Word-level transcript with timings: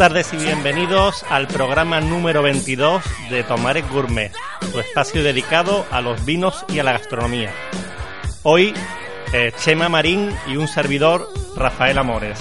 Tardes 0.00 0.32
y 0.32 0.38
bienvenidos 0.38 1.26
al 1.28 1.46
programa 1.46 2.00
número 2.00 2.40
22 2.40 3.04
de 3.28 3.44
Tomares 3.44 3.86
Gourmet, 3.90 4.32
tu 4.72 4.80
espacio 4.80 5.22
dedicado 5.22 5.84
a 5.90 6.00
los 6.00 6.24
vinos 6.24 6.64
y 6.70 6.78
a 6.78 6.84
la 6.84 6.92
gastronomía. 6.92 7.52
Hoy, 8.42 8.72
eh, 9.34 9.52
Chema 9.62 9.90
Marín 9.90 10.34
y 10.46 10.56
un 10.56 10.68
servidor, 10.68 11.28
Rafael 11.54 11.98
Amores. 11.98 12.38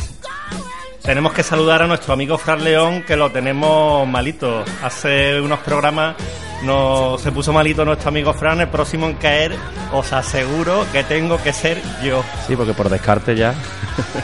Tenemos 1.03 1.33
que 1.33 1.43
saludar 1.43 1.81
a 1.81 1.87
nuestro 1.87 2.13
amigo 2.13 2.37
Fran 2.37 2.63
León, 2.63 3.03
que 3.05 3.17
lo 3.17 3.29
tenemos 3.29 4.07
malito. 4.07 4.63
Hace 4.81 5.41
unos 5.41 5.59
programas 5.59 6.15
no 6.63 7.17
se 7.17 7.29
puso 7.33 7.51
malito 7.51 7.83
nuestro 7.83 8.07
amigo 8.07 8.33
Fran. 8.33 8.61
El 8.61 8.69
próximo 8.69 9.05
en 9.05 9.15
caer, 9.15 9.53
os 9.91 10.13
aseguro 10.13 10.85
que 10.93 11.03
tengo 11.03 11.43
que 11.43 11.51
ser 11.51 11.81
yo. 12.01 12.23
Sí, 12.47 12.55
porque 12.55 12.73
por 12.73 12.87
descarte 12.87 13.35
ya. 13.35 13.53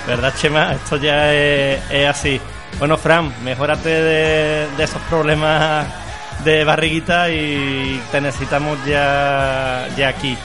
¿Verdad, 0.08 0.34
Chema? 0.38 0.72
Esto 0.72 0.96
ya 0.96 1.34
es, 1.34 1.82
es 1.92 2.08
así. 2.08 2.40
Bueno, 2.78 2.98
Fran, 2.98 3.34
mejórate 3.44 3.90
de, 3.90 4.84
esos 4.84 5.02
problemas 5.04 5.88
de 6.44 6.66
barriguita 6.66 7.30
y 7.30 8.02
te 8.12 8.20
necesitamos 8.20 8.78
ya, 8.86 9.88
ya 9.96 10.10
aquí. 10.10 10.38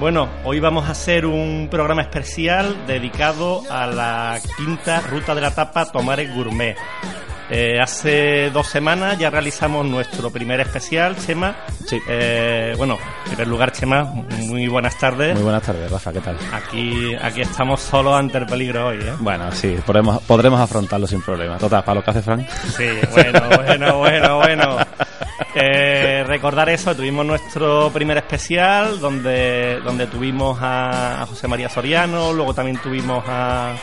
Bueno, 0.00 0.28
hoy 0.42 0.58
vamos 0.58 0.88
a 0.88 0.92
hacer 0.92 1.26
un 1.26 1.68
programa 1.70 2.00
especial 2.00 2.86
dedicado 2.86 3.62
a 3.70 3.86
la 3.86 4.40
quinta 4.56 5.00
ruta 5.02 5.34
de 5.34 5.42
la 5.42 5.54
tapa 5.54 5.92
Tomares 5.92 6.34
Gourmet. 6.34 6.76
Eh, 7.50 7.78
hace 7.80 8.50
dos 8.50 8.66
semanas 8.66 9.18
ya 9.18 9.30
realizamos 9.30 9.84
nuestro 9.86 10.30
primer 10.30 10.60
especial, 10.60 11.16
Chema. 11.16 11.56
Sí. 11.86 12.00
Eh, 12.08 12.74
bueno, 12.76 12.98
en 13.24 13.30
primer 13.30 13.48
lugar, 13.48 13.72
Chema, 13.72 14.04
muy 14.04 14.66
buenas 14.68 14.98
tardes. 14.98 15.34
Muy 15.34 15.42
buenas 15.42 15.62
tardes, 15.62 15.90
Rafa, 15.90 16.12
¿qué 16.12 16.20
tal? 16.20 16.36
Aquí, 16.52 17.14
aquí 17.20 17.42
estamos 17.42 17.80
solos 17.80 18.14
ante 18.18 18.38
el 18.38 18.46
peligro 18.46 18.88
hoy, 18.88 18.98
¿eh? 18.98 19.12
Bueno, 19.18 19.52
sí, 19.52 19.76
podremos, 19.84 20.22
podremos 20.22 20.60
afrontarlo 20.60 21.06
sin 21.06 21.20
problema. 21.20 21.58
Total, 21.58 21.84
para 21.84 21.96
lo 21.96 22.04
que 22.04 22.10
hace 22.10 22.22
Frank. 22.22 22.48
Sí, 22.76 22.88
bueno, 23.12 23.40
bueno, 23.66 23.98
bueno, 23.98 24.36
bueno. 24.38 24.76
Eh, 25.54 26.24
recordar 26.26 26.68
eso, 26.68 26.94
tuvimos 26.94 27.24
nuestro 27.26 27.90
primer 27.92 28.16
especial 28.18 29.00
donde, 29.00 29.80
donde 29.84 30.06
tuvimos 30.06 30.58
a, 30.60 31.22
a 31.22 31.26
José 31.26 31.48
María 31.48 31.68
Soriano, 31.68 32.32
luego 32.32 32.54
también 32.54 32.76
tuvimos 32.78 33.24
a... 33.26 33.74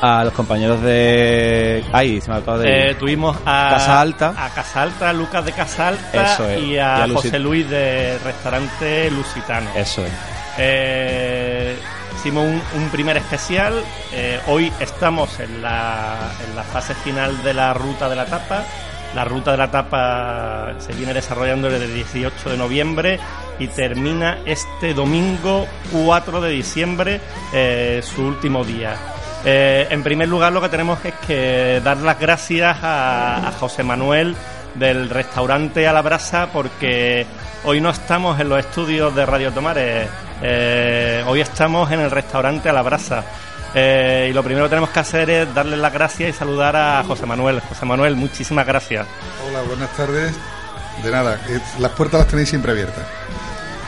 A 0.00 0.24
los 0.24 0.32
compañeros 0.32 0.80
de... 0.82 1.84
Ay, 1.92 2.20
se 2.20 2.30
me 2.30 2.36
acaba 2.38 2.58
de... 2.58 2.90
eh, 2.90 2.94
tuvimos 2.96 3.36
a... 3.46 3.68
Casa 3.74 4.00
Alta. 4.00 4.34
A 4.36 4.50
Casa 4.50 4.82
Alta, 4.82 5.12
Lucas 5.12 5.44
de 5.44 5.52
Casa 5.52 5.88
Alta 5.88 6.34
Eso 6.34 6.48
es. 6.50 6.62
y 6.62 6.78
a, 6.78 6.98
Y 6.98 7.00
a 7.02 7.06
Luci- 7.06 7.14
José 7.14 7.38
Luis 7.38 7.68
de 7.70 8.18
Restaurante 8.24 9.10
Lusitano. 9.10 9.70
Eso 9.76 10.04
es. 10.04 10.12
Eh, 10.58 11.76
hicimos 12.16 12.44
un, 12.44 12.62
un 12.74 12.88
primer 12.90 13.16
especial. 13.16 13.74
eh, 14.12 14.40
hoy 14.48 14.72
estamos 14.80 15.38
en 15.40 15.62
la, 15.62 16.16
en 16.48 16.56
la 16.56 16.62
fase 16.64 16.94
final 16.94 17.42
de 17.42 17.54
la 17.54 17.72
ruta 17.74 18.08
de 18.08 18.16
la 18.16 18.26
tapa. 18.26 18.64
La 19.14 19.24
ruta 19.24 19.52
de 19.52 19.56
la 19.56 19.70
tapa 19.70 20.74
se 20.78 20.92
viene 20.92 21.14
desarrollando 21.14 21.70
desde 21.70 21.86
el 21.86 21.94
18 21.94 22.50
de 22.50 22.56
noviembre 22.56 23.20
y 23.58 23.68
termina 23.68 24.38
este 24.44 24.94
domingo 24.94 25.66
4 25.92 26.40
de 26.40 26.50
diciembre, 26.50 27.20
eh, 27.52 28.00
su 28.02 28.22
último 28.22 28.64
día. 28.64 28.96
Eh, 29.44 29.86
en 29.90 30.02
primer 30.02 30.28
lugar, 30.28 30.52
lo 30.52 30.60
que 30.60 30.68
tenemos 30.68 31.04
es 31.04 31.14
que 31.26 31.80
dar 31.82 31.98
las 31.98 32.18
gracias 32.18 32.76
a, 32.82 33.52
José 33.60 33.82
Manuel 33.82 34.34
del 34.74 35.08
restaurante 35.08 35.86
a 35.86 35.92
la 35.92 36.02
brasa 36.02 36.48
porque 36.52 37.26
hoy 37.64 37.80
no 37.80 37.90
estamos 37.90 38.38
en 38.40 38.48
los 38.48 38.58
estudios 38.58 39.14
de 39.14 39.24
Radio 39.24 39.52
Tomares, 39.52 40.08
eh, 40.42 41.24
hoy 41.26 41.40
estamos 41.40 41.90
en 41.92 42.00
el 42.00 42.10
restaurante 42.10 42.68
a 42.68 42.72
la 42.72 42.82
brasa. 42.82 43.24
Eh, 43.78 44.28
y 44.30 44.32
lo 44.32 44.42
primero 44.42 44.64
que 44.64 44.70
tenemos 44.70 44.88
que 44.88 45.00
hacer 45.00 45.28
es 45.28 45.54
darle 45.54 45.76
las 45.76 45.92
gracias 45.92 46.30
y 46.30 46.32
saludar 46.32 46.74
a 46.76 47.04
José 47.04 47.26
Manuel. 47.26 47.60
José 47.60 47.84
Manuel, 47.84 48.16
muchísimas 48.16 48.66
gracias. 48.66 49.06
Hola, 49.46 49.60
buenas 49.68 49.94
tardes. 49.94 50.34
De 51.04 51.10
nada, 51.10 51.38
las 51.78 51.92
puertas 51.92 52.20
las 52.20 52.28
tenéis 52.28 52.48
siempre 52.48 52.72
abiertas. 52.72 53.04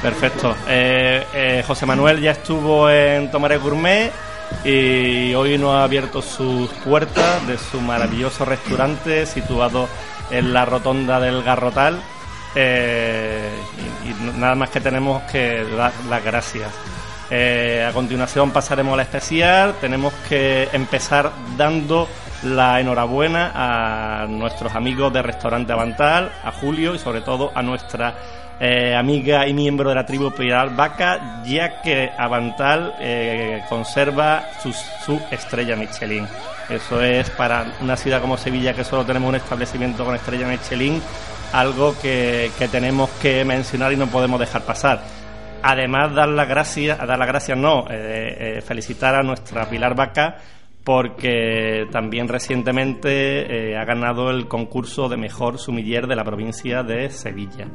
Perfecto. 0.03 0.55
Eh, 0.69 1.27
eh, 1.33 1.65
José 1.67 1.87
Manuel 1.87 2.21
ya 2.21 2.33
estuvo 2.33 2.91
en 2.91 3.31
Tomares 3.31 3.63
Gourmet 3.63 4.13
y 4.63 5.33
hoy 5.33 5.57
nos 5.57 5.75
ha 5.75 5.85
abierto 5.85 6.21
sus 6.21 6.69
puertas 6.85 7.47
de 7.47 7.57
su 7.57 7.81
maravilloso 7.81 8.45
restaurante 8.45 9.25
situado 9.25 9.89
en 10.31 10.53
la 10.53 10.67
rotonda 10.67 11.19
del 11.19 11.43
Garrotal. 11.43 11.99
Y, 12.55 12.59
y 12.59 14.17
nada 14.37 14.55
más 14.55 14.69
que 14.69 14.83
tenemos 14.83 15.23
que 15.33 15.65
dar 15.65 15.93
las 16.11 16.23
gracias. 16.23 16.71
Eh, 17.31 17.87
a 17.87 17.93
continuación 17.93 18.51
pasaremos 18.51 18.95
a 18.95 18.97
la 18.97 19.03
especial. 19.03 19.75
Tenemos 19.81 20.15
que 20.29 20.69
empezar 20.73 21.31
dando 21.57 22.09
la 22.43 22.81
enhorabuena 22.81 23.53
a 23.55 24.27
nuestros 24.27 24.75
amigos 24.75 25.13
de 25.13 25.23
Restaurante 25.23 25.73
Avantal, 25.73 26.33
a 26.43 26.53
Julio 26.53 26.95
y 26.95 26.99
sobre 26.99 27.21
todo 27.21 27.51
a 27.55 27.63
nuestra 27.63 28.15
eh, 28.61 28.95
amiga 28.95 29.47
y 29.47 29.53
miembro 29.53 29.91
de 29.91 29.95
la 29.95 30.07
tribu 30.07 30.31
Pilar 30.31 30.75
Vaca, 30.75 31.43
ya 31.45 31.83
que 31.83 32.11
Avantal 32.17 32.95
eh, 32.99 33.63
conserva 33.69 34.45
su, 34.63 35.21
estrella 35.31 35.77
Michelin. 35.77 36.27
Eso 36.69 37.03
es 37.03 37.29
para 37.31 37.67
una 37.81 37.97
ciudad 37.97 38.21
como 38.21 38.37
Sevilla, 38.37 38.75
que 38.75 38.85
solo 38.85 39.05
tenemos 39.05 39.29
un 39.29 39.37
establecimiento 39.37 40.05
con 40.05 40.15
estrella 40.15 40.49
Michelin, 40.49 41.01
algo 41.53 41.95
que 42.01 42.51
tenemos 42.71 43.11
que 43.23 43.45
mencionar 43.45 43.93
y 43.93 43.97
no 43.97 44.07
podemos 44.07 44.41
dejar 44.41 44.63
pasar. 44.63 45.03
Además, 45.63 46.15
dar 46.15 46.29
las 46.29 46.49
gracias, 46.49 46.99
dar 46.99 47.19
las 47.19 47.29
gracias 47.29 47.59
no, 47.59 47.87
eh, 47.91 48.59
eh, 48.59 48.61
felicitar 48.61 49.15
a 49.15 49.23
nuestra 49.23 49.69
Pilar 49.69 49.95
Vaca 49.95 50.39
porque 50.89 51.87
también 51.93 52.29
recientemente 52.29 53.73
eh, 53.73 53.77
ha 53.77 53.85
ganado 53.85 54.31
el 54.31 54.49
concurso 54.49 55.07
de 55.11 55.19
mejor 55.19 55.59
sumiller 55.59 56.07
de 56.07 56.17
la 56.17 56.25
provincia 56.25 56.83
de 56.83 57.11
Sevilla. 57.11 57.67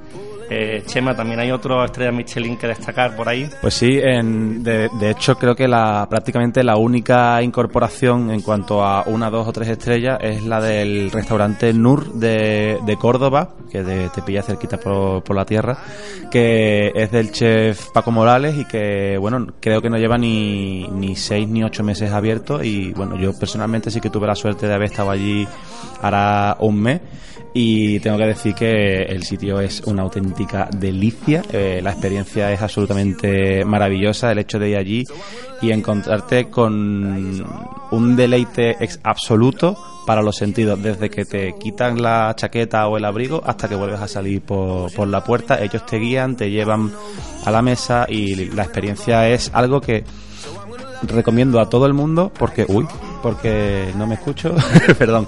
Eh, 0.50 0.82
Chema, 0.88 1.16
también 1.16 1.40
hay 1.40 1.52
otra 1.52 1.86
estrella 1.86 2.12
Michelin 2.12 2.58
que 2.58 2.66
destacar 2.66 3.16
por 3.16 3.30
ahí. 3.30 3.48
Pues 3.62 3.76
sí, 3.76 4.00
en- 4.02 4.64
de, 4.64 4.90
hecho 5.12 5.36
creo 5.36 5.56
que 5.56 5.68
la 5.68 6.08
prácticamente 6.10 6.64
la 6.64 6.76
única 6.76 7.40
incorporación 7.44 8.32
en 8.32 8.42
cuanto 8.42 8.84
a 8.84 9.04
una, 9.06 9.30
dos 9.30 9.48
o 9.48 9.54
tres 9.54 9.70
estrellas 9.70 10.18
es 10.20 10.44
la 10.44 10.60
del 10.60 11.12
restaurante 11.12 11.72
Nur 11.72 12.14
de, 12.14 12.98
Córdoba, 13.00 13.50
que 13.72 13.84
de- 13.84 14.10
te 14.10 14.24
pilla 14.24 14.42
cerquita 14.42 14.78
por, 14.78 15.24
por 15.24 15.36
la 15.36 15.46
tierra, 15.46 15.78
que 16.32 16.92
es 16.96 17.12
del 17.12 17.32
chef 17.32 17.92
Paco 17.94 18.10
Morales 18.10 18.58
y 18.58 18.66
que, 18.66 19.18
bueno, 19.20 19.46
creo 19.60 19.82
que 19.84 19.90
no 19.92 19.98
lleva 19.98 20.18
ni, 20.18 20.88
ni 20.88 21.16
seis 21.16 21.48
ni 21.48 21.64
ocho 21.64 21.84
meses 21.84 22.12
abierto 22.12 22.64
y, 22.64 22.92
bueno, 22.94 23.03
yo 23.20 23.38
personalmente 23.38 23.92
sí 23.92 24.00
que 24.02 24.10
tuve 24.10 24.28
la 24.28 24.36
suerte 24.36 24.68
de 24.68 24.74
haber 24.74 24.92
estado 24.92 25.12
allí 25.12 25.48
hará 26.02 26.58
un 26.60 26.80
mes 26.82 27.02
y 27.54 28.00
tengo 28.00 28.18
que 28.18 28.26
decir 28.26 28.56
que 28.56 29.04
el 29.04 29.24
sitio 29.24 29.60
es 29.60 29.82
una 29.82 30.02
auténtica 30.02 30.68
delicia. 30.76 31.44
Eh, 31.52 31.82
la 31.84 31.92
experiencia 31.92 32.52
es 32.52 32.62
absolutamente 32.62 33.64
maravillosa. 33.64 34.32
El 34.32 34.40
hecho 34.40 34.58
de 34.58 34.70
ir 34.70 34.78
allí 34.78 35.04
y 35.62 35.72
encontrarte 35.72 36.50
con 36.50 37.46
un 37.92 38.16
deleite 38.16 38.84
ex- 38.84 39.00
absoluto 39.04 39.78
para 40.08 40.24
los 40.24 40.36
sentidos, 40.36 40.82
desde 40.82 41.10
que 41.12 41.26
te 41.26 41.54
quitan 41.60 42.02
la 42.02 42.34
chaqueta 42.36 42.88
o 42.88 42.98
el 42.98 43.06
abrigo 43.06 43.42
hasta 43.46 43.70
que 43.70 43.76
vuelves 43.76 44.02
a 44.02 44.08
salir 44.08 44.42
por 44.42 45.08
la 45.08 45.24
puerta. 45.24 45.64
Ellos 45.64 45.86
te 45.86 45.98
guían, 45.98 46.36
te 46.36 46.50
llevan 46.50 46.92
a 47.46 47.52
la 47.52 47.62
mesa 47.62 48.08
y 48.10 48.34
la 48.50 48.64
experiencia 48.64 49.30
es 49.30 49.52
algo 49.54 49.80
que 49.80 50.04
recomiendo 51.08 51.60
a 51.60 51.70
todo 51.70 51.86
el 51.86 51.94
mundo 51.94 52.32
porque 52.38 52.66
uy 52.68 52.86
porque 53.22 53.92
no 53.96 54.06
me 54.08 54.16
escucho 54.16 54.54
perdón 54.98 55.28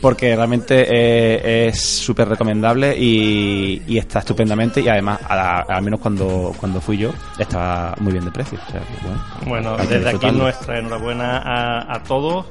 porque 0.00 0.34
realmente 0.36 0.86
eh, 0.88 1.68
es 1.68 1.80
súper 1.82 2.28
recomendable 2.28 2.96
y, 2.98 3.82
y 3.86 3.98
está 3.98 4.18
estupendamente 4.20 4.80
y 4.80 4.88
además 4.88 5.20
a- 5.28 5.60
al 5.62 5.82
menos 5.82 6.00
cuando 6.00 6.54
cuando 6.58 6.80
fui 6.80 6.96
yo 6.98 7.10
estaba 7.38 7.94
muy 8.00 8.12
bien 8.12 8.24
de 8.24 8.30
precio 8.30 8.58
o 8.66 8.70
sea 8.70 8.80
que, 8.80 9.06
bueno, 9.06 9.76
Bueno, 9.76 9.76
desde 9.88 10.08
aquí 10.10 10.30
nuestra 10.30 10.78
enhorabuena 10.78 11.38
a, 11.38 11.94
a 11.94 12.02
todos. 12.02 12.46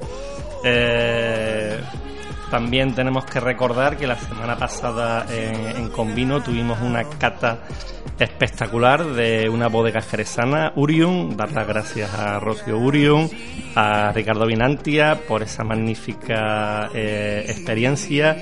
Eh, 0.64 1.80
también 2.50 2.94
tenemos 2.94 3.26
que 3.26 3.40
recordar 3.40 3.98
que 3.98 4.08
la 4.08 4.16
semana 4.18 4.58
pasada 4.58 5.26
en, 5.30 5.78
en 5.78 5.90
Convino 5.90 6.42
tuvimos 6.42 6.80
una 6.82 7.04
cata 7.04 7.60
espectacular 8.20 9.06
de 9.06 9.50
una 9.50 9.68
bodega 9.68 10.02
jerezana, 10.02 10.72
Urium. 10.76 11.36
Dar 11.36 11.52
las 11.52 11.68
gracias 11.68 12.14
a 12.14 12.40
Rocío 12.40 12.78
Urium, 12.78 13.30
a 13.76 14.12
Ricardo 14.12 14.46
Vinantia 14.46 15.20
por 15.28 15.44
esa 15.44 15.64
magnífica 15.64 16.90
eh, 16.94 17.46
experiencia. 17.48 18.38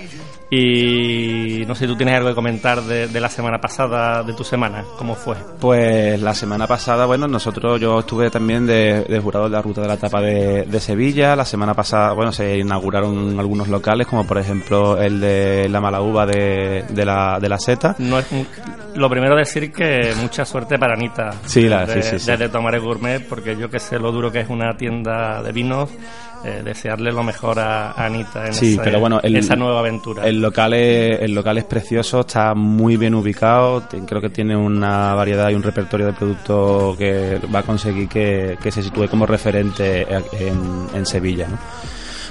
Y 0.56 1.66
no 1.66 1.74
sé, 1.74 1.88
tú 1.88 1.96
tienes 1.96 2.16
algo 2.16 2.30
que 2.30 2.36
comentar 2.36 2.82
de, 2.84 3.08
de 3.08 3.20
la 3.20 3.30
semana 3.30 3.60
pasada, 3.60 4.22
de 4.22 4.34
tu 4.34 4.44
semana, 4.44 4.84
¿cómo 5.00 5.16
fue? 5.16 5.36
Pues 5.60 6.22
la 6.22 6.36
semana 6.36 6.68
pasada, 6.68 7.08
bueno, 7.08 7.28
nosotros, 7.28 7.82
yo 7.82 8.00
estuve 8.00 8.30
también 8.30 8.68
de, 8.68 9.04
de 9.04 9.20
jurado 9.20 9.48
en 9.48 9.54
la 9.54 9.64
ruta 9.64 9.82
de 9.82 9.88
la 9.88 9.96
etapa 9.96 10.22
de, 10.22 10.66
de 10.66 10.80
Sevilla. 10.80 11.36
La 11.36 11.46
semana 11.46 11.74
pasada, 11.74 12.14
bueno, 12.14 12.32
se 12.32 12.60
inauguraron 12.60 13.40
algunos 13.40 13.68
locales, 13.68 14.06
como 14.06 14.28
por 14.28 14.38
ejemplo 14.38 15.02
el 15.02 15.20
de 15.20 15.68
la 15.70 15.82
mala 15.82 16.02
uva 16.02 16.28
de, 16.28 16.86
de 16.88 17.06
la, 17.06 17.40
de 17.42 17.50
la 17.50 17.58
Seta. 17.58 17.96
No 17.98 18.20
es, 18.20 18.28
lo 18.94 19.10
primero 19.10 19.36
decir 19.36 19.72
que 19.72 20.14
mucha 20.22 20.46
suerte 20.46 20.78
para 20.78 20.94
Anita. 20.94 21.32
Sí, 21.46 21.68
la, 21.68 21.86
de, 21.88 22.04
sí, 22.04 22.10
sí, 22.12 22.20
sí. 22.20 22.32
Desde 22.32 22.50
Tomar 22.50 22.80
Gourmet, 22.80 23.28
porque 23.28 23.56
yo 23.58 23.72
que 23.72 23.80
sé 23.80 23.98
lo 23.98 24.12
duro 24.12 24.32
que 24.32 24.42
es 24.42 24.50
una 24.50 24.78
tienda 24.78 25.42
de 25.42 25.52
vinos, 25.52 25.90
eh, 26.44 26.62
desearle 26.64 27.12
lo 27.12 27.24
mejor 27.24 27.60
a, 27.60 27.92
a 27.92 28.06
Anita 28.06 28.48
en, 28.48 28.54
Sí, 28.54 28.74
ese- 28.74 28.82
pero 28.84 29.00
bueno, 29.00 29.20
el- 29.24 29.36
esa 29.36 29.56
nueva 29.56 29.80
aventura. 29.80 30.26
El 30.28 30.42
local, 30.42 30.74
es, 30.74 31.22
el 31.22 31.34
local 31.34 31.58
es 31.58 31.64
precioso, 31.66 32.22
está 32.22 32.54
muy 32.54 32.98
bien 32.98 33.16
ubicado, 33.16 33.84
creo 34.06 34.22
que 34.22 34.30
tiene 34.30 34.56
una 34.56 35.14
variedad 35.16 35.50
y 35.50 35.56
un 35.56 35.64
repertorio 35.64 36.08
de 36.08 36.14
productos 36.14 36.98
que 36.98 37.40
va 37.54 37.60
a 37.60 37.64
conseguir 37.64 38.08
que, 38.08 38.58
que 38.62 38.72
se 38.72 38.82
sitúe 38.84 39.08
como 39.08 39.26
referente 39.26 40.02
en, 40.12 40.88
en 40.94 41.06
Sevilla. 41.06 41.48
¿no? 41.48 41.58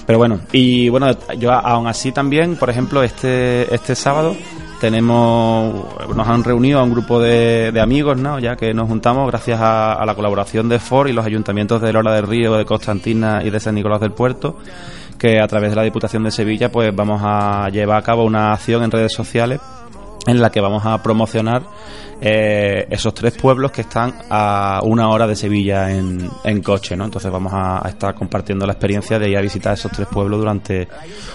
Pero 0.07 0.19
bueno, 0.19 0.41
y 0.53 0.89
bueno, 0.89 1.07
yo 1.39 1.53
aún 1.53 1.87
así 1.87 2.11
también, 2.13 2.57
por 2.57 2.69
ejemplo, 2.69 3.03
este, 3.05 3.73
este 3.75 3.95
sábado 3.95 4.37
tenemos, 4.83 5.73
nos 6.13 6.27
han 6.27 6.43
reunido 6.43 6.81
a 6.81 6.83
un 6.83 6.91
grupo 6.91 7.21
de, 7.21 7.71
de 7.71 7.81
amigos, 7.81 8.19
¿no? 8.19 8.41
Ya 8.41 8.57
que 8.57 8.75
nos 8.75 8.89
juntamos 8.89 9.31
gracias 9.31 9.61
a, 9.63 10.05
la 10.05 10.17
colaboración 10.17 10.69
de 10.69 10.81
Ford 10.81 11.09
y 11.09 11.13
los 11.13 11.25
ayuntamientos 11.25 11.81
de 11.81 11.93
Lola 11.93 12.13
del 12.13 12.27
Río, 12.27 12.55
de 12.55 12.65
Constantina 12.65 13.45
y 13.45 13.51
de 13.51 13.61
San 13.61 13.77
Nicolás 13.77 14.01
del 14.01 14.11
Puerto, 14.11 14.57
que 15.17 15.39
a 15.39 15.47
través 15.47 15.71
de 15.71 15.77
la 15.77 15.85
Diputación 15.85 16.25
de 16.25 16.33
Sevilla, 16.33 16.73
pues 16.73 16.93
vamos 16.97 17.23
a 17.25 17.69
llevar 17.69 17.99
a 17.99 18.03
cabo 18.03 18.25
una 18.25 18.55
acción 18.55 18.83
en 18.83 18.91
redes 18.91 19.13
sociales 19.13 19.61
en 20.27 20.41
la 20.41 20.51
que 20.51 20.61
vamos 20.61 20.85
a 20.85 21.01
promocionar 21.01 21.63
eh, 22.25 22.87
esos 22.89 23.13
tres 23.15 23.33
pueblos 23.33 23.73
que 23.73 23.81
están 23.81 24.15
a 24.31 24.81
una 24.85 25.09
hora 25.09 25.27
de 25.27 25.35
Sevilla 25.35 25.91
en, 25.91 26.31
en 26.45 26.63
coche, 26.63 26.97
¿no? 26.97 27.05
Entonces 27.05 27.31
vamos 27.33 27.53
a, 27.53 27.85
a 27.85 27.89
estar 27.89 28.15
compartiendo 28.15 28.65
la 28.65 28.75
experiencia 28.75 29.19
de 29.19 29.29
ir 29.29 29.37
a 29.37 29.41
visitar 29.41 29.75
esos 29.75 29.91
tres 29.91 30.07
pueblos 30.07 30.39
durante, 30.39 30.87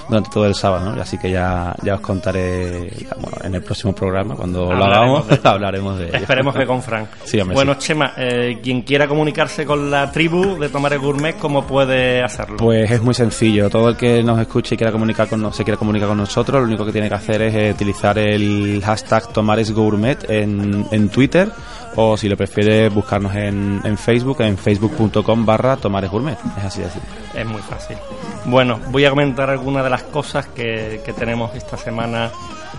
durante 0.07 0.29
todo 0.29 0.45
el 0.45 0.55
sábado, 0.55 0.93
¿no? 0.93 1.01
Así 1.01 1.17
que 1.17 1.29
ya, 1.29 1.75
ya 1.83 1.95
os 1.95 2.01
contaré 2.01 2.89
bueno, 3.19 3.37
en 3.43 3.55
el 3.55 3.63
próximo 3.63 3.93
programa, 3.93 4.35
cuando 4.35 4.71
lo 4.71 4.85
hagamos, 4.85 5.27
de 5.27 5.39
hablaremos 5.43 5.99
de 5.99 6.07
ello. 6.07 6.17
Esperemos 6.17 6.55
que 6.55 6.65
con 6.65 6.81
Frank. 6.81 7.09
Sí, 7.25 7.39
bueno, 7.41 7.73
sí. 7.73 7.79
Chema, 7.79 8.13
eh, 8.17 8.59
quien 8.63 8.81
quiera 8.83 9.07
comunicarse 9.07 9.65
con 9.65 9.91
la 9.91 10.11
tribu 10.11 10.57
de 10.57 10.69
Tomar 10.69 10.97
Gourmet, 10.99 11.37
¿cómo 11.37 11.65
puede 11.65 12.23
hacerlo? 12.23 12.57
Pues 12.57 12.89
es 12.89 13.01
muy 13.01 13.13
sencillo. 13.13 13.69
Todo 13.69 13.89
el 13.89 13.97
que 13.97 14.23
nos 14.23 14.39
escuche 14.39 14.75
y 14.75 14.77
quiera 14.77 14.91
comunicar 14.91 15.27
con, 15.27 15.53
se 15.53 15.63
quiera 15.63 15.77
comunicar 15.77 16.07
con 16.07 16.17
nosotros, 16.17 16.61
lo 16.61 16.67
único 16.67 16.85
que 16.85 16.91
tiene 16.91 17.09
que 17.09 17.15
hacer 17.15 17.41
es 17.41 17.55
eh, 17.55 17.71
utilizar 17.71 18.17
el 18.17 18.81
hashtag 18.83 19.33
TomaresGourmet 19.33 20.29
en, 20.29 20.76
en 20.91 21.09
Twitter 21.09 21.51
o 21.95 22.15
si 22.15 22.29
lo 22.29 22.37
prefiere 22.37 22.89
buscarnos 22.89 23.35
en, 23.35 23.81
en 23.83 23.97
Facebook, 23.97 24.41
en 24.41 24.57
facebook.com 24.57 25.45
barra 25.45 25.77
tomaresgourmet. 25.77 26.37
Es 26.57 26.63
así 26.63 26.83
así. 26.83 26.99
Es 27.33 27.45
muy 27.45 27.61
fácil. 27.61 27.97
Bueno, 28.45 28.79
voy 28.91 29.05
a 29.05 29.09
comentar 29.09 29.49
algunas 29.49 29.83
de 29.83 29.89
las 29.89 30.03
cosas 30.03 30.45
que, 30.47 31.01
que 31.03 31.13
tenemos 31.13 31.55
esta 31.55 31.75
semana. 31.75 32.31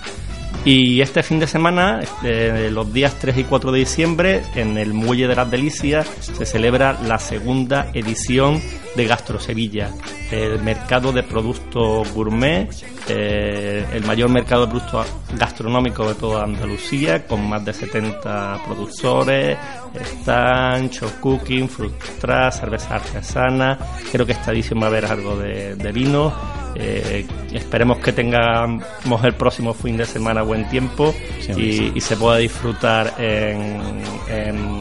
Y 0.65 1.01
este 1.01 1.23
fin 1.23 1.39
de 1.39 1.47
semana, 1.47 2.01
este, 2.03 2.71
los 2.71 2.93
días 2.93 3.19
3 3.19 3.39
y 3.39 3.45
4 3.45 3.73
de 3.73 3.79
diciembre, 3.79 4.43
en 4.55 4.77
el 4.77 4.93
Muelle 4.93 5.27
de 5.27 5.35
las 5.35 5.51
Delicias, 5.51 6.07
se 6.21 6.45
celebra 6.45 6.99
la 7.07 7.19
segunda 7.19 7.91
edición 7.95 8.61
de 8.97 9.07
Gastro 9.07 9.39
Sevilla, 9.39 9.91
el 10.31 10.61
mercado 10.63 11.13
de 11.13 11.23
productos 11.23 12.13
gourmet, 12.13 12.69
eh, 13.09 13.87
el 13.93 14.05
mayor 14.05 14.29
mercado 14.31 14.67
de 14.67 14.73
productos 14.73 15.07
gastronómicos 15.39 16.09
de 16.09 16.15
toda 16.15 16.45
Andalucía, 16.45 17.27
con 17.27 17.49
más 17.49 17.65
de 17.65 17.73
70 17.73 18.61
productores, 18.67 19.57
están 20.01 20.91
show 20.91 21.11
cooking, 21.21 21.69
fruit 21.69 21.93
trap, 22.21 22.53
cerveza 22.53 22.97
artesana, 22.97 23.79
creo 24.11 24.27
que 24.27 24.33
esta 24.33 24.51
edición 24.53 24.81
va 24.81 24.85
a 24.85 24.89
haber 24.89 25.07
algo 25.07 25.37
de, 25.37 25.75
de 25.77 25.93
vino. 25.93 26.33
Eh, 26.77 27.27
esperemos 27.53 27.99
que 27.99 28.13
tengamos 28.13 29.25
el 29.25 29.35
próximo 29.35 29.75
fin 29.75 29.97
de 29.97 30.05
semana 30.07 30.43
buen 30.43 30.69
tiempo 30.69 31.13
Sí, 31.41 31.51
y, 31.51 31.73
sí. 31.73 31.93
y 31.97 32.01
se 32.01 32.17
pueda 32.17 32.37
disfrutar 32.39 33.15
en, 33.19 33.81
en, 34.29 34.81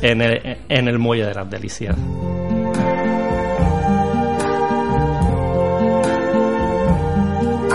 en 0.00 0.22
el, 0.22 0.58
en 0.66 0.88
el 0.88 0.98
Muelle 0.98 1.26
de 1.26 1.34
las 1.34 1.50
Delicias. 1.50 1.94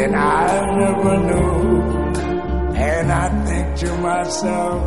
than 0.00 0.14
I 0.14 0.76
never 0.80 1.14
knew. 1.28 1.82
And 2.74 3.12
I 3.12 3.26
think 3.46 3.66
to 3.80 3.90
myself, 3.98 4.80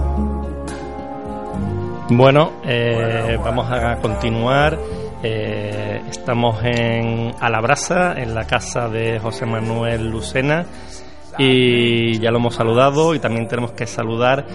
Bueno, 2.10 2.52
eh, 2.66 3.38
vamos 3.44 3.72
a 3.72 3.96
continuar. 4.02 4.78
Eh, 5.24 6.02
estamos 6.10 6.62
en 6.64 7.34
Alabrasa, 7.40 8.14
en 8.22 8.36
la 8.36 8.46
casa 8.46 8.90
de 8.90 9.20
José 9.20 9.46
Manuel 9.46 10.10
Lucena, 10.10 10.66
y 11.38 12.20
ya 12.20 12.32
lo 12.32 12.38
hemos 12.38 12.56
saludado 12.56 13.16
y 13.16 13.20
también 13.20 13.48
tenemos 13.48 13.72
que 13.72 13.88
saludar 13.88 14.46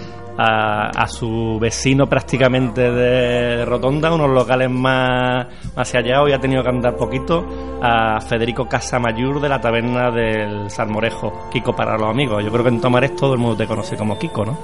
a, 0.41 1.07
su 1.07 1.57
vecino 1.59 2.07
prácticamente 2.07 2.91
de 2.91 3.65
Rotonda, 3.65 4.13
unos 4.13 4.29
locales 4.29 4.69
más, 4.69 5.47
más 5.75 5.95
allá, 5.95 6.21
hoy 6.21 6.31
ha 6.31 6.39
tenido 6.39 6.63
que 6.63 6.69
andar 6.69 6.95
poquito, 6.95 7.45
a 7.81 8.21
Federico 8.21 8.65
Casamayur 8.65 9.41
de 9.41 9.49
la 9.49 9.59
taberna 9.59 10.11
del 10.11 10.69
Salmorejo, 10.69 11.49
Kiko 11.51 11.75
para 11.75 11.97
los 11.97 12.09
amigos. 12.09 12.43
Yo 12.43 12.51
creo 12.51 12.63
que 12.63 12.69
en 12.69 12.79
Tomares 12.79 13.15
todo 13.15 13.33
el 13.33 13.39
mundo 13.39 13.57
te 13.57 13.67
conoce 13.67 13.97
como 13.97 14.17
Kiko, 14.17 14.45
¿no? 14.45 14.57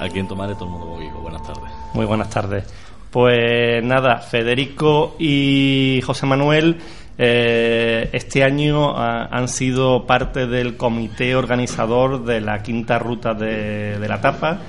Aquí 0.00 0.18
en 0.18 0.26
Tomares 0.26 0.56
todo 0.56 0.66
el 0.66 0.70
mundo 0.72 0.86
como 0.86 0.98
Kiko. 0.98 1.20
Buenas 1.20 1.42
tardes. 1.42 1.70
Muy 1.94 2.06
buenas 2.06 2.30
tardes. 2.30 2.74
Pues 3.10 3.84
nada, 3.84 4.18
Federico 4.18 5.14
y 5.20 6.00
José 6.04 6.26
Manuel 6.26 6.78
eh, 7.16 8.10
este 8.12 8.42
año 8.42 8.96
han 8.96 9.48
sido 9.48 10.04
parte 10.06 10.46
del 10.46 10.76
comité 10.76 11.36
organizador 11.36 12.24
de 12.24 12.40
la 12.40 12.62
quinta 12.62 12.98
ruta 12.98 13.34
de, 13.34 13.98
la 14.06 14.20
tapa. 14.20 14.60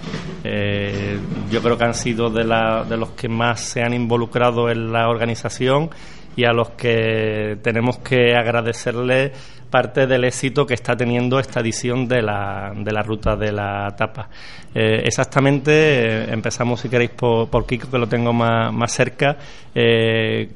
Eh, 0.43 1.17
yo 1.49 1.61
creo 1.61 1.77
que 1.77 1.85
han 1.85 1.95
sido 1.95 2.29
de, 2.29 2.43
de 2.43 2.97
los 2.97 3.11
que 3.11 3.29
más 3.29 3.61
se 3.61 3.81
han 3.81 3.93
involucrado 3.93 4.69
en 4.69 4.91
la 4.91 5.09
organización 5.09 5.89
y 6.35 6.45
a 6.45 6.51
los 6.51 6.71
que 6.71 7.57
tenemos 7.61 7.97
que 7.99 8.35
agradecerle 8.35 9.31
parte 9.69 10.07
del 10.07 10.23
éxito 10.23 10.65
que 10.65 10.73
está 10.73 10.95
teniendo 10.95 11.39
esta 11.39 11.59
edición 11.59 12.07
de 12.07 12.21
la, 12.21 12.71
de 12.75 12.91
la 12.91 13.01
ruta 13.01 13.35
de 13.35 13.51
la 13.51 13.93
tapa. 13.97 14.29
Eh, 14.73 15.01
exactamente, 15.03 15.71
eh, 15.71 16.33
empezamos 16.33 16.79
si 16.79 16.89
queréis 16.89 17.11
por, 17.11 17.49
por, 17.49 17.65
Kiko, 17.65 17.89
que 17.89 17.97
lo 17.97 18.07
tengo 18.07 18.31
más, 18.31 18.71
más 18.71 18.91
cerca. 18.93 19.37
Eh, 19.73 20.51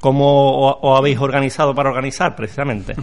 ¿Cómo 0.00 0.78
os 0.80 0.98
habéis 0.98 1.18
organizado 1.18 1.74
para 1.74 1.90
organizar 1.90 2.34
precisamente? 2.34 2.94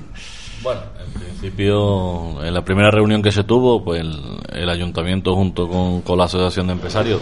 Bueno, 0.63 0.81
en 1.05 1.21
principio, 1.21 2.43
en 2.43 2.53
la 2.53 2.63
primera 2.63 2.91
reunión 2.91 3.21
que 3.21 3.31
se 3.31 3.43
tuvo, 3.43 3.83
pues 3.83 4.01
el, 4.01 4.69
ayuntamiento 4.69 5.35
junto 5.35 5.67
con, 5.67 6.01
con 6.01 6.17
la 6.17 6.25
Asociación 6.25 6.67
de 6.67 6.73
Empresarios 6.73 7.21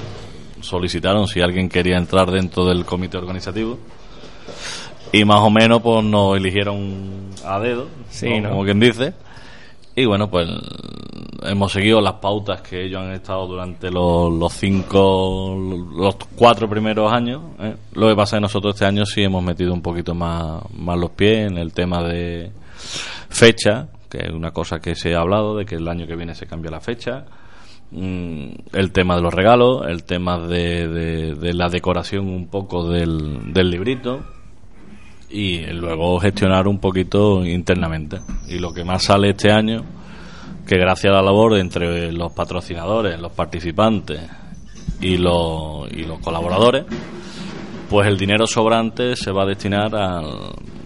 solicitaron 0.61 1.27
si 1.27 1.41
alguien 1.41 1.69
quería 1.69 1.97
entrar 1.97 2.31
dentro 2.31 2.65
del 2.65 2.83
comité 2.83 3.17
organizativo 3.17 3.77
y 5.11 5.25
más 5.25 5.41
o 5.41 5.49
menos 5.49 5.81
pues 5.81 6.03
nos 6.03 6.37
eligieron 6.37 7.29
a 7.45 7.59
dedo, 7.59 7.87
como 8.49 8.63
quien 8.63 8.79
dice. 8.79 9.13
Y 9.95 10.05
bueno, 10.05 10.29
pues 10.29 10.47
hemos 11.43 11.71
seguido 11.71 12.01
las 12.01 12.13
pautas 12.13 12.61
que 12.61 12.85
ellos 12.85 13.01
han 13.01 13.13
estado 13.13 13.47
durante 13.47 13.89
los, 13.89 14.31
los 14.31 14.53
cinco, 14.53 15.57
los 15.95 16.15
cuatro 16.35 16.69
primeros 16.69 17.11
años. 17.11 17.41
¿eh? 17.59 17.75
Lo 17.93 18.07
que 18.07 18.15
pasa 18.15 18.35
es 18.35 18.39
que 18.39 18.41
nosotros 18.41 18.75
este 18.75 18.85
año 18.85 19.05
sí 19.05 19.23
hemos 19.23 19.43
metido 19.43 19.73
un 19.73 19.81
poquito 19.81 20.13
más, 20.13 20.61
más 20.73 20.97
los 20.97 21.11
pies 21.11 21.49
en 21.49 21.57
el 21.57 21.73
tema 21.73 22.03
de 22.03 22.51
fecha, 23.29 23.87
que 24.09 24.19
es 24.19 24.31
una 24.31 24.51
cosa 24.51 24.79
que 24.79 24.93
se 24.93 25.15
ha 25.15 25.21
hablado, 25.21 25.57
de 25.57 25.65
que 25.65 25.75
el 25.75 25.87
año 25.87 26.05
que 26.05 26.15
viene 26.15 26.35
se 26.35 26.45
cambia 26.45 26.69
la 26.69 26.79
fecha. 26.79 27.25
Mm, 27.89 28.49
el 28.73 28.91
tema 28.91 29.15
de 29.15 29.21
los 29.21 29.33
regalos, 29.33 29.87
el 29.87 30.03
tema 30.03 30.37
de, 30.37 30.87
de, 31.35 31.53
la 31.53 31.69
decoración 31.69 32.27
un 32.27 32.49
poco 32.49 32.89
del, 32.89 33.53
del 33.53 33.71
librito 33.71 34.36
y 35.29 35.65
luego 35.67 36.19
gestionar 36.19 36.67
un 36.67 36.79
poquito 36.79 37.45
internamente. 37.45 38.19
Y 38.47 38.59
lo 38.59 38.73
que 38.73 38.83
más 38.83 39.03
sale 39.03 39.31
este 39.31 39.51
año, 39.51 39.83
que 40.65 40.77
gracias 40.77 41.11
a 41.11 41.17
la 41.17 41.23
labor 41.23 41.57
entre 41.57 42.11
los 42.11 42.31
patrocinadores, 42.31 43.19
los 43.19 43.31
participantes 43.31 44.21
y 45.01 45.17
los, 45.17 45.91
y 45.91 46.03
los 46.03 46.19
colaboradores, 46.19 46.85
pues 47.89 48.07
el 48.07 48.17
dinero 48.17 48.47
sobrante 48.47 49.15
se 49.15 49.31
va 49.31 49.43
a 49.43 49.45
destinar 49.45 49.95
a, 49.95 50.21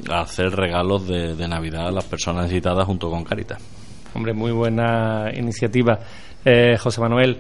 hacer 0.10 0.52
regalos 0.52 1.08
de, 1.08 1.36
de, 1.36 1.48
Navidad 1.48 1.88
a 1.88 1.92
las 1.92 2.04
personas 2.04 2.44
necesitadas 2.44 2.86
junto 2.86 3.10
con 3.10 3.24
Caritas. 3.24 3.62
Hombre, 4.14 4.34
muy 4.34 4.52
buena 4.52 5.32
iniciativa. 5.34 6.00
Eh, 6.44 6.76
José 6.78 7.00
Manuel, 7.00 7.40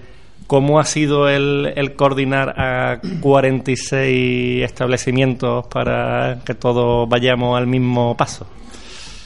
¿Cómo 0.51 0.81
ha 0.81 0.83
sido 0.83 1.29
el, 1.29 1.93
coordinar 1.95 2.49
a 2.59 2.99
46 3.21 4.65
establecimientos 4.65 5.65
para 5.67 6.41
que 6.43 6.55
todos 6.55 7.07
vayamos 7.07 7.57
al 7.57 7.67
mismo 7.67 8.17
paso? 8.17 8.45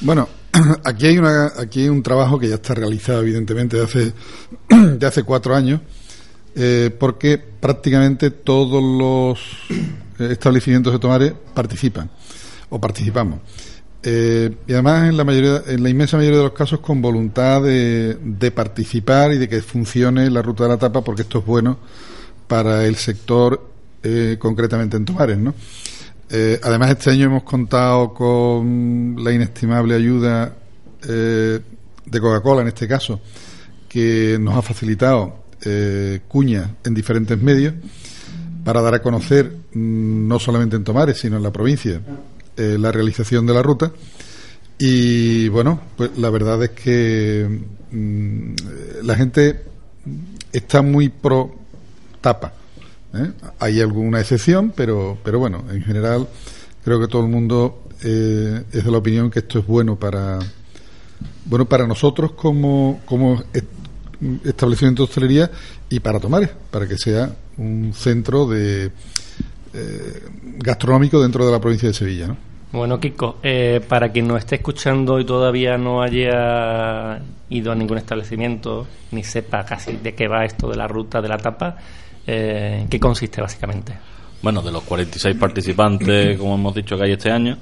Bueno, 0.01 0.29
aquí 0.84 1.08
hay, 1.08 1.17
una, 1.17 1.48
aquí 1.58 1.82
hay 1.82 1.89
un 1.89 2.03
trabajo 2.03 2.38
que 2.38 2.48
ya 2.48 2.53
está 2.53 2.75
realizado, 2.75 3.22
evidentemente, 3.24 3.75
de 3.75 3.84
hace, 3.86 4.13
de 4.70 5.08
hace 5.08 5.24
cuatro 5.24 5.55
años, 5.55 5.82
eh, 6.55 6.96
porque 7.00 7.39
prácticamente 7.39 8.29
todos 8.29 8.84
los 8.84 9.39
establecimientos 10.20 10.94
de 10.94 11.00
Tomares 11.00 11.34
participan 11.55 12.08
o 12.70 12.79
participamos. 12.79 13.39
Eh, 14.07 14.55
y 14.67 14.74
además, 14.74 15.09
en 15.09 15.17
la, 15.17 15.24
mayoría, 15.24 15.63
en 15.65 15.81
la 15.81 15.89
inmensa 15.89 16.15
mayoría 16.15 16.38
de 16.38 16.43
los 16.43 16.53
casos, 16.53 16.79
con 16.79 17.01
voluntad 17.01 17.63
de, 17.63 18.51
participar 18.53 19.33
y 19.33 19.39
de 19.39 19.50
que 19.50 19.63
funcione 19.63 20.29
la 20.29 20.43
ruta 20.43 20.65
de 20.65 20.69
la 20.69 20.77
tapa, 20.77 21.03
porque 21.03 21.24
esto 21.24 21.39
es 21.39 21.45
bueno 21.45 21.79
para 22.47 22.85
el 22.85 22.97
sector, 22.97 23.67
eh, 24.03 24.38
concretamente 24.38 24.95
en 24.95 25.05
Tomares, 25.05 25.39
¿no? 25.39 25.55
Eh, 26.29 26.59
además, 26.62 26.91
este 26.91 27.09
año 27.09 27.25
hemos 27.25 27.43
contado 27.43 28.13
con 28.13 29.15
la 29.17 29.31
inestimable 29.31 29.95
ayuda 29.95 30.55
de 31.01 32.19
Coca-Cola, 32.19 32.62
en 32.62 32.67
este 32.67 32.88
caso, 32.88 33.19
que 33.88 34.38
nos 34.39 34.55
ha 34.55 34.62
facilitado 34.62 35.45
cuñas 36.27 36.69
en 36.83 36.93
diferentes 36.93 37.39
medios 37.39 37.74
para 38.63 38.81
dar 38.81 38.95
a 38.95 39.01
conocer, 39.01 39.51
mm, 39.74 40.27
no 40.27 40.39
solamente 40.39 40.75
en 40.75 40.83
Tomares, 40.83 41.19
sino 41.19 41.38
en 41.38 41.43
la 41.43 41.51
provincia, 41.51 42.01
eh, 42.57 42.77
la 42.79 42.91
realización 42.91 43.45
de 43.45 43.53
la 43.53 43.62
ruta. 43.62 43.91
Y 44.77 45.47
bueno, 45.50 45.79
pues 45.95 46.17
la 46.17 46.29
verdad 46.29 46.62
es 46.63 46.71
que 46.71 47.47
mm, 47.91 48.53
la 49.03 49.15
gente 49.15 49.63
está 50.51 50.81
muy 50.81 51.09
pro 51.09 51.55
tapa. 52.21 52.53
¿eh? 53.13 53.31
Hay 53.59 53.79
alguna 53.79 54.19
excepción, 54.19 54.74
pero, 54.75 55.17
pero 55.24 55.39
bueno, 55.39 55.63
en 55.71 55.81
general 55.81 56.27
creo 56.83 57.00
que 57.00 57.07
todo 57.07 57.24
el 57.24 57.29
mundo 57.29 57.83
eh, 58.03 58.63
es 58.71 58.83
de 58.83 58.91
la 58.91 58.97
opinión 58.97 59.31
que 59.31 59.39
esto 59.39 59.59
es 59.59 59.65
bueno 59.65 59.95
para 59.95 60.39
bueno 61.45 61.65
para 61.65 61.88
nosotros 61.88 62.31
como, 62.33 63.01
como 63.05 63.41
establecimiento 64.43 65.03
de 65.03 65.09
hostelería 65.09 65.51
y 65.89 66.00
para 66.00 66.19
Tomares, 66.19 66.50
para 66.71 66.88
que 66.88 66.97
sea 66.97 67.35
un 67.57 67.93
centro 67.93 68.47
de 68.47 68.91
eh, 69.75 70.22
gastronómico 70.58 71.22
dentro 71.22 71.46
de 71.46 71.51
la 71.51 71.60
provincia 71.60 71.89
de 71.89 71.94
Sevilla. 71.94 72.27
¿no? 72.27 72.38
Bueno, 72.72 73.00
Kiko, 73.00 73.38
eh, 73.44 73.82
para 73.88 74.10
quien 74.10 74.27
nos 74.27 74.39
esté 74.39 74.55
escuchando 74.55 75.20
y 75.20 75.25
todavía 75.25 75.77
no 75.77 76.01
haya 76.01 77.22
ido 77.50 77.72
a 77.72 77.75
ningún 77.75 77.98
establecimiento 77.98 78.88
ni 79.12 79.24
sepa 79.24 79.63
casi 79.63 79.98
de 79.98 80.13
qué 80.13 80.27
va 80.27 80.46
esto 80.46 80.70
de 80.70 80.75
la 80.75 80.88
ruta 80.88 81.22
de 81.22 81.27
la 81.29 81.38
tapa, 81.38 81.77
eh, 82.27 82.86
¿qué 82.89 83.00
consiste 83.00 83.41
básicamente? 83.41 83.98
Bueno, 84.41 84.62
de 84.62 84.72
los 84.72 84.84
46 84.84 85.38
participantes, 85.38 86.38
como 86.39 86.55
hemos 86.55 86.75
dicho 86.75 86.98
que 86.98 87.05
hay 87.05 87.13
este 87.13 87.32
año, 87.32 87.58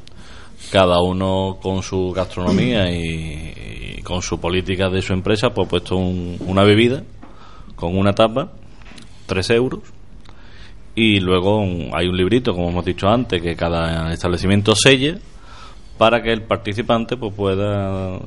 cada 0.72 1.02
uno 1.02 1.58
con 1.62 1.84
su 1.84 2.12
gastronomía 2.12 2.90
y, 2.90 4.02
con 4.04 4.22
su 4.22 4.40
política 4.40 4.90
de 4.90 5.02
su 5.02 5.14
empresa, 5.14 5.52
pues 5.52 5.68
puesto 5.68 5.96
una 5.96 6.64
bebida 6.64 7.04
con 7.76 7.98
una 7.98 8.14
tapa, 8.14 8.52
3 9.28 9.50
euros, 9.52 9.82
y 10.96 11.20
luego 11.20 11.62
hay 11.94 12.08
un 12.08 12.18
librito, 12.18 12.54
como 12.54 12.70
hemos 12.70 12.86
dicho 12.86 13.08
antes, 13.08 13.42
que 13.42 13.56
cada 13.56 14.14
establecimiento 14.14 14.76
selle 14.76 15.18
para 15.98 16.22
que 16.22 16.32
el 16.32 16.42
participante 16.42 17.18
pues 17.18 17.34
pueda 17.34 18.20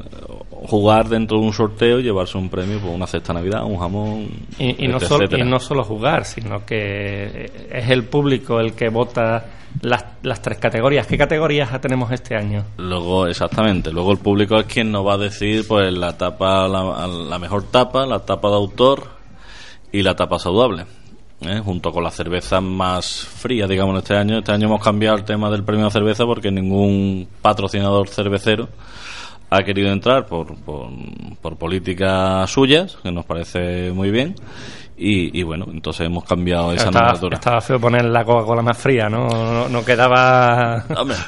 jugar 0.50 1.08
dentro 1.08 1.38
de 1.38 1.46
un 1.46 1.52
sorteo 1.52 2.00
y 2.00 2.04
llevarse 2.04 2.38
un 2.38 2.48
premio 2.48 2.78
por 2.78 2.90
una 2.90 3.06
cesta 3.06 3.32
navidad, 3.32 3.64
un 3.64 3.76
jamón. 3.76 4.28
Y, 4.58 4.86
no 4.88 5.00
solo, 5.00 5.26
y 5.36 5.42
no 5.42 5.58
solo 5.58 5.84
jugar, 5.84 6.24
sino 6.24 6.64
que 6.64 7.50
es 7.70 7.90
el 7.90 8.04
público 8.04 8.60
el 8.60 8.72
que 8.74 8.88
vota 8.88 9.44
las, 9.82 10.04
las 10.22 10.40
tres 10.40 10.58
categorías. 10.58 11.06
¿Qué 11.06 11.18
categorías 11.18 11.80
tenemos 11.80 12.10
este 12.12 12.36
año? 12.36 12.64
Luego, 12.78 13.26
exactamente, 13.26 13.92
luego 13.92 14.12
el 14.12 14.18
público 14.18 14.56
es 14.56 14.66
quien 14.66 14.90
nos 14.90 15.06
va 15.06 15.14
a 15.14 15.18
decir 15.18 15.66
pues 15.66 15.92
la 15.92 16.16
tapa, 16.16 16.68
la, 16.68 17.06
la 17.06 17.38
mejor 17.38 17.64
tapa, 17.64 18.06
la 18.06 18.20
tapa 18.20 18.48
de 18.48 18.54
autor 18.54 19.08
y 19.92 20.02
la 20.02 20.14
tapa 20.14 20.38
saludable. 20.38 20.84
¿Eh? 21.40 21.60
junto 21.64 21.92
con 21.92 22.04
la 22.04 22.10
cerveza 22.10 22.60
más 22.60 23.24
fría, 23.24 23.66
digamos, 23.66 23.98
este 23.98 24.16
año. 24.16 24.38
Este 24.38 24.52
año 24.52 24.66
hemos 24.66 24.82
cambiado 24.82 25.16
el 25.16 25.24
tema 25.24 25.50
del 25.50 25.64
premio 25.64 25.86
de 25.86 25.90
cerveza 25.90 26.24
porque 26.24 26.50
ningún 26.50 27.28
patrocinador 27.42 28.08
cervecero 28.08 28.68
ha 29.50 29.62
querido 29.62 29.90
entrar 29.90 30.26
por, 30.26 30.56
por, 30.56 31.56
políticas 31.56 32.50
suyas, 32.50 32.98
que 33.02 33.12
nos 33.12 33.24
parece 33.24 33.92
muy 33.92 34.10
bien. 34.10 34.34
Y, 34.98 35.42
bueno, 35.42 35.66
entonces 35.70 36.06
hemos 36.06 36.24
cambiado 36.24 36.72
esa 36.72 36.86
estaba, 36.86 37.12
Estaba 37.12 37.60
feo 37.60 37.78
poner 37.78 38.06
la 38.06 38.24
Coca-Cola 38.24 38.62
más 38.62 38.78
fría, 38.78 39.10
¿no? 39.10 39.68
No, 39.68 39.84
quedaba. 39.84 40.82
Hombre, 40.96 41.18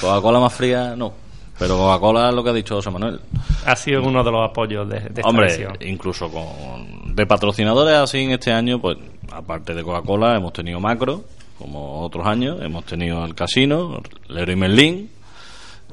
Coca-Cola 0.00 0.40
más 0.40 0.52
fría, 0.52 0.96
no. 0.96 1.21
Pero 1.62 1.76
Coca-Cola 1.76 2.28
es 2.28 2.34
lo 2.34 2.42
que 2.42 2.50
ha 2.50 2.52
dicho 2.52 2.74
José 2.74 2.90
Manuel. 2.90 3.20
Ha 3.64 3.76
sido 3.76 4.02
uno 4.02 4.24
de 4.24 4.30
los 4.32 4.50
apoyos 4.50 4.88
de, 4.88 5.00
de 5.00 5.22
Hombre, 5.24 5.68
incluso 5.80 6.28
con 6.28 7.14
de 7.14 7.26
patrocinadores 7.26 7.94
así 7.94 8.18
en 8.18 8.32
este 8.32 8.52
año, 8.52 8.80
pues 8.80 8.96
aparte 9.30 9.74
de 9.74 9.82
Coca-Cola, 9.82 10.36
hemos 10.36 10.52
tenido 10.52 10.80
Macro, 10.80 11.24
como 11.58 12.00
otros 12.00 12.26
años, 12.26 12.60
hemos 12.62 12.84
tenido 12.84 13.24
el 13.24 13.34
Casino, 13.34 14.02
Leroy 14.28 14.56
Merlin, 14.56 15.10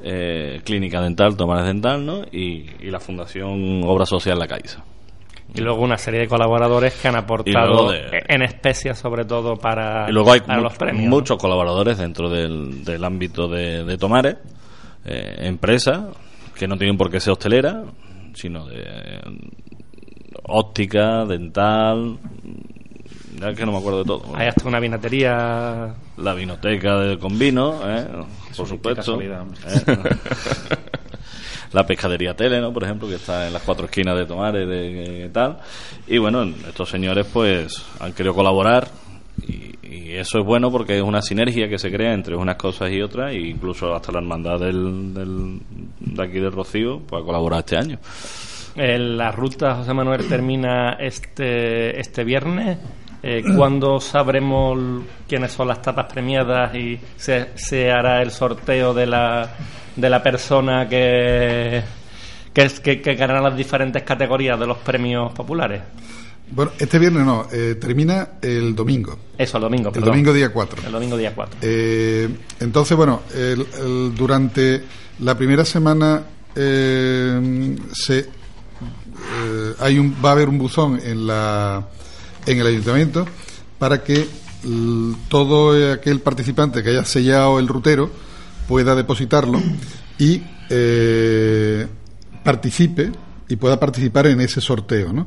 eh, 0.02 0.60
Clínica 0.64 1.00
Dental, 1.00 1.36
Tomares 1.36 1.66
Dental, 1.66 2.04
¿no? 2.04 2.22
Y, 2.32 2.66
y 2.80 2.90
la 2.90 2.98
Fundación 2.98 3.82
Obra 3.84 4.06
Social 4.06 4.38
La 4.38 4.48
Caixa. 4.48 4.82
Y 5.54 5.60
luego 5.60 5.82
una 5.82 5.98
serie 5.98 6.20
de 6.20 6.28
colaboradores 6.28 6.94
que 6.94 7.08
han 7.08 7.16
aportado 7.16 7.92
en 7.92 8.42
especias, 8.42 8.98
sobre 8.98 9.24
todo 9.24 9.56
para, 9.56 10.06
y 10.08 10.12
luego 10.12 10.32
hay 10.32 10.40
los 10.60 10.76
premios. 10.76 11.08
Muchos 11.08 11.38
colaboradores 11.38 11.98
dentro 11.98 12.28
del, 12.28 12.84
del 12.84 13.04
ámbito 13.04 13.48
de, 13.48 13.84
de 13.84 13.98
Tomares, 13.98 14.36
eh, 15.04 15.36
empresas 15.40 16.04
que 16.54 16.68
no 16.68 16.76
tienen 16.76 16.96
por 16.96 17.10
qué 17.10 17.20
ser 17.20 17.32
hostelera, 17.32 17.84
sino 18.34 18.66
de 18.66 19.20
óptica, 20.44 21.24
dental, 21.24 22.18
ya 23.40 23.54
que 23.54 23.64
no 23.64 23.72
me 23.72 23.78
acuerdo 23.78 24.00
de 24.00 24.04
todo. 24.04 24.36
Hay 24.36 24.48
hasta 24.48 24.68
una 24.68 24.80
vinatería. 24.80 25.94
La 26.18 26.34
vinoteca 26.34 26.98
de, 26.98 27.18
con 27.18 27.38
vino, 27.38 27.80
¿eh? 27.88 28.06
por 28.56 28.66
supuesto. 28.66 29.20
¿eh? 29.20 29.30
la 31.72 31.86
pescadería 31.86 32.34
Tele, 32.34 32.60
¿no? 32.60 32.72
Por 32.72 32.84
ejemplo, 32.84 33.08
que 33.08 33.14
está 33.14 33.46
en 33.46 33.52
las 33.52 33.62
cuatro 33.62 33.86
esquinas 33.86 34.16
de 34.16 34.26
Tomares, 34.26 34.68
de, 34.68 35.30
tal. 35.32 35.58
Y 36.06 36.18
bueno, 36.18 36.42
estos 36.42 36.90
señores 36.90 37.26
pues 37.32 37.82
han 38.00 38.12
querido 38.12 38.34
colaborar 38.34 38.88
y, 39.46 39.70
eso 40.12 40.40
es 40.40 40.44
bueno 40.44 40.70
porque 40.70 40.96
es 40.96 41.02
una 41.02 41.22
sinergia 41.22 41.68
que 41.68 41.78
se 41.78 41.90
crea 41.90 42.12
entre 42.12 42.36
unas 42.36 42.56
cosas 42.56 42.90
y 42.92 43.00
otras 43.00 43.32
e 43.32 43.38
incluso 43.38 43.94
hasta 43.94 44.12
la 44.12 44.18
hermandad 44.18 44.58
del, 44.58 45.14
del, 45.14 45.60
de 46.00 46.22
aquí 46.22 46.38
de 46.38 46.50
Rocío 46.50 47.00
pues 47.06 47.22
ha 47.22 47.24
colaborado 47.24 47.60
este 47.60 47.76
año. 47.76 47.98
La 48.76 49.30
ruta, 49.32 49.74
José 49.74 49.92
Manuel, 49.92 50.26
termina 50.28 50.96
este, 50.98 51.98
este 51.98 52.24
viernes. 52.24 52.78
Eh, 53.22 53.42
¿Cuándo 53.54 54.00
sabremos 54.00 55.04
quiénes 55.28 55.52
son 55.52 55.68
las 55.68 55.82
tapas 55.82 56.10
premiadas 56.10 56.74
y 56.74 56.98
se, 57.16 57.50
se 57.54 57.90
hará 57.90 58.22
el 58.22 58.30
sorteo 58.30 58.94
de 58.94 59.06
la, 59.06 59.50
de 59.94 60.08
la 60.08 60.22
persona 60.22 60.88
que, 60.88 61.82
que, 62.54 63.14
ganará 63.14 63.42
las 63.42 63.56
diferentes 63.56 64.02
categorías 64.04 64.58
de 64.58 64.66
los 64.66 64.78
premios 64.78 65.32
populares? 65.34 65.82
Bueno, 66.50 66.72
este 66.78 66.98
viernes 66.98 67.24
no, 67.24 67.46
eh, 67.52 67.76
termina 67.80 68.32
el 68.42 68.74
domingo. 68.74 69.18
Eso, 69.38 69.56
el 69.58 69.62
domingo, 69.62 69.92
El 69.94 70.02
domingo 70.02 70.32
día 70.32 70.52
4. 70.52 70.82
El 70.86 70.92
domingo 70.92 71.16
día 71.16 71.34
4. 71.34 71.58
Eh, 71.62 72.28
entonces, 72.60 72.96
bueno, 72.96 73.22
durante 74.16 74.82
la 75.20 75.36
primera 75.36 75.64
semana 75.64 76.22
eh, 76.54 77.76
se, 77.92 78.28
hay 79.78 79.98
un, 79.98 80.16
va 80.24 80.30
a 80.30 80.32
haber 80.32 80.48
un 80.48 80.58
buzón 80.58 81.00
en, 81.02 81.26
la, 81.26 81.86
en 82.46 82.58
el 82.58 82.66
ayuntamiento 82.66 83.26
para 83.78 84.02
que 84.02 84.26
todo 85.28 85.92
aquel 85.92 86.20
participante 86.20 86.82
que 86.82 86.90
haya 86.90 87.04
sellado 87.04 87.58
el 87.58 87.68
rutero 87.68 88.10
pueda 88.68 88.94
depositarlo 88.94 89.60
y 90.18 90.42
eh, 90.68 91.86
participe 92.44 93.10
y 93.48 93.56
pueda 93.56 93.80
participar 93.80 94.28
en 94.28 94.40
ese 94.40 94.60
sorteo. 94.60 95.12
¿no? 95.12 95.26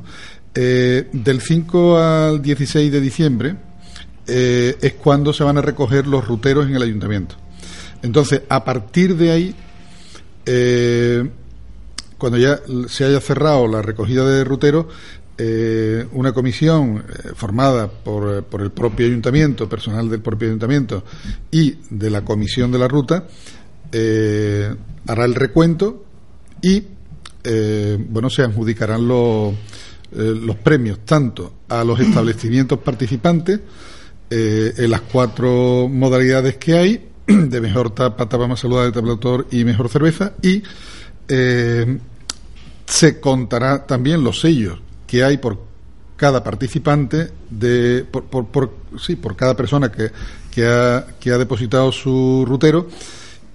Eh, 0.54 1.08
del 1.12 1.40
5 1.40 1.98
al 1.98 2.40
16 2.40 2.92
de 2.92 3.00
diciembre 3.00 3.56
eh, 4.26 4.76
es 4.80 4.94
cuando 4.94 5.32
se 5.32 5.42
van 5.42 5.58
a 5.58 5.60
recoger 5.60 6.06
los 6.06 6.26
ruteros 6.26 6.66
en 6.66 6.76
el 6.76 6.82
ayuntamiento. 6.82 7.36
Entonces, 8.02 8.42
a 8.48 8.64
partir 8.64 9.16
de 9.16 9.30
ahí, 9.30 9.54
cuando 12.18 12.38
ya 12.38 12.60
se 12.86 13.04
haya 13.04 13.20
cerrado 13.20 13.66
la 13.66 13.80
recogida 13.80 14.28
de 14.28 14.44
ruteros, 14.44 14.86
una 16.12 16.32
comisión 16.32 17.02
formada 17.34 17.88
por, 17.88 18.44
el 18.60 18.70
propio 18.72 19.06
ayuntamiento, 19.06 19.70
personal 19.70 20.10
del 20.10 20.20
propio 20.20 20.48
ayuntamiento 20.48 21.02
y 21.50 21.78
de 21.88 22.10
la 22.10 22.22
comisión 22.22 22.70
de 22.70 22.78
la 22.78 22.88
ruta, 22.88 23.24
eh, 23.96 24.74
hará 25.06 25.24
el 25.24 25.36
recuento 25.36 26.04
y 26.60 26.82
eh, 27.44 27.96
bueno 28.08 28.28
se 28.28 28.42
adjudicarán 28.42 29.06
los, 29.06 29.54
eh, 30.14 30.34
los 30.40 30.56
premios 30.56 31.00
tanto 31.04 31.52
a 31.68 31.84
los 31.84 31.98
establecimientos 32.00 32.78
participantes 32.78 33.60
en 34.30 34.90
las 34.90 35.02
cuatro 35.02 35.88
modalidades 35.88 36.56
que 36.56 36.76
hay 36.76 37.08
de 37.26 37.60
mejor 37.60 37.90
tapa, 37.90 38.28
tapa 38.28 38.48
más 38.48 38.58
saludable, 38.58 38.90
tapa 38.90 39.08
autor 39.08 39.46
y 39.52 39.64
mejor 39.64 39.88
cerveza 39.88 40.32
y 40.42 40.62
se 42.86 43.20
contará 43.20 43.86
también 43.86 44.24
los 44.24 44.40
sellos 44.40 44.80
que 45.06 45.22
hay 45.22 45.38
por 45.38 45.58
cada 46.16 46.42
participante 46.42 47.30
de 47.50 48.04
por, 48.10 48.24
por, 48.24 48.74
sí 48.98 49.16
por 49.16 49.36
cada 49.36 49.56
persona 49.56 49.90
que, 49.90 50.10
que, 50.50 50.66
ha, 50.66 51.06
que 51.18 51.30
ha 51.30 51.38
depositado 51.38 51.90
su 51.90 52.44
rutero 52.46 52.88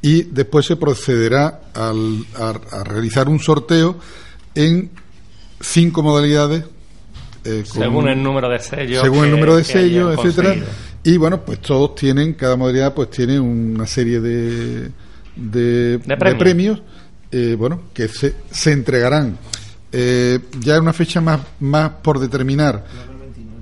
y 0.02 0.24
después 0.24 0.66
se 0.66 0.76
procederá 0.76 1.62
al, 1.74 2.26
a, 2.38 2.84
realizar 2.84 3.28
un 3.30 3.40
sorteo 3.40 3.98
en 4.56 4.92
cinco 5.60 6.04
modalidades. 6.04 6.66
Eh, 7.44 7.64
según 7.66 8.08
el 8.08 8.22
número 8.22 8.50
de 8.50 8.60
sellos. 8.60 9.02
Según 9.02 9.26
el 9.26 9.32
número 9.32 9.56
de 9.56 9.64
sellos, 9.64 10.18
etcétera. 10.18 10.56
Y 11.04 11.18
bueno, 11.18 11.44
pues 11.46 11.60
todos 11.60 11.96
tienen, 11.96 12.34
cada 12.34 12.56
modalidad 12.58 12.94
pues 12.94 13.10
tiene 13.10 13.40
una 13.40 13.88
serie 13.88 14.20
de, 14.20 14.92
de, 15.36 16.00
premios, 16.38 16.82
eh, 17.32 17.56
bueno, 17.58 17.84
que 17.94 18.08
se, 18.10 18.36
se 18.52 18.74
entregarán. 18.74 19.38
Eh, 19.92 20.40
ya 20.60 20.76
en 20.76 20.82
una 20.82 20.94
fecha 20.94 21.22
más, 21.22 21.40
más 21.62 21.90
por 22.02 22.20
determinar, 22.20 22.86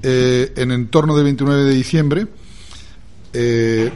en 0.02 0.52
el 0.56 0.72
entorno 0.72 1.16
del 1.16 1.26
29 1.26 1.64
de 1.64 1.74
diciembre, 1.74 2.28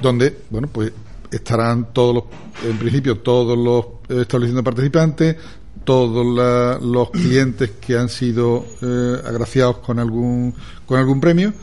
donde, 0.01 0.37
bueno, 0.49 0.67
pues 0.67 0.91
estarán 1.31 1.93
todos 1.93 2.13
los, 2.13 2.23
en 2.69 2.77
principio, 2.77 3.17
todos 3.19 3.57
los 3.57 4.21
establecimientos 4.21 4.63
participantes, 4.63 5.37
todos 5.83 6.81
los 6.81 7.09
clientes 7.11 7.71
que 7.81 7.97
han 7.97 8.09
sido 8.09 8.65
eh, 8.81 9.15
agraciados 9.25 9.77
con 9.77 9.99
algún 9.99 10.53
con 10.85 10.99
algún 10.99 11.19
premio. 11.19 11.53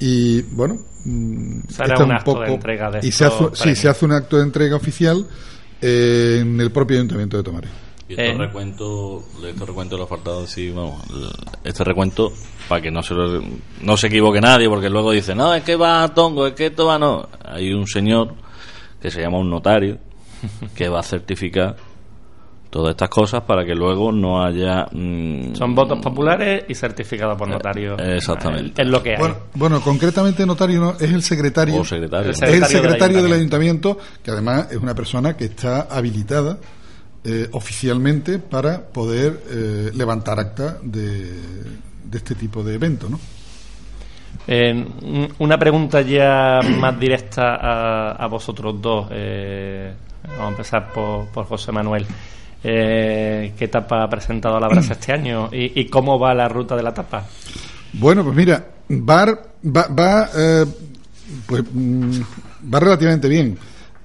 Y 0.00 0.42
bueno 0.42 0.78
mm, 1.04 1.60
Será 1.68 2.04
un, 2.04 2.12
acto 2.12 2.40
de 2.40 2.54
entrega 2.54 2.90
de 2.90 3.06
y 3.06 3.12
se 3.12 3.26
hace, 3.26 3.44
sí, 3.54 3.76
se 3.76 3.88
hace 3.88 4.04
un 4.04 4.12
acto 4.12 4.38
de 4.38 4.44
entrega 4.44 4.76
oficial 4.76 5.26
eh, 5.80 6.38
en 6.40 6.60
el 6.60 6.70
propio 6.70 6.96
ayuntamiento 6.96 7.36
de 7.36 7.42
Tomares 7.42 7.70
y 8.08 8.14
este 8.14 8.32
recuento 8.34 9.22
este 9.46 9.64
recuento 9.66 9.96
lo 9.96 10.06
faltado 10.06 10.46
sí 10.46 10.70
vamos 10.70 11.00
este 11.62 11.84
recuento 11.84 12.32
para 12.68 12.80
que 12.80 12.90
no 12.90 13.02
se 13.02 13.14
no 13.14 13.96
se 13.96 14.06
equivoque 14.08 14.40
nadie 14.40 14.68
porque 14.68 14.90
luego 14.90 15.12
dice 15.12 15.34
no 15.34 15.54
es 15.54 15.62
que 15.62 15.76
va 15.76 16.02
a 16.02 16.14
tongo 16.14 16.46
es 16.46 16.54
que 16.54 16.66
esto 16.66 16.86
va 16.86 16.98
no. 16.98 17.28
Hay 17.44 17.72
un 17.72 17.86
señor 17.86 18.34
que 19.00 19.10
se 19.10 19.20
llama 19.20 19.38
un 19.38 19.50
notario, 19.50 19.98
que 20.74 20.88
va 20.88 21.00
a 21.00 21.02
certificar 21.02 21.76
todas 22.70 22.92
estas 22.92 23.08
cosas 23.08 23.42
para 23.42 23.64
que 23.64 23.74
luego 23.74 24.12
no 24.12 24.42
haya... 24.42 24.86
Mm, 24.92 25.54
Son 25.54 25.74
votos 25.74 25.98
populares 26.00 26.64
y 26.68 26.74
certificados 26.74 27.36
por 27.36 27.48
notario. 27.48 27.98
Eh, 27.98 28.16
exactamente. 28.16 28.80
Es 28.82 28.88
lo 28.88 29.02
que 29.02 29.16
hay. 29.16 29.32
Bueno, 29.54 29.80
concretamente 29.80 30.46
notario 30.46 30.80
no, 30.80 30.90
es 30.92 31.12
el 31.12 31.22
secretario. 31.22 31.84
secretario. 31.84 32.30
Es 32.30 32.40
el 32.40 32.64
secretario 32.64 33.22
del 33.22 33.32
ayuntamiento. 33.32 33.98
que 34.22 34.30
además 34.30 34.68
es 34.70 34.76
una 34.76 34.94
persona 34.94 35.36
que 35.36 35.46
está 35.46 35.82
habilitada 35.82 36.58
eh, 37.24 37.48
oficialmente 37.52 38.38
para 38.38 38.80
poder 38.80 39.42
eh, 39.50 39.90
levantar 39.94 40.38
acta 40.38 40.78
de, 40.82 41.24
de 42.04 42.18
este 42.18 42.34
tipo 42.34 42.62
de 42.62 42.74
evento, 42.74 43.08
¿no? 43.10 43.18
Eh, 44.46 44.84
una 45.38 45.58
pregunta 45.58 46.00
ya 46.00 46.60
más 46.78 46.98
directa 46.98 48.14
a, 48.14 48.26
vosotros 48.26 48.80
dos. 48.80 49.06
Eh, 49.10 49.92
vamos 50.24 50.44
a 50.44 50.48
empezar 50.48 50.92
por, 50.92 51.26
por 51.28 51.46
José 51.46 51.72
Manuel. 51.72 52.06
Eh, 52.62 53.54
¿Qué 53.56 53.64
etapa 53.64 54.02
ha 54.02 54.10
presentado 54.10 54.60
la 54.60 54.68
Brasa 54.68 54.92
este 54.92 55.12
año 55.12 55.48
y, 55.52 55.86
cómo 55.86 56.18
va 56.18 56.34
la 56.34 56.48
ruta 56.48 56.76
de 56.76 56.82
la 56.82 56.90
etapa? 56.90 57.24
Bueno, 57.94 58.22
pues 58.22 58.36
mira, 58.36 58.64
va, 58.90 59.26
va, 59.64 60.28
eh, 60.36 60.66
pues, 61.46 61.64
mm, 61.72 62.20
va 62.72 62.80
relativamente 62.80 63.28
bien. 63.28 63.58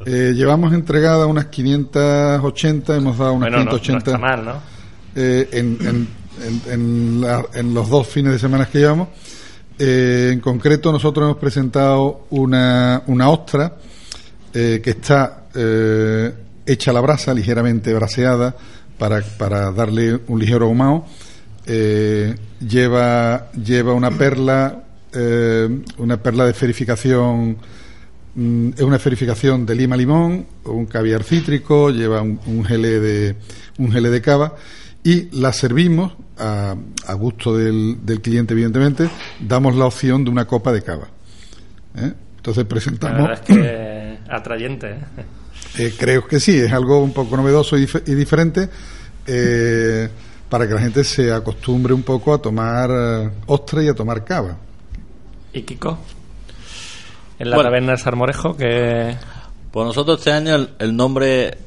llevamos 0.05 0.73
entregada 0.73 1.25
unas 1.25 1.45
580, 1.47 2.95
hemos 2.95 3.17
dado 3.17 3.33
unas 3.33 3.49
580. 3.49 4.11
No, 4.11 4.19
mal, 4.19 4.45
¿no? 4.45 4.75
en, 5.15 5.77
en, 5.81 6.07
en, 6.69 7.25
en 7.53 7.73
los 7.73 7.89
dos 7.89 8.07
fines 8.07 8.33
de 8.33 8.39
semana 8.39 8.65
que 8.65 8.79
llevamos. 8.79 9.09
Eh, 9.77 10.29
en 10.31 10.39
concreto, 10.39 10.91
nosotros 10.91 11.25
hemos 11.25 11.37
presentado 11.37 12.27
una, 12.29 13.03
una 13.07 13.29
ostra 13.29 13.73
eh, 14.53 14.79
que 14.81 14.91
está 14.91 15.47
eh, 15.53 16.33
hecha 16.65 16.91
la 16.93 17.01
brasa, 17.01 17.33
ligeramente 17.33 17.93
braseada, 17.93 18.55
para, 18.97 19.21
para 19.21 19.71
darle 19.71 20.19
un 20.27 20.39
ligero 20.39 20.65
ahumado. 20.65 21.05
lleva, 21.65 23.51
lleva 23.51 23.93
una 23.93 24.11
perla, 24.11 24.83
una 25.97 26.17
perla 26.17 26.45
de 26.45 26.53
ferificación, 26.53 27.57
mm, 28.35 28.69
es 28.75 28.81
una 28.81 28.99
ferificación 28.99 29.65
de 29.65 29.75
lima 29.75 29.97
limón, 29.97 30.45
un 30.65 30.85
caviar 30.85 31.23
cítrico, 31.23 31.89
lleva 31.89 32.21
un, 32.21 32.39
un 32.45 32.65
gelé 32.65 32.99
de, 32.99 33.35
un 33.77 33.91
gelé 33.91 34.09
de 34.09 34.21
cava 34.21 34.55
y 35.03 35.29
la 35.39 35.53
servimos 35.53 36.13
a, 36.37 36.75
a 37.05 37.13
gusto 37.13 37.55
del, 37.55 37.97
del 38.05 38.21
cliente, 38.21 38.53
evidentemente, 38.53 39.09
damos 39.39 39.75
la 39.75 39.85
opción 39.85 40.23
de 40.23 40.31
una 40.31 40.45
copa 40.45 40.71
de 40.73 40.81
cava. 40.81 41.07
¿eh? 41.95 42.11
Entonces 42.37 42.63
La 42.63 42.69
presentamos... 42.69 43.27
verdad 43.27 43.43
es 43.47 43.55
que 43.55 44.17
atrayente. 44.29 44.95
¿Eh? 45.77 45.93
Creo 45.97 46.27
que 46.27 46.39
sí, 46.39 46.57
es 46.57 46.71
algo 46.71 46.99
un 46.99 47.13
poco 47.13 47.35
novedoso 47.37 47.77
y, 47.77 47.85
dif- 47.85 48.03
y 48.07 48.13
diferente 48.15 48.69
eh, 49.27 50.09
para 50.49 50.67
que 50.67 50.73
la 50.73 50.81
gente 50.81 51.03
se 51.03 51.31
acostumbre 51.33 51.93
un 51.93 52.03
poco 52.03 52.33
a 52.33 52.37
tomar 52.41 52.89
eh, 52.91 53.29
ostra 53.47 53.83
y 53.83 53.87
a 53.87 53.93
tomar 53.93 54.23
cava. 54.23 54.57
¿Y 55.53 55.61
Kiko? 55.63 55.97
En 57.39 57.49
la 57.49 57.55
Bueno. 57.57 57.69
taberna 57.69 57.91
del 57.91 57.99
Sarmorejo, 57.99 58.55
que 58.55 59.15
Pues 59.71 59.85
nosotros 59.85 60.19
este 60.19 60.31
año 60.31 60.55
el, 60.55 60.69
el 60.79 60.95
nombre, 60.95 61.57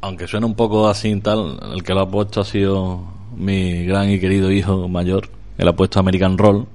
aunque 0.00 0.26
suena 0.26 0.46
un 0.46 0.54
poco 0.54 0.88
así 0.88 1.08
y 1.10 1.20
tal, 1.20 1.58
el 1.74 1.82
que 1.84 1.94
lo 1.94 2.00
ha 2.00 2.10
puesto 2.10 2.40
ha 2.40 2.44
sido 2.44 3.04
mi 3.36 3.84
gran 3.86 4.10
y 4.10 4.18
querido 4.18 4.50
hijo 4.50 4.88
mayor. 4.88 5.28
Él 5.58 5.68
ha 5.68 5.72
puesto 5.74 6.00
American 6.00 6.36
Roll. 6.38 6.66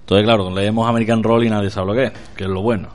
Entonces, 0.00 0.24
claro, 0.26 0.50
leemos 0.50 0.88
American 0.88 1.22
Roll 1.22 1.44
y 1.44 1.50
nadie 1.50 1.70
sabe 1.70 1.86
lo 1.86 1.94
que 1.94 2.04
es, 2.06 2.12
que 2.36 2.44
es 2.44 2.50
lo 2.50 2.60
bueno. 2.62 2.88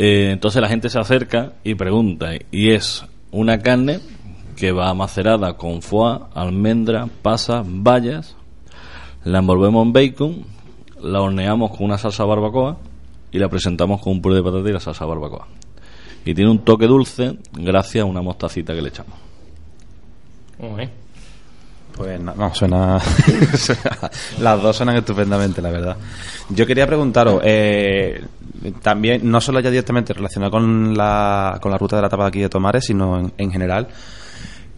Eh, 0.00 0.30
entonces 0.30 0.62
la 0.62 0.68
gente 0.68 0.88
se 0.90 1.00
acerca 1.00 1.54
y 1.64 1.74
pregunta, 1.74 2.30
y 2.52 2.70
es 2.70 3.04
una 3.32 3.58
carne 3.58 3.98
que 4.54 4.70
va 4.70 4.94
macerada 4.94 5.56
con 5.56 5.82
foie, 5.82 6.20
almendra, 6.34 7.08
pasas, 7.20 7.66
bayas, 7.68 8.36
la 9.24 9.40
envolvemos 9.40 9.84
en 9.84 9.92
bacon, 9.92 10.44
la 11.02 11.20
horneamos 11.20 11.72
con 11.72 11.86
una 11.86 11.98
salsa 11.98 12.24
barbacoa 12.24 12.76
y 13.32 13.40
la 13.40 13.48
presentamos 13.48 14.00
con 14.00 14.12
un 14.12 14.22
puré 14.22 14.36
de 14.36 14.44
patata 14.44 14.68
y 14.68 14.72
la 14.72 14.78
salsa 14.78 15.04
barbacoa. 15.04 15.48
Y 16.24 16.32
tiene 16.32 16.52
un 16.52 16.60
toque 16.60 16.86
dulce 16.86 17.36
gracias 17.54 18.02
a 18.02 18.06
una 18.06 18.22
mostacita 18.22 18.76
que 18.76 18.82
le 18.82 18.90
echamos. 18.90 19.18
Uy. 20.60 20.88
Pues 21.98 22.20
na- 22.20 22.32
no, 22.36 22.54
suena, 22.54 22.98
Las 24.40 24.62
dos 24.62 24.76
suenan 24.76 24.96
estupendamente, 24.96 25.60
la 25.60 25.70
verdad. 25.70 25.96
Yo 26.48 26.64
quería 26.64 26.86
preguntaros, 26.86 27.40
eh, 27.44 28.24
también, 28.82 29.28
no 29.28 29.40
solo 29.40 29.58
ya 29.60 29.68
directamente 29.70 30.12
relacionado 30.14 30.52
con 30.52 30.96
la, 30.96 31.58
con 31.60 31.72
la 31.72 31.76
ruta 31.78 31.96
de 31.96 32.02
la 32.02 32.08
tapa 32.08 32.22
de 32.24 32.28
aquí 32.28 32.40
de 32.40 32.48
Tomares, 32.48 32.84
sino 32.84 33.18
en, 33.18 33.32
en 33.36 33.50
general, 33.50 33.88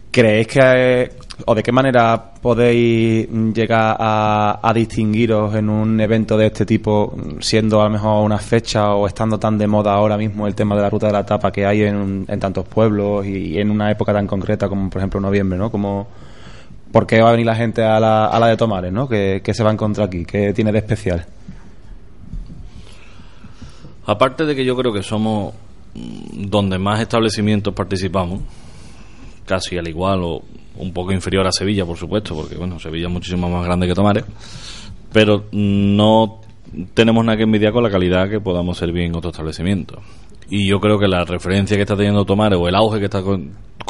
¿creéis 0.09 0.47
que, 0.47 0.59
eh, 0.63 1.11
o 1.45 1.53
de 1.55 1.61
qué 1.63 1.71
manera 1.71 2.31
podéis 2.41 3.29
llegar 3.53 3.97
a, 3.99 4.59
a 4.61 4.73
distinguiros 4.73 5.53
en 5.55 5.69
un 5.69 6.01
evento 6.01 6.35
de 6.37 6.47
este 6.47 6.65
tipo, 6.65 7.15
siendo 7.39 7.81
a 7.81 7.85
lo 7.85 7.91
mejor 7.91 8.25
una 8.25 8.39
fecha 8.39 8.95
o 8.95 9.05
estando 9.07 9.37
tan 9.39 9.59
de 9.59 9.67
moda 9.67 9.93
ahora 9.93 10.17
mismo 10.17 10.47
el 10.47 10.55
tema 10.55 10.75
de 10.75 10.81
la 10.81 10.89
ruta 10.89 11.05
de 11.07 11.13
la 11.13 11.25
tapa 11.25 11.51
que 11.51 11.65
hay 11.67 11.83
en, 11.83 12.25
en 12.27 12.39
tantos 12.39 12.65
pueblos 12.65 13.25
y, 13.27 13.59
en 13.59 13.69
una 13.69 13.91
época 13.91 14.11
tan 14.11 14.25
concreta 14.25 14.67
como, 14.67 14.89
por 14.89 14.99
ejemplo, 14.99 15.19
noviembre, 15.19 15.57
¿no? 15.57 15.71
Como, 15.71 16.07
¿Por 16.91 17.07
qué 17.07 17.21
va 17.21 17.29
a 17.29 17.31
venir 17.31 17.45
la 17.45 17.55
gente 17.55 17.83
a 17.83 17.99
la, 17.99 18.25
a 18.25 18.39
la 18.39 18.47
de 18.47 18.57
Tomares, 18.57 18.91
¿no? 18.91 19.07
¿Qué, 19.07 19.41
qué 19.43 19.53
se 19.53 19.63
va 19.63 19.69
a 19.69 19.73
encontrar 19.73 20.07
aquí? 20.07 20.25
¿Qué 20.25 20.53
tiene 20.53 20.71
de 20.71 20.79
especial? 20.79 21.25
Aparte 24.05 24.45
de 24.45 24.55
que 24.55 24.65
yo 24.65 24.75
creo 24.75 24.91
que 24.91 25.03
somos 25.03 25.53
donde 25.93 26.77
más 26.77 26.99
establecimientos 26.99 27.73
participamos, 27.73 28.41
casi 29.45 29.77
al 29.77 29.87
igual 29.87 30.21
o 30.23 30.41
un 30.77 30.93
poco 30.93 31.11
inferior 31.11 31.45
a 31.45 31.51
Sevilla, 31.51 31.85
por 31.85 31.97
supuesto, 31.97 32.35
porque 32.35 32.55
bueno, 32.55 32.79
Sevilla 32.79 33.07
es 33.07 33.13
muchísimo 33.13 33.49
más 33.49 33.63
grande 33.65 33.87
que 33.87 33.93
Tomares, 33.93 34.23
pero 35.13 35.45
no 35.51 36.41
tenemos 36.93 37.23
nada 37.23 37.37
que 37.37 37.43
envidiar 37.43 37.73
con 37.73 37.83
la 37.83 37.89
calidad 37.91 38.29
que 38.29 38.39
podamos 38.39 38.77
servir 38.77 39.03
en 39.03 39.15
otros 39.15 39.33
establecimientos. 39.33 39.99
Y 40.49 40.67
yo 40.67 40.79
creo 40.79 40.97
que 40.97 41.07
la 41.07 41.23
referencia 41.23 41.77
que 41.77 41.83
está 41.83 41.95
teniendo 41.95 42.25
Tomares 42.25 42.57
o 42.59 42.67
el 42.67 42.75
auge 42.75 42.99
que 42.99 43.05
está 43.05 43.21
co- 43.21 43.39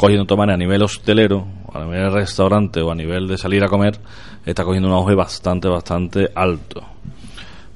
cogiendo 0.02 0.26
Tomares 0.26 0.54
a 0.54 0.58
nivel 0.58 0.82
hostelero, 0.82 1.46
a 1.72 1.78
nivel 1.84 2.12
restaurante 2.12 2.80
o 2.82 2.90
a 2.90 2.94
nivel 2.96 3.28
de 3.28 3.38
salir 3.38 3.62
a 3.62 3.68
comer, 3.68 3.96
está 4.44 4.64
cogiendo 4.64 4.88
un 4.88 4.94
auge 4.94 5.14
bastante, 5.14 5.68
bastante 5.68 6.28
alto. 6.34 6.82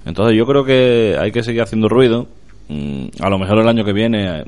Entonces 0.05 0.37
yo 0.37 0.45
creo 0.45 0.65
que 0.65 1.17
hay 1.21 1.31
que 1.31 1.45
seguir 1.45 1.62
haciendo 1.62 1.89
ruido. 1.89 2.27
Mm, 2.69 3.07
A 3.21 3.31
lo 3.31 3.39
mejor 3.39 3.59
el 3.61 3.69
año 3.69 3.85
que 3.85 3.93
viene, 3.93 4.45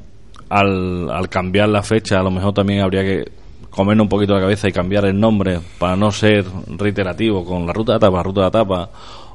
al, 0.48 1.28
cambiar 1.30 1.68
la 1.68 1.82
fecha, 1.84 2.18
a 2.18 2.22
lo 2.24 2.32
mejor 2.32 2.52
también 2.52 2.80
habría 2.80 3.02
que 3.02 3.30
comernos 3.70 4.06
un 4.06 4.08
poquito 4.08 4.34
la 4.34 4.40
cabeza 4.40 4.68
y 4.68 4.72
cambiar 4.72 5.04
el 5.04 5.18
nombre 5.18 5.60
para 5.78 5.94
no 5.94 6.10
ser 6.10 6.44
reiterativo 6.76 7.44
con 7.44 7.64
la 7.64 7.72
ruta 7.72 7.92
de 7.92 8.00
tapa, 8.00 8.22
ruta 8.24 8.44
de 8.46 8.50
tapa, 8.50 8.90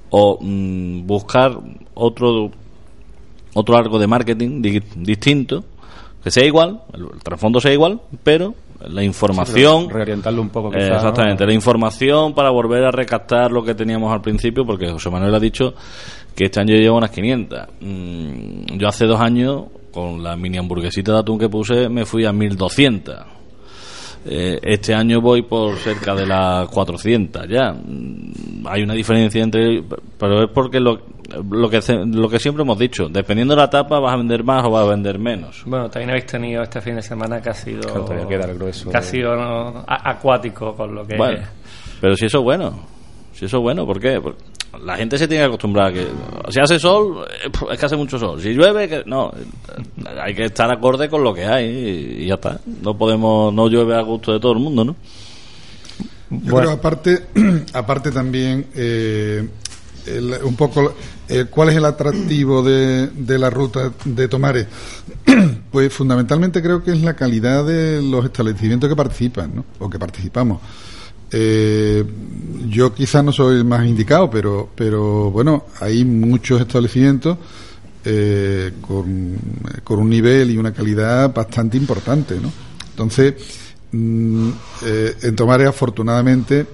o 0.10 0.38
mm, 0.42 1.08
buscar 1.08 1.58
otro 1.94 2.52
otro 3.54 3.78
arco 3.78 4.00
de 4.00 4.08
marketing 4.08 4.62
di- 4.62 4.82
distinto, 4.98 5.64
que 6.24 6.32
sea 6.32 6.46
igual, 6.46 6.82
el, 6.94 7.02
el 7.14 7.20
trasfondo 7.24 7.60
sea 7.60 7.74
igual, 7.74 8.00
pero 8.24 8.54
la 8.90 9.04
información... 9.04 9.90
Reorientarlo 9.90 10.42
un 10.42 10.50
poco, 10.50 10.70
Eh, 10.70 10.78
quizá, 10.78 10.90
¿no? 10.90 10.96
exactamente, 10.96 11.46
la 11.46 11.54
información 11.54 12.34
para 12.34 12.50
volver 12.50 12.84
a 12.86 12.92
recaptar 12.92 13.52
lo 13.52 13.64
que 13.64 13.76
teníamos 13.76 14.12
al 14.14 14.22
principio, 14.22 14.66
porque 14.66 14.90
José 14.90 15.10
Manuel 15.10 15.34
ha 15.36 15.40
dicho 15.40 15.74
que 16.36 16.46
este 16.46 16.60
año 16.60 16.76
lleva 16.76 16.98
unas 16.98 17.12
500. 17.12 17.60
Mm, 17.80 18.78
yo 18.78 18.88
hace 18.88 19.06
dos 19.06 19.20
años, 19.20 19.66
con 19.92 20.24
la 20.24 20.36
mini 20.36 20.58
hamburguesita 20.58 21.14
de 21.14 21.20
atún 21.20 21.38
que 21.40 21.50
puse, 21.50 21.88
me 21.90 22.06
fui 22.06 22.26
a 22.26 22.34
1200. 22.34 23.16
Eh, 24.26 24.58
este 24.64 24.94
año 24.96 25.20
voy 25.20 25.42
por 25.42 25.76
cerca 25.78 26.16
de 26.16 26.26
las 26.26 26.70
400 26.70 27.46
ya. 27.50 27.74
Mm, 27.74 28.66
Hay 28.68 28.82
una 28.84 28.94
diferencia 28.94 29.44
entre. 29.44 29.84
Pero 30.18 30.44
es 30.44 30.50
porque 30.54 30.80
lo, 30.80 30.98
lo, 31.52 31.70
que, 31.70 31.80
lo 32.08 32.30
que 32.30 32.40
siempre 32.40 32.64
hemos 32.64 32.80
dicho: 32.80 33.10
dependiendo 33.10 33.54
de 33.56 33.62
la 33.62 33.70
tapa, 33.70 34.00
vas 34.00 34.14
a 34.14 34.18
vender 34.18 34.44
más 34.46 34.64
o 34.66 34.72
vas 34.72 34.86
a 34.86 34.90
vender 34.92 35.20
menos. 35.20 35.64
Bueno, 35.66 35.90
también 35.90 36.12
habéis 36.12 36.26
tenido 36.28 36.64
este 36.64 36.80
fin 36.80 36.96
de 36.96 37.02
semana 37.02 37.42
que 37.42 37.50
ha 37.50 37.54
sido, 37.54 37.82
que 38.90 38.98
ha 38.98 39.02
sido 39.02 39.36
¿no? 39.36 39.84
a- 39.88 40.10
acuático 40.12 40.74
con 40.76 40.96
lo 40.96 41.06
que 41.06 41.18
Bueno, 41.18 41.44
pero 42.00 42.16
si 42.16 42.26
eso 42.28 42.38
es 42.40 42.44
bueno. 42.46 42.80
Si 43.34 43.46
eso 43.46 43.58
es 43.58 43.64
bueno, 43.64 43.86
¿por 43.86 44.00
qué? 44.00 44.22
Porque 44.22 44.42
la 44.84 44.96
gente 44.98 45.18
se 45.18 45.28
tiene 45.28 45.44
que 45.44 45.48
acostumbrar 45.48 45.88
a 45.88 45.94
que 45.94 46.08
si 46.50 46.60
hace 46.60 46.80
sol, 46.80 47.26
eh, 47.30 47.50
es 47.72 47.80
que 47.80 47.86
hace 47.86 47.96
mucho 47.96 48.18
sol. 48.18 48.42
Si 48.42 48.50
llueve, 48.54 48.88
que 48.90 49.04
no. 49.06 49.32
Hay 50.22 50.34
que 50.34 50.46
estar 50.46 50.72
acorde 50.72 51.10
con 51.10 51.24
lo 51.24 51.34
que 51.34 51.46
hay 51.46 51.66
y, 51.66 52.24
y 52.24 52.28
ya 52.28 52.36
está. 52.36 52.60
No 52.82 52.98
podemos, 52.98 53.54
no 53.54 53.68
llueve 53.68 53.96
a 53.96 54.02
gusto 54.02 54.34
de 54.34 54.40
todo 54.40 54.54
el 54.54 54.60
mundo, 54.60 54.84
¿no? 54.84 54.96
Yo 56.30 56.56
creo, 56.56 56.72
aparte, 56.72 57.28
aparte 57.74 58.12
también, 58.12 58.68
eh, 58.76 59.48
el- 60.08 60.34
un 60.44 60.56
poco, 60.56 60.94
eh, 61.30 61.46
¿cuál 61.50 61.70
es 61.70 61.76
el 61.76 61.86
atractivo 61.86 62.64
de, 62.64 63.08
de 63.08 63.38
la 63.38 63.50
ruta 63.52 63.92
de 64.04 64.28
Tomares? 64.28 64.68
pues 65.72 65.94
fundamentalmente 65.94 66.62
creo 66.62 66.84
que 66.84 66.92
es 66.92 67.02
la 67.02 67.16
calidad 67.16 67.66
de 67.66 68.02
los 68.02 68.26
establecimientos 68.26 68.90
que 68.90 68.96
participan, 68.96 69.56
¿no? 69.56 69.66
O 69.80 69.90
que 69.90 70.00
participamos. 70.00 70.60
Eh, 71.34 72.04
yo 72.70 72.94
quizás 72.94 73.24
no 73.24 73.32
soy 73.32 73.58
el 73.58 73.66
más 73.66 73.86
indicado, 73.86 74.30
pero, 74.30 74.70
pero 74.76 75.32
bueno, 75.32 75.66
hay 75.82 76.06
muchos 76.06 76.62
establecimientos 76.62 77.38
eh, 78.06 78.72
con, 78.82 79.36
con 79.84 80.00
un 80.00 80.10
nivel 80.10 80.52
y 80.52 80.58
una 80.58 80.72
calidad 80.72 81.34
bastante 81.34 81.78
importante, 81.78 82.40
¿no? 82.40 82.52
Entonces, 82.92 83.34
mm, 83.92 84.50
eh, 84.86 85.16
en 85.24 85.36
Tomares, 85.36 85.68
afortunadamente, 85.68 86.68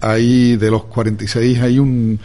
hay 0.00 0.56
de 0.56 0.70
los 0.70 0.84
46 0.84 1.60
hay 1.60 1.78
un, 1.78 2.18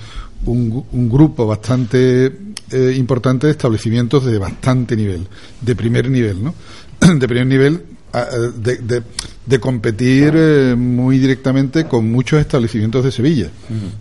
un, 0.46 0.86
un 0.92 1.10
grupo 1.10 1.48
bastante 1.48 2.32
eh, 2.72 2.94
importante 2.98 3.48
de 3.48 3.52
establecimientos 3.52 4.26
de 4.26 4.38
bastante 4.38 4.96
nivel, 4.96 5.28
de 5.62 5.76
primer 5.76 6.10
nivel, 6.10 6.44
¿no? 6.44 6.54
De 7.20 7.28
primer 7.28 7.46
nivel, 7.46 7.84
de, 8.13 8.78
de, 8.78 9.04
de 9.45 9.60
competir 9.60 10.34
eh, 10.36 10.76
muy 10.78 11.17
directamente 11.17 11.86
con 11.86 12.12
muchos 12.12 12.39
establecimientos 12.39 13.04
de 13.04 13.12
Sevilla. 13.12 13.49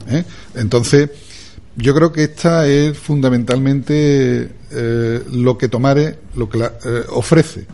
¿eh? 0.08 0.24
Entonces, 0.54 1.10
yo 1.76 1.94
creo 1.94 2.12
que 2.12 2.24
esta 2.24 2.68
es 2.68 2.96
fundamentalmente 2.98 4.50
eh, 4.70 5.22
lo 5.32 5.56
que 5.56 5.68
Tomares 5.68 6.16
lo 6.34 6.48
que 6.48 6.58
la, 6.58 6.72
eh, 6.84 7.04
ofrece 7.08 7.66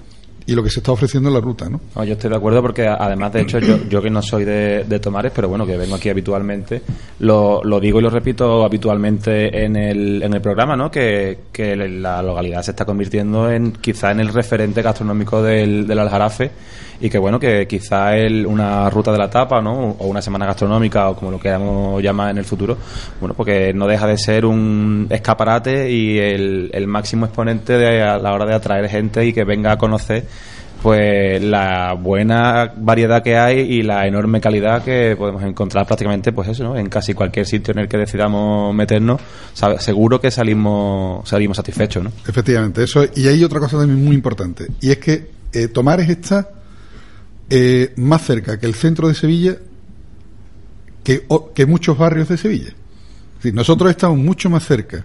y 0.48 0.54
lo 0.54 0.62
que 0.62 0.70
se 0.70 0.80
está 0.80 0.92
ofreciendo 0.92 1.28
en 1.28 1.34
la 1.34 1.42
ruta, 1.42 1.68
¿no? 1.68 1.78
Yo 2.04 2.14
estoy 2.14 2.30
de 2.30 2.36
acuerdo 2.36 2.62
porque 2.62 2.88
además, 2.88 3.34
de 3.34 3.42
hecho, 3.42 3.58
yo, 3.58 3.86
yo 3.86 4.00
que 4.00 4.08
no 4.08 4.22
soy 4.22 4.46
de, 4.46 4.84
de 4.84 4.98
Tomares, 4.98 5.30
pero 5.34 5.46
bueno, 5.46 5.66
que 5.66 5.76
vengo 5.76 5.94
aquí 5.94 6.08
habitualmente, 6.08 6.80
lo, 7.18 7.62
lo 7.62 7.78
digo 7.78 8.00
y 8.00 8.02
lo 8.02 8.08
repito 8.08 8.64
habitualmente 8.64 9.64
en 9.64 9.76
el, 9.76 10.22
en 10.22 10.32
el 10.32 10.40
programa, 10.40 10.74
¿no? 10.74 10.90
Que, 10.90 11.40
que 11.52 11.76
la 11.76 12.22
localidad 12.22 12.62
se 12.62 12.70
está 12.70 12.86
convirtiendo 12.86 13.50
en 13.50 13.72
quizá 13.72 14.10
en 14.10 14.20
el 14.20 14.28
referente 14.28 14.80
gastronómico 14.80 15.42
del, 15.42 15.86
del 15.86 15.98
Aljarafe 15.98 16.50
y 17.00 17.08
que 17.10 17.18
bueno, 17.18 17.38
que 17.38 17.66
quizá 17.68 18.16
el, 18.16 18.46
una 18.46 18.90
ruta 18.90 19.12
de 19.12 19.18
la 19.18 19.30
tapa, 19.30 19.60
¿no? 19.62 19.96
O 19.98 20.06
una 20.08 20.20
semana 20.22 20.46
gastronómica 20.46 21.08
o 21.10 21.14
como 21.16 21.30
lo 21.30 21.38
queramos 21.38 22.02
llamar 22.02 22.30
en 22.30 22.38
el 22.38 22.44
futuro, 22.44 22.76
bueno, 23.20 23.34
porque 23.34 23.72
no 23.72 23.86
deja 23.86 24.06
de 24.06 24.18
ser 24.18 24.44
un 24.44 25.06
escaparate 25.10 25.90
y 25.90 26.18
el, 26.18 26.70
el 26.72 26.86
máximo 26.86 27.26
exponente 27.26 27.74
de, 27.78 28.02
a 28.02 28.18
la 28.18 28.32
hora 28.32 28.46
de 28.46 28.54
atraer 28.54 28.88
gente 28.88 29.24
y 29.24 29.32
que 29.32 29.44
venga 29.44 29.72
a 29.72 29.78
conocer 29.78 30.24
pues 30.82 31.42
la 31.42 31.94
buena 31.94 32.72
variedad 32.76 33.20
que 33.20 33.36
hay 33.36 33.58
y 33.58 33.82
la 33.82 34.06
enorme 34.06 34.40
calidad 34.40 34.84
que 34.84 35.16
podemos 35.18 35.42
encontrar 35.42 35.84
prácticamente 35.86 36.30
pues 36.32 36.48
eso 36.50 36.62
¿no? 36.62 36.76
en 36.76 36.88
casi 36.88 37.14
cualquier 37.14 37.46
sitio 37.46 37.72
en 37.72 37.80
el 37.80 37.88
que 37.88 37.96
decidamos 37.98 38.72
meternos 38.72 39.20
seguro 39.80 40.20
que 40.20 40.30
salimos 40.30 41.28
salimos 41.28 41.56
satisfechos 41.56 42.04
¿no? 42.04 42.12
Efectivamente, 42.28 42.84
eso 42.84 43.02
es- 43.02 43.10
y 43.18 43.26
hay 43.26 43.42
otra 43.42 43.58
cosa 43.58 43.76
también 43.78 44.04
muy 44.04 44.14
importante, 44.14 44.68
y 44.80 44.90
es 44.92 44.98
que 44.98 45.26
eh, 45.52 45.66
Tomares 45.66 46.08
está 46.08 46.48
eh, 47.50 47.92
más 47.96 48.22
cerca 48.24 48.58
que 48.58 48.66
el 48.66 48.74
centro 48.74 49.08
de 49.08 49.14
Sevilla 49.14 49.56
que, 51.04 51.24
o- 51.28 51.52
que 51.52 51.66
muchos 51.66 51.96
barrios 51.96 52.28
de 52.28 52.36
Sevilla. 52.36 52.68
Es 52.68 53.42
decir, 53.44 53.54
nosotros 53.54 53.90
estamos 53.90 54.18
mucho 54.18 54.50
más 54.50 54.64
cerca 54.66 55.04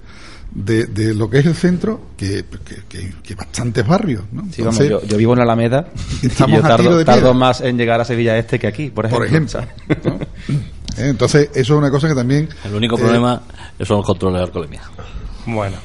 de, 0.53 0.85
de 0.85 1.13
lo 1.15 1.29
que 1.29 1.39
es 1.39 1.45
el 1.45 1.55
centro 1.55 2.01
que, 2.17 2.45
que- 2.65 2.83
que- 2.89 3.13
que 3.23 3.35
bastantes 3.35 3.87
barrios. 3.87 4.23
¿no? 4.31 4.43
Sí, 4.51 4.61
vamos, 4.61 4.79
yo, 4.87 5.03
yo 5.05 5.17
vivo 5.17 5.33
en 5.33 5.39
Alameda 5.39 5.87
y 6.21 6.27
Estamos 6.27 6.59
yo 6.59 6.65
a 6.65 6.75
tiro 6.75 6.83
tardo, 6.83 6.97
de 6.97 7.05
tardo 7.05 7.19
piedra. 7.21 7.33
más 7.33 7.61
en 7.61 7.77
llegar 7.77 8.01
a 8.01 8.05
Sevilla 8.05 8.37
Este 8.37 8.59
que 8.59 8.67
aquí, 8.67 8.89
por 8.89 9.05
ejemplo. 9.05 9.19
por 9.19 9.27
ejemplo. 9.27 9.51
¿sabes? 9.51 9.69
¿no? 10.05 10.13
Eh, 10.97 11.09
Entonces, 11.09 11.49
eso 11.53 11.73
es 11.73 11.79
una 11.79 11.89
cosa 11.89 12.07
que 12.07 12.15
también... 12.15 12.49
El 12.65 12.75
único 12.75 12.97
eh, 12.97 12.99
problema 12.99 13.41
son 13.81 13.97
los 13.97 14.05
controles 14.05 14.39
de 14.39 14.43
alcoholemia. 14.45 14.81
Bueno, 15.45 15.77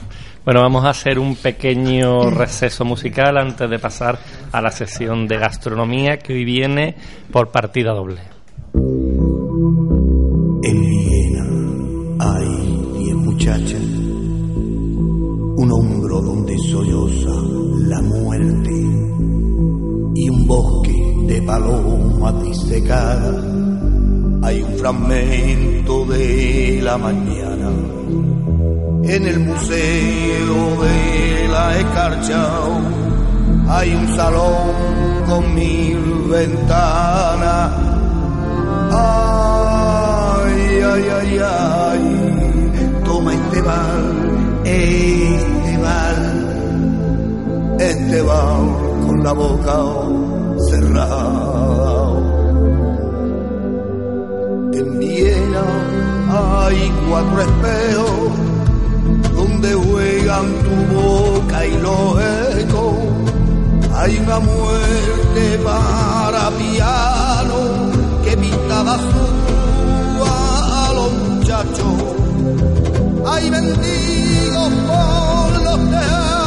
bueno, 0.44 0.61
vamos 0.62 0.85
a 0.85 0.90
hacer 0.90 1.18
un 1.18 1.37
pequeño 1.37 2.31
receso 2.31 2.85
musical 2.85 3.37
antes 3.38 3.68
de 3.71 3.79
pasar 3.79 4.18
a 4.52 4.61
la 4.61 4.70
sesión 4.70 5.26
de 5.26 5.38
gastronomía 5.38 6.18
que 6.18 6.32
hoy 6.32 6.44
viene 6.44 6.96
por 7.32 7.50
partida 7.50 7.92
doble. 7.92 8.20
En 10.62 10.80
Viena 10.80 11.46
hay 12.20 12.46
diez 12.98 13.16
muchachas, 13.16 13.82
un 13.82 15.70
hombro 15.72 16.20
donde 16.20 16.58
solloza 16.58 17.30
la 17.87 18.02
muerte 18.02 18.70
y 20.14 20.28
un 20.28 20.46
bosque 20.46 20.94
de 21.26 21.42
palomas 21.42 22.42
disecadas. 22.42 23.44
Hay 24.42 24.62
un 24.62 24.78
fragmento 24.78 26.04
de 26.06 26.80
la 26.82 26.96
mañana 26.96 27.70
en 29.04 29.26
el 29.26 29.40
museo 29.40 30.82
de 30.82 31.48
la 31.48 31.78
escarcha. 31.78 33.08
Hay 33.70 33.94
un 33.94 34.09
salón 34.16 35.24
con 35.26 35.54
mil 35.54 35.98
ventanas 36.31 37.88
Ay, 38.90 40.81
ay, 40.81 41.04
ay, 41.20 41.40
ay, 41.44 42.02
toma 43.04 43.35
este 43.35 43.61
bal, 43.61 44.62
este 44.64 45.78
bal, 45.78 46.22
este 47.78 48.22
bal 48.22 48.76
con 49.07 49.22
la 49.22 49.33
boca 49.33 49.76
cerrada. 50.70 52.14
En 54.72 54.98
Viena 54.98 55.64
hay 56.31 56.92
cuatro 57.09 57.42
espejos 57.42 58.33
donde 59.37 59.74
juegan 59.74 60.46
tu 60.64 60.94
boca 60.94 61.66
y 61.66 61.78
los. 61.78 62.47
Hay 64.00 64.16
una 64.16 64.38
muerte 64.38 65.58
para 65.64 66.50
piano 66.50 67.56
que 68.22 68.37
pinta 68.37 68.84
de 68.84 68.90
azul 68.90 70.22
a 70.24 70.92
los 70.94 71.12
muchachos. 71.12 71.94
Hay 73.26 73.50
mendigos 73.50 74.72
por 74.87 75.62
los 75.64 75.90
tejados, 75.90 76.38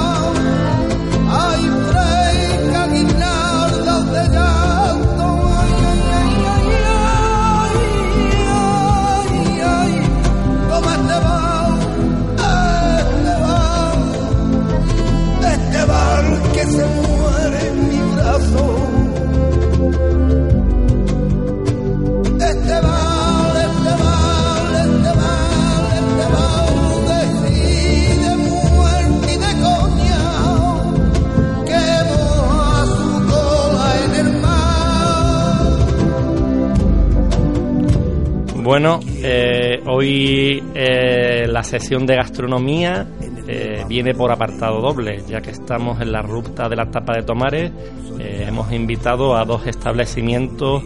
Bueno, 38.71 39.01
eh, 39.05 39.83
hoy 39.85 40.63
eh, 40.73 41.45
la 41.45 41.61
sesión 41.61 42.05
de 42.05 42.15
gastronomía 42.15 43.05
eh, 43.45 43.83
viene 43.85 44.13
por 44.13 44.31
apartado 44.31 44.79
doble, 44.79 45.25
ya 45.27 45.41
que 45.41 45.49
estamos 45.49 45.99
en 45.99 46.13
la 46.13 46.21
ruta 46.21 46.69
de 46.69 46.77
la 46.77 46.85
tapa 46.89 47.17
de 47.17 47.23
Tomares. 47.23 47.69
hemos 48.17 48.71
invitado 48.71 49.35
a 49.35 49.43
dos 49.43 49.67
establecimientos 49.67 50.83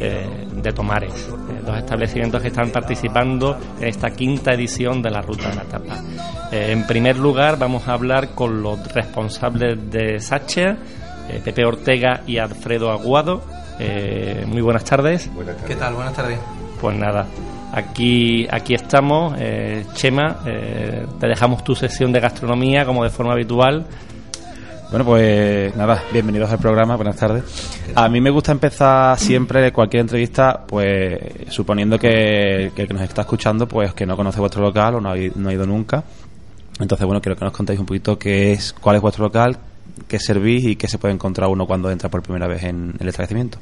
de 0.00 0.72
Tomares, 0.72 1.28
dos 1.66 1.76
establecimientos 1.76 2.40
que 2.40 2.48
están 2.48 2.70
participando 2.70 3.58
en 3.80 3.88
esta 3.88 4.12
quinta 4.12 4.54
edición 4.54 5.02
de 5.02 5.10
la 5.10 5.20
ruta 5.20 5.50
de 5.50 5.56
la 5.56 5.64
tapa. 5.64 6.02
En 6.52 6.86
primer 6.86 7.18
lugar, 7.18 7.58
vamos 7.58 7.86
a 7.86 7.92
hablar 7.92 8.30
con 8.30 8.62
los 8.62 8.90
responsables 8.94 9.90
de 9.90 10.20
Sacha, 10.20 10.78
Pepe 11.44 11.66
Ortega 11.66 12.22
y 12.26 12.38
Alfredo 12.38 12.90
Aguado. 12.90 13.42
Muy 14.46 14.62
buenas 14.62 14.84
tardes. 14.84 15.30
¿Qué 15.66 15.76
tal? 15.76 15.92
Buenas 15.92 16.14
tardes. 16.14 16.38
Pues 16.80 16.96
nada, 16.96 17.26
aquí, 17.72 18.46
aquí 18.50 18.74
estamos. 18.74 19.34
Eh, 19.38 19.86
Chema, 19.94 20.40
eh, 20.46 21.06
te 21.18 21.26
dejamos 21.26 21.64
tu 21.64 21.74
sesión 21.74 22.12
de 22.12 22.20
gastronomía 22.20 22.84
como 22.84 23.02
de 23.02 23.10
forma 23.10 23.32
habitual. 23.32 23.86
Bueno, 24.90 25.04
pues 25.04 25.74
nada, 25.74 26.04
bienvenidos 26.12 26.50
al 26.50 26.58
programa, 26.58 26.94
buenas 26.94 27.16
tardes. 27.16 27.42
A 27.94 28.08
mí 28.08 28.20
me 28.20 28.30
gusta 28.30 28.52
empezar 28.52 29.18
siempre 29.18 29.72
cualquier 29.72 30.02
entrevista, 30.02 30.64
pues 30.64 31.18
suponiendo 31.48 31.98
que, 31.98 32.70
que 32.74 32.82
el 32.82 32.88
que 32.88 32.94
nos 32.94 33.02
está 33.02 33.22
escuchando, 33.22 33.66
pues 33.66 33.94
que 33.94 34.06
no 34.06 34.16
conoce 34.16 34.38
vuestro 34.38 34.62
local 34.62 34.96
o 34.96 35.00
no 35.00 35.10
ha, 35.10 35.16
no 35.34 35.48
ha 35.48 35.52
ido 35.52 35.66
nunca. 35.66 36.04
Entonces, 36.78 37.04
bueno, 37.06 37.20
quiero 37.20 37.36
que 37.36 37.44
nos 37.44 37.54
contéis 37.54 37.80
un 37.80 37.86
poquito 37.86 38.18
qué 38.18 38.52
es, 38.52 38.72
cuál 38.74 38.96
es 38.96 39.02
vuestro 39.02 39.24
local, 39.24 39.56
qué 40.06 40.20
servís 40.20 40.64
y 40.64 40.76
qué 40.76 40.86
se 40.86 40.98
puede 40.98 41.14
encontrar 41.14 41.48
uno 41.48 41.66
cuando 41.66 41.90
entra 41.90 42.08
por 42.10 42.22
primera 42.22 42.46
vez 42.46 42.62
en 42.62 42.94
el 43.00 43.08
establecimiento. 43.08 43.58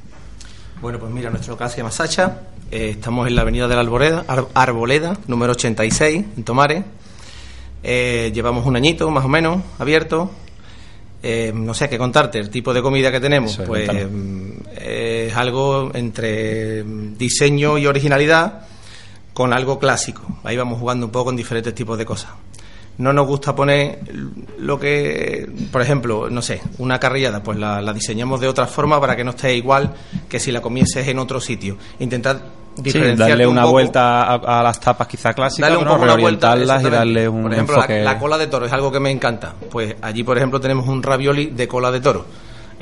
Bueno, 0.80 0.98
pues 0.98 1.10
mira, 1.12 1.30
nuestro 1.30 1.52
local 1.54 1.70
se 1.70 1.78
llama 1.78 1.90
Sacha. 1.90 2.40
Eh, 2.70 2.90
estamos 2.90 3.26
en 3.28 3.34
la 3.36 3.42
avenida 3.42 3.68
de 3.68 3.74
la 3.74 3.80
Arboleda, 3.82 4.24
Ar- 4.26 4.48
Arboleda, 4.54 5.16
número 5.28 5.52
86, 5.52 6.24
en 6.36 6.44
Tomares. 6.44 6.84
Eh, 7.82 8.30
llevamos 8.34 8.66
un 8.66 8.76
añito, 8.76 9.10
más 9.10 9.24
o 9.24 9.28
menos, 9.28 9.62
abierto. 9.78 10.30
Eh, 11.22 11.52
no 11.54 11.72
sé 11.72 11.88
qué 11.88 11.96
contarte, 11.96 12.38
el 12.38 12.50
tipo 12.50 12.74
de 12.74 12.82
comida 12.82 13.10
que 13.10 13.18
tenemos, 13.20 13.52
Eso 13.52 13.62
es, 13.62 13.68
pues 13.68 13.88
mm, 14.10 14.50
es 14.76 15.34
algo 15.36 15.90
entre 15.94 16.82
diseño 16.84 17.78
y 17.78 17.86
originalidad 17.86 18.66
con 19.32 19.54
algo 19.54 19.78
clásico. 19.78 20.22
Ahí 20.44 20.56
vamos 20.56 20.78
jugando 20.78 21.06
un 21.06 21.12
poco 21.12 21.26
con 21.26 21.36
diferentes 21.36 21.74
tipos 21.74 21.96
de 21.96 22.04
cosas. 22.04 22.30
No 22.98 23.12
nos 23.12 23.26
gusta 23.26 23.54
poner 23.56 23.98
lo 24.58 24.78
que, 24.78 25.48
por 25.72 25.82
ejemplo, 25.82 26.30
no 26.30 26.40
sé, 26.42 26.60
una 26.78 27.00
carrillada, 27.00 27.42
pues 27.42 27.58
la, 27.58 27.80
la 27.82 27.92
diseñamos 27.92 28.40
de 28.40 28.46
otra 28.48 28.66
forma 28.66 29.00
para 29.00 29.16
que 29.16 29.24
no 29.24 29.30
esté 29.30 29.54
igual 29.56 29.92
que 30.28 30.38
si 30.38 30.52
la 30.52 30.60
comieses 30.60 31.08
en 31.08 31.18
otro 31.18 31.40
sitio. 31.40 31.76
Intentar 31.98 32.40
Sí, 32.76 32.82
diferenciarte 32.82 33.30
darle 33.30 33.46
un 33.46 33.52
una 33.52 33.62
poco. 33.62 33.72
vuelta 33.74 34.22
a, 34.24 34.34
a 34.60 34.62
las 34.62 34.80
tapas 34.80 35.06
quizá 35.06 35.32
clásicas, 35.32 35.68
Darle 35.70 35.78
un 35.78 35.84
¿no? 35.84 35.92
poco 35.92 36.02
una 36.04 36.16
vuelta, 36.16 36.48
reorientarlas 36.56 36.82
y 36.84 36.90
darle 36.96 37.28
un 37.28 37.42
Por 37.44 37.52
ejemplo, 37.52 37.76
la- 37.76 37.98
la, 38.02 38.18
cola 38.18 38.36
de 38.36 38.46
toro 38.48 38.66
es 38.66 38.72
algo 38.72 38.90
que 38.90 38.98
me 38.98 39.12
encanta. 39.12 39.54
Pues 39.70 39.94
allí, 40.02 40.24
por 40.24 40.36
ejemplo, 40.36 40.60
tenemos 40.60 40.88
un 40.88 41.00
ravioli 41.00 41.46
de 41.46 41.68
cola 41.68 41.92
de 41.92 42.00
toro. 42.00 42.24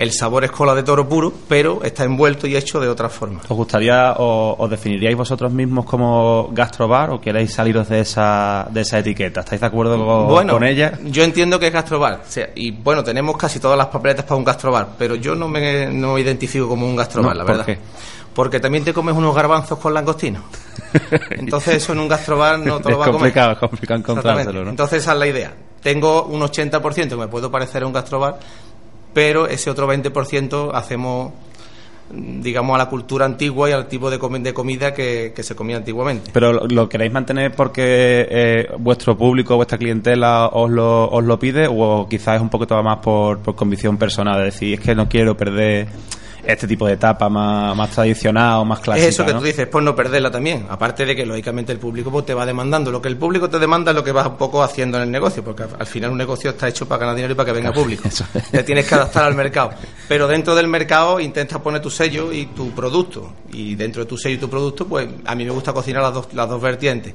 El 0.03 0.11
sabor 0.13 0.43
es 0.43 0.51
cola 0.51 0.75
de 0.75 0.83
toro 0.83 1.09
puro, 1.09 1.33
pero 1.49 1.85
está 1.85 2.03
envuelto 2.03 2.49
y 2.49 2.57
hecho 2.57 2.81
de 2.81 2.89
otra 2.89 3.09
forma. 3.09 3.41
¿Os 3.49 3.57
gustaría 3.57 4.15
o 4.19 4.57
os 4.59 4.69
definiríais 4.69 5.17
vosotros 5.17 5.53
mismos 5.53 5.85
como 5.85 6.49
gastrobar 6.53 7.11
o 7.11 7.21
queréis 7.21 7.53
saliros 7.55 7.89
de 7.89 8.01
esa, 8.01 8.67
de 8.71 8.81
esa 8.81 8.99
etiqueta? 8.99 9.41
¿Estáis 9.43 9.61
de 9.61 9.67
acuerdo 9.69 9.97
con, 10.05 10.27
bueno, 10.27 10.55
con 10.55 10.65
ella? 10.65 10.99
yo 11.05 11.23
entiendo 11.23 11.59
que 11.61 11.69
es 11.69 11.73
gastrobar. 11.73 12.15
O 12.27 12.31
sea, 12.31 12.49
y 12.57 12.73
bueno, 12.73 13.05
tenemos 13.05 13.37
casi 13.37 13.61
todas 13.61 13.79
las 13.79 13.87
papeletas 13.87 14.25
para 14.25 14.37
un 14.37 14.45
gastrobar, 14.45 14.89
pero 14.99 15.15
yo 15.15 15.37
no 15.37 15.47
me, 15.47 15.87
no 15.87 16.15
me 16.15 16.21
identifico 16.21 16.67
como 16.67 16.85
un 16.85 16.97
gastrobar, 16.97 17.33
No, 17.37 17.39
la 17.39 17.45
¿por 17.45 17.57
verdad. 17.59 17.67
qué? 17.67 17.79
Porque 18.35 18.59
también 18.59 18.83
te 18.83 18.93
comes 18.93 19.15
unos 19.15 19.33
garbanzos 19.37 19.79
con 19.79 19.95
langostinos. 19.95 20.43
Entonces 21.31 21.77
eso 21.77 21.93
en 21.93 22.01
un 22.01 22.09
gastrobar 22.09 22.59
no 22.59 22.81
te 22.81 22.91
lo 22.91 22.99
va 22.99 23.05
a 23.05 23.07
comer. 23.07 23.21
complicado, 23.21 23.53
es 23.53 23.59
complicado 23.59 24.01
encontrárselo, 24.01 24.33
Exactamente. 24.41 24.65
¿no? 24.65 24.71
Entonces 24.71 25.03
esa 25.03 25.13
es 25.13 25.19
la 25.19 25.27
idea. 25.29 25.55
Tengo 25.81 26.25
un 26.25 26.41
80% 26.41 27.09
que 27.09 27.17
me 27.17 27.29
puedo 27.29 27.51
parecer 27.51 27.83
a 27.83 27.87
un 27.87 27.93
gastrobar, 27.93 28.39
pero 29.13 29.47
ese 29.47 29.71
otro 29.71 29.87
20% 29.87 30.71
hacemos, 30.75 31.33
digamos, 32.11 32.75
a 32.75 32.79
la 32.79 32.89
cultura 32.89 33.25
antigua 33.25 33.71
y 33.71 33.73
al 33.73 33.89
tipo 33.89 34.11
de, 34.11 34.19
comi- 34.19 34.43
de 34.43 34.53
comida 34.53 34.93
que, 34.93 35.33
se 35.39 35.55
comía 35.57 35.77
antiguamente. 35.79 36.31
Pero 36.33 36.53
lo, 36.67 36.89
queréis 36.89 37.13
mantener 37.13 37.53
porque 37.55 38.27
eh, 38.31 38.69
vuestro 38.79 39.17
público, 39.17 39.57
vuestra 39.57 39.79
clientela 39.79 40.49
os 40.49 40.71
lo, 40.71 41.09
os 41.11 41.25
lo 41.25 41.39
pide 41.39 41.67
o 41.71 42.07
quizás 42.09 42.37
es 42.37 42.43
un 42.43 42.51
poquito 42.51 42.81
más 42.83 42.99
por, 42.99 43.39
por 43.39 43.55
convicción 43.55 43.97
personal, 43.97 44.39
de 44.39 44.45
decir, 44.47 44.75
es 44.75 44.81
que 44.81 44.95
no 44.95 45.09
quiero 45.09 45.37
perder 45.37 45.89
este 46.45 46.67
tipo 46.67 46.87
de 46.87 46.95
etapa 46.95 47.29
más, 47.29 47.77
más 47.77 47.91
tradicional 47.91 48.61
o 48.61 48.65
más 48.65 48.81
clásica. 48.81 49.07
Es 49.07 49.15
eso 49.15 49.27
que 49.27 49.33
¿no? 49.33 49.41
tú 49.41 49.45
dices, 49.45 49.67
pues 49.67 49.85
no 49.85 49.95
perderla 49.95 50.31
también. 50.31 50.67
Aparte 50.69 51.05
de 51.05 51.15
que, 51.15 51.27
lógicamente, 51.27 51.73
el 51.73 51.79
público 51.79 52.11
pues, 52.11 52.25
te 52.25 52.35
va 52.35 52.47
demandando. 52.47 52.91
Lo 52.91 53.03
que 53.03 53.09
el 53.09 53.17
público 53.17 53.51
te 53.51 53.59
demanda 53.59 53.91
es 53.91 53.97
lo 53.97 54.03
que 54.03 54.13
vas 54.13 54.27
un 54.27 54.37
poco 54.37 54.63
haciendo 54.63 54.97
en 54.97 55.05
el 55.05 55.11
negocio, 55.11 55.45
porque 55.45 55.65
al 55.65 55.83
al 55.83 55.87
final 55.87 56.13
un 56.13 56.19
negocio 56.19 56.51
está 56.51 56.69
hecho 56.69 56.87
para 56.87 57.01
ganar 57.01 57.17
dinero 57.17 57.33
y 57.33 57.37
para 57.37 57.47
que 57.47 57.53
venga 57.53 57.73
público. 57.73 58.09
Te 58.51 58.63
tienes 58.63 58.87
que 58.87 58.95
adaptar 58.95 59.25
al 59.25 59.35
mercado. 59.35 59.73
Pero 60.09 60.29
dentro 60.29 60.55
del 60.55 60.69
mercado 60.69 61.19
intentas 61.19 61.61
poner 61.61 61.83
tu 61.83 61.91
sello 61.91 62.33
y 62.33 62.47
tu 62.47 62.71
producto. 62.71 63.33
Y 63.53 63.75
dentro 63.75 64.05
de 64.05 64.09
tu 64.09 64.17
sello 64.17 64.37
y 64.37 64.39
tu 64.39 64.49
producto, 64.49 64.87
pues 64.87 65.09
a 65.25 65.35
mí 65.35 65.45
me 65.45 65.51
gusta 65.51 65.73
cocinar 65.73 66.03
las 66.03 66.15
dos, 66.15 66.29
las 66.33 66.49
dos 66.49 66.63
vertientes. 66.63 67.15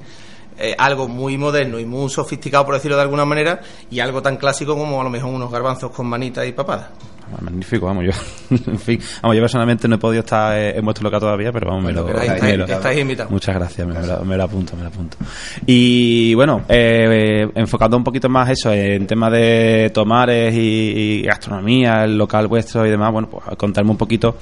Eh, 0.59 0.75
algo 0.77 1.07
muy 1.07 1.37
moderno 1.37 1.79
y 1.79 1.85
muy 1.85 2.09
sofisticado, 2.09 2.65
por 2.65 2.73
decirlo 2.75 2.97
de 2.97 3.03
alguna 3.03 3.25
manera, 3.25 3.61
y 3.91 3.99
algo 3.99 4.21
tan 4.21 4.37
clásico 4.37 4.75
como 4.75 4.99
a 4.99 5.03
lo 5.03 5.09
mejor 5.09 5.31
unos 5.33 5.51
garbanzos 5.51 5.91
con 5.91 6.07
manitas 6.07 6.47
y 6.47 6.51
papadas. 6.51 6.87
Ah, 7.29 7.39
Magnífico, 7.41 7.85
vamos, 7.85 8.05
yo, 8.05 8.11
en 8.71 8.79
fin, 8.79 8.99
vamos, 9.21 9.35
yo 9.35 9.43
personalmente 9.43 9.85
no 9.89 9.95
he 9.95 9.97
podido 9.97 10.21
estar 10.21 10.57
eh, 10.57 10.77
en 10.77 10.85
vuestro 10.85 11.03
local 11.03 11.19
todavía, 11.19 11.51
pero 11.51 11.67
vamos, 11.67 11.83
me 11.83 11.91
lo, 11.91 12.05
me 12.05 12.13
lo- 12.57 12.63
estáis. 12.63 12.93
Muchas 13.29 13.53
gracias, 13.55 13.85
me, 13.85 13.93
me 13.99 14.07
lo, 14.07 14.23
me 14.23 14.37
lo 14.37 14.43
apunto, 14.45 14.75
me 14.77 14.83
lo 14.83 14.87
apunto. 14.87 15.17
Y 15.65 16.33
bueno, 16.35 16.61
eh, 16.69 17.43
eh, 17.43 17.51
enfocando 17.55 17.97
un 17.97 18.03
poquito 18.05 18.29
más 18.29 18.49
eso 18.49 18.71
en 18.71 19.05
temas 19.05 19.31
de 19.33 19.91
tomares 19.93 20.53
y, 20.55 20.59
y 20.59 21.21
gastronomía, 21.23 22.05
el 22.05 22.17
local 22.17 22.47
vuestro 22.47 22.85
y 22.87 22.89
demás, 22.89 23.11
bueno, 23.11 23.27
pues 23.29 23.43
contarme 23.57 23.91
un 23.91 23.97
poquito 23.97 24.37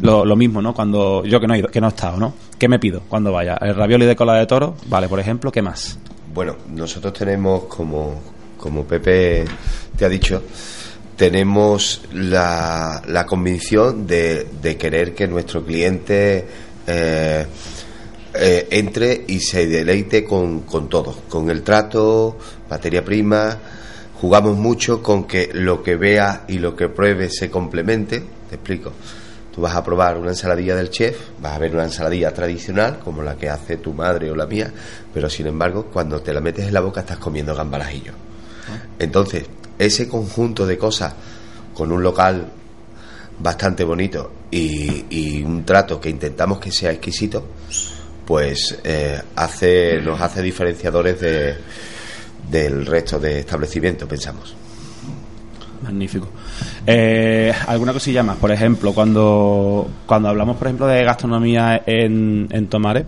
lo, 0.00 0.24
lo 0.24 0.34
mismo, 0.34 0.62
¿no? 0.62 0.72
Cuando 0.72 1.22
yo 1.26 1.38
que 1.40 1.46
no 1.46 1.52
he 1.54 1.58
ido, 1.58 1.68
que 1.68 1.80
no 1.80 1.88
he 1.88 1.90
estado, 1.90 2.16
¿no? 2.18 2.32
¿Qué 2.58 2.68
me 2.68 2.78
pido 2.78 3.02
cuando 3.08 3.32
vaya? 3.32 3.56
El 3.60 3.74
ravioli 3.74 4.06
de 4.06 4.16
cola 4.16 4.34
de 4.34 4.46
toro, 4.46 4.76
vale, 4.86 5.08
por 5.08 5.18
ejemplo, 5.20 5.50
¿qué 5.52 5.59
más? 5.62 5.98
Bueno, 6.32 6.56
nosotros 6.68 7.12
tenemos, 7.12 7.64
como, 7.64 8.20
como 8.56 8.84
Pepe 8.84 9.44
te 9.96 10.04
ha 10.04 10.08
dicho, 10.08 10.42
tenemos 11.16 12.02
la, 12.12 13.02
la 13.06 13.26
convicción 13.26 14.06
de, 14.06 14.46
de 14.62 14.76
querer 14.76 15.14
que 15.14 15.26
nuestro 15.26 15.64
cliente 15.64 16.46
eh, 16.86 17.46
eh, 18.32 18.68
entre 18.70 19.24
y 19.26 19.40
se 19.40 19.66
deleite 19.66 20.24
con, 20.24 20.60
con 20.60 20.88
todo, 20.88 21.14
con 21.28 21.50
el 21.50 21.62
trato, 21.62 22.38
materia 22.70 23.04
prima. 23.04 23.58
Jugamos 24.20 24.56
mucho 24.56 25.02
con 25.02 25.24
que 25.24 25.50
lo 25.52 25.82
que 25.82 25.96
vea 25.96 26.44
y 26.46 26.58
lo 26.58 26.76
que 26.76 26.88
pruebe 26.88 27.28
se 27.28 27.50
complemente. 27.50 28.22
Te 28.48 28.54
explico. 28.54 28.92
Tú 29.60 29.64
vas 29.64 29.76
a 29.76 29.84
probar 29.84 30.16
una 30.16 30.30
ensaladilla 30.30 30.74
del 30.74 30.88
chef, 30.88 31.18
vas 31.38 31.52
a 31.52 31.58
ver 31.58 31.74
una 31.74 31.84
ensaladilla 31.84 32.32
tradicional, 32.32 32.98
como 32.98 33.22
la 33.22 33.36
que 33.36 33.50
hace 33.50 33.76
tu 33.76 33.92
madre 33.92 34.30
o 34.30 34.34
la 34.34 34.46
mía, 34.46 34.72
pero 35.12 35.28
sin 35.28 35.48
embargo, 35.48 35.84
cuando 35.92 36.22
te 36.22 36.32
la 36.32 36.40
metes 36.40 36.66
en 36.66 36.72
la 36.72 36.80
boca 36.80 37.00
estás 37.00 37.18
comiendo 37.18 37.54
gambalajillo. 37.54 38.14
Entonces, 38.98 39.44
ese 39.78 40.08
conjunto 40.08 40.66
de 40.66 40.78
cosas, 40.78 41.12
con 41.74 41.92
un 41.92 42.02
local 42.02 42.46
bastante 43.38 43.84
bonito 43.84 44.32
y, 44.50 45.04
y 45.10 45.42
un 45.42 45.62
trato 45.66 46.00
que 46.00 46.08
intentamos 46.08 46.58
que 46.58 46.72
sea 46.72 46.92
exquisito, 46.92 47.44
pues 48.24 48.78
eh, 48.82 49.20
hace, 49.36 50.00
nos 50.00 50.18
hace 50.22 50.40
diferenciadores 50.40 51.20
de, 51.20 51.54
del 52.50 52.86
resto 52.86 53.18
de 53.18 53.40
establecimientos, 53.40 54.08
pensamos. 54.08 54.56
Magnífico. 55.82 56.28
Eh, 56.86 57.52
¿Alguna 57.66 57.92
cosilla 57.92 58.22
más? 58.22 58.36
Por 58.36 58.52
ejemplo, 58.52 58.92
cuando, 58.92 59.88
cuando 60.06 60.28
hablamos, 60.28 60.56
por 60.56 60.66
ejemplo, 60.66 60.86
de 60.86 61.04
gastronomía 61.04 61.82
en, 61.86 62.48
en 62.50 62.66
Tomares, 62.68 63.06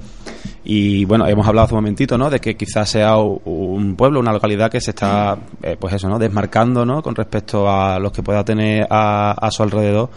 y 0.65 1.05
bueno, 1.05 1.27
hemos 1.27 1.47
hablado 1.47 1.67
hace 1.67 1.75
un 1.75 1.79
momentito, 1.79 2.17
¿no? 2.17 2.31
De 2.31 2.41
que 2.41 2.57
quizás 2.57 2.89
sea 2.89 3.17
un 3.17 3.97
pueblo, 3.97 4.21
una 4.21 4.33
localidad 4.33 4.71
que 4.71 4.81
se 4.81 4.91
está, 4.91 5.37
eh, 5.63 5.77
pues 5.79 5.95
eso, 5.95 6.09
¿no? 6.09 6.19
Desmarcando, 6.19 6.87
¿no? 6.87 7.03
Con 7.03 7.15
respecto 7.15 7.69
a 7.69 7.99
los 7.99 8.13
que 8.13 8.23
pueda 8.23 8.45
tener 8.45 8.87
a, 8.89 9.33
a 9.33 9.51
su 9.51 9.63
alrededor. 9.63 10.11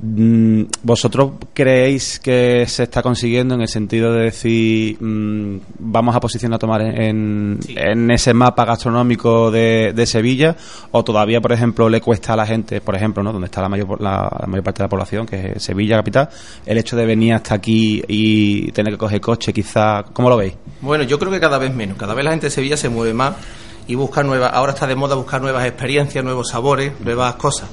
Mm, 0.00 0.62
¿Vosotros 0.82 1.32
creéis 1.52 2.20
que 2.20 2.66
se 2.66 2.84
está 2.84 3.02
consiguiendo 3.02 3.54
en 3.54 3.62
el 3.62 3.68
sentido 3.68 4.12
de 4.12 4.24
decir 4.24 4.96
mm, 5.00 5.60
vamos 5.78 6.14
a 6.14 6.20
posicionar 6.20 6.56
a 6.56 6.58
tomar 6.58 6.82
en, 6.82 7.58
en 7.66 8.10
ese 8.10 8.32
mapa 8.32 8.64
gastronómico 8.64 9.50
de, 9.50 9.92
de 9.94 10.06
Sevilla 10.06 10.56
o 10.92 11.02
todavía 11.02 11.40
por 11.40 11.52
ejemplo 11.52 11.88
le 11.88 12.00
cuesta 12.00 12.34
a 12.34 12.36
la 12.36 12.46
gente 12.46 12.80
por 12.80 12.94
ejemplo 12.94 13.24
¿no? 13.24 13.32
donde 13.32 13.46
está 13.46 13.60
la 13.60 13.68
mayor, 13.68 14.00
la, 14.00 14.30
la 14.40 14.46
mayor 14.46 14.62
parte 14.62 14.78
de 14.78 14.84
la 14.84 14.88
población 14.88 15.26
que 15.26 15.54
es 15.56 15.62
Sevilla 15.64 15.96
capital 15.96 16.28
el 16.64 16.78
hecho 16.78 16.96
de 16.96 17.04
venir 17.04 17.34
hasta 17.34 17.56
aquí 17.56 18.02
y 18.06 18.70
tener 18.70 18.92
que 18.92 18.98
coger 18.98 19.20
coche 19.20 19.52
quizá 19.52 20.04
¿cómo 20.12 20.28
lo 20.28 20.36
veis? 20.36 20.54
Bueno, 20.80 21.04
yo 21.04 21.18
creo 21.18 21.32
que 21.32 21.40
cada 21.40 21.58
vez 21.58 21.74
menos. 21.74 21.96
Cada 21.96 22.14
vez 22.14 22.24
la 22.24 22.30
gente 22.30 22.46
de 22.46 22.50
Sevilla 22.50 22.76
se 22.76 22.88
mueve 22.88 23.14
más 23.14 23.34
y 23.86 23.94
busca 23.94 24.22
nuevas. 24.22 24.52
Ahora 24.52 24.72
está 24.72 24.86
de 24.86 24.94
moda 24.94 25.16
buscar 25.16 25.40
nuevas 25.40 25.66
experiencias, 25.66 26.24
nuevos 26.24 26.48
sabores, 26.48 26.92
nuevas 27.00 27.34
cosas. 27.34 27.68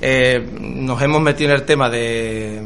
Eh, 0.00 0.46
nos 0.60 1.00
hemos 1.02 1.20
metido 1.20 1.50
en 1.50 1.56
el 1.56 1.64
tema 1.64 1.90
de, 1.90 2.62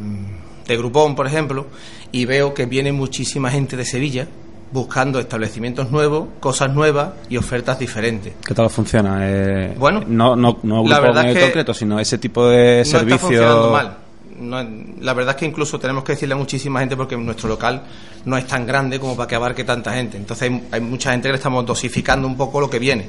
de 0.67 0.77
Groupon, 0.77 1.15
por 1.15 1.27
ejemplo, 1.27 1.67
y 2.11 2.25
veo 2.27 2.53
que 2.53 2.67
viene 2.67 2.93
muchísima 2.93 3.51
gente 3.51 3.77
de 3.77 3.85
Sevilla 3.85 4.27
buscando 4.73 5.21
establecimientos 5.21 5.91
nuevos, 5.91 6.29
cosas 6.41 6.73
nuevas 6.75 7.11
y 7.29 7.37
ofertas 7.37 7.79
diferentes. 7.79 8.35
¿qué 8.45 8.55
tal 8.55 8.71
funciona? 8.71 9.19
Eh, 9.21 9.75
Bueno, 9.79 10.03
no, 10.07 10.35
no, 10.35 10.59
no 10.63 10.85
la 10.87 10.99
verdad 11.01 11.29
es 11.29 11.35
que 11.35 11.43
concreto 11.43 11.75
sino 11.75 12.01
ese 12.01 12.19
tipo 12.19 12.49
de 12.49 12.79
no 12.79 12.85
servicio 12.85 13.15
está 13.15 13.27
funcionando 13.27 13.71
mal. 13.71 13.97
No, 14.39 14.67
la 15.01 15.13
verdad 15.13 15.35
es 15.35 15.41
que 15.41 15.47
incluso 15.47 15.79
tenemos 15.79 16.05
que 16.05 16.13
decirle 16.13 16.35
a 16.35 16.39
muchísima 16.39 16.81
gente 16.81 16.97
porque 16.97 17.17
nuestro 17.17 17.51
local 17.51 17.83
no 18.25 18.37
es 18.39 18.47
tan 18.47 18.67
grande 18.67 18.99
como 18.99 19.15
para 19.15 19.29
que 19.29 19.35
abarque 19.35 19.63
tanta 19.63 19.93
gente. 19.93 20.17
Entonces 20.17 20.51
hay, 20.51 20.69
hay 20.73 20.81
mucha 20.81 21.13
gente 21.13 21.29
que 21.29 21.33
le 21.33 21.37
estamos 21.37 21.67
dosificando 21.67 22.27
un 22.27 22.37
poco 22.37 22.59
lo 22.59 22.71
que 22.71 22.79
viene, 22.79 23.07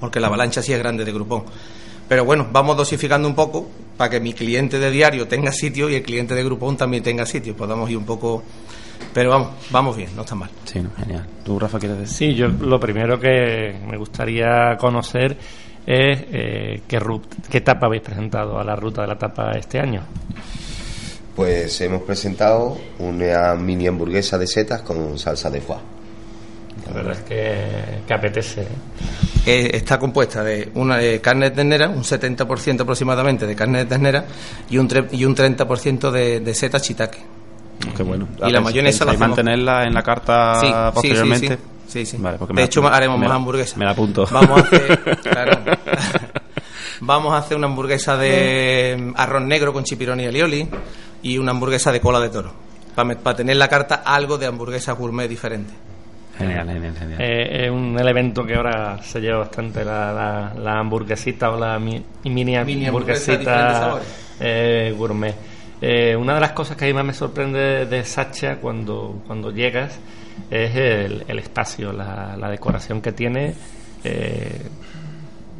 porque 0.00 0.18
la 0.18 0.26
avalancha 0.26 0.60
sí 0.60 0.72
es 0.72 0.78
grande 0.78 1.04
de 1.04 1.12
grupón. 1.12 1.44
Pero 2.08 2.24
bueno, 2.24 2.46
vamos 2.52 2.76
dosificando 2.76 3.28
un 3.28 3.34
poco 3.34 3.68
para 3.96 4.10
que 4.10 4.20
mi 4.20 4.32
cliente 4.32 4.78
de 4.78 4.90
diario 4.90 5.26
tenga 5.26 5.52
sitio 5.52 5.88
y 5.90 5.96
el 5.96 6.02
cliente 6.02 6.34
de 6.34 6.44
grupón 6.44 6.76
también 6.76 7.02
tenga 7.02 7.26
sitio. 7.26 7.56
Podamos 7.56 7.90
ir 7.90 7.96
un 7.96 8.06
poco... 8.06 8.42
Pero 9.12 9.30
vamos, 9.30 9.48
vamos 9.70 9.96
bien, 9.96 10.10
no 10.14 10.22
está 10.22 10.34
mal. 10.34 10.50
sí, 10.64 10.80
no, 10.80 10.90
genial 10.96 11.26
¿tú 11.44 11.58
Rafa 11.58 11.78
quieres 11.78 11.98
decir? 11.98 12.30
Sí, 12.30 12.34
yo 12.34 12.48
lo 12.48 12.78
primero 12.78 13.18
que 13.18 13.74
me 13.86 13.96
gustaría 13.96 14.76
conocer 14.78 15.36
es 15.86 16.18
eh, 16.32 16.82
qué, 16.86 17.00
qué 17.50 17.58
etapa 17.58 17.86
habéis 17.86 18.02
presentado 18.02 18.58
a 18.58 18.64
la 18.64 18.76
ruta 18.76 19.02
de 19.02 19.08
la 19.08 19.16
tapa 19.16 19.52
este 19.52 19.78
año. 19.78 20.02
Pues 21.34 21.80
hemos 21.82 22.02
presentado 22.02 22.78
una 22.98 23.54
mini 23.54 23.86
hamburguesa 23.86 24.38
de 24.38 24.46
setas 24.46 24.82
con 24.82 25.18
salsa 25.18 25.50
de 25.50 25.60
foie. 25.60 25.95
La 26.86 26.92
verdad 26.92 27.12
es 27.14 27.20
que, 27.22 28.02
que 28.06 28.14
apetece. 28.14 28.66
¿eh? 29.46 29.70
Está 29.74 29.98
compuesta 29.98 30.42
de 30.44 30.70
una 30.74 30.96
de 30.98 31.20
carne 31.20 31.50
de 31.50 31.56
ternera, 31.56 31.88
un 31.88 32.02
70% 32.02 32.80
aproximadamente 32.82 33.46
de 33.46 33.56
carne 33.56 33.78
de 33.78 33.84
ternera 33.86 34.24
y 34.68 34.78
un, 34.78 34.88
tre- 34.88 35.08
y 35.12 35.24
un 35.24 35.34
30% 35.34 36.10
de, 36.10 36.40
de 36.40 36.54
seta 36.54 36.78
shiitake. 36.78 37.18
Qué 37.96 38.02
bueno. 38.02 38.28
Y 38.46 38.50
la 38.50 38.60
mayonesa 38.60 39.04
la 39.04 39.12
¿Pensáis 39.12 39.22
hacemos- 39.22 39.36
mantenerla 39.36 39.84
en 39.84 39.94
la 39.94 40.02
carta 40.02 40.60
Sí, 40.60 40.66
posteriormente? 40.94 41.48
sí, 41.48 41.54
sí. 41.54 41.60
Sí, 41.88 42.04
sí. 42.04 42.16
Vale, 42.18 42.36
porque 42.36 42.52
de 42.54 42.64
hecho, 42.64 42.86
haremos 42.86 43.18
más 43.18 43.30
hamburguesas. 43.30 43.76
Me 43.78 43.84
la 43.84 43.92
apunto. 43.92 44.26
Vamos 44.30 44.58
a 44.60 44.64
hacer, 44.64 45.18
claro. 45.22 45.60
Vamos 47.00 47.32
a 47.34 47.38
hacer 47.38 47.56
una 47.56 47.66
hamburguesa 47.68 48.16
de 48.16 49.12
arroz 49.16 49.42
negro 49.42 49.72
con 49.72 49.84
chipirón 49.84 50.18
y 50.20 50.26
alioli 50.26 50.68
y 51.22 51.38
una 51.38 51.52
hamburguesa 51.52 51.92
de 51.92 52.00
cola 52.00 52.18
de 52.20 52.30
toro. 52.30 52.52
Para 52.94 53.36
tener 53.36 53.56
la 53.56 53.68
carta 53.68 53.96
algo 54.04 54.36
de 54.38 54.46
hamburguesa 54.46 54.92
gourmet 54.92 55.28
diferente. 55.28 55.72
Genial, 56.38 56.66
genial, 56.68 56.94
genial. 56.98 57.20
Eh, 57.20 57.64
es 57.64 57.70
un 57.70 57.98
elemento 57.98 58.44
que 58.44 58.54
ahora 58.54 58.98
se 59.02 59.20
lleva 59.20 59.38
bastante 59.38 59.84
la, 59.84 60.12
la, 60.12 60.52
la 60.62 60.78
hamburguesita 60.78 61.50
o 61.50 61.58
la 61.58 61.78
mi- 61.78 62.02
mini, 62.24 62.56
hamburguesita 62.56 63.98
eh, 64.40 64.94
gourmet. 64.96 65.34
Eh, 65.80 66.16
una 66.16 66.34
de 66.34 66.40
las 66.40 66.52
cosas 66.52 66.76
que 66.76 66.84
a 66.84 66.88
mí 66.88 66.94
más 66.94 67.04
me 67.04 67.12
sorprende 67.12 67.86
de 67.86 68.04
Sacha 68.04 68.56
cuando, 68.56 69.22
cuando 69.26 69.50
llegas 69.50 69.98
es 70.50 70.74
el, 70.76 71.24
el 71.28 71.38
espacio, 71.38 71.92
la, 71.92 72.36
la 72.36 72.50
decoración 72.50 73.00
que 73.00 73.12
tiene. 73.12 73.54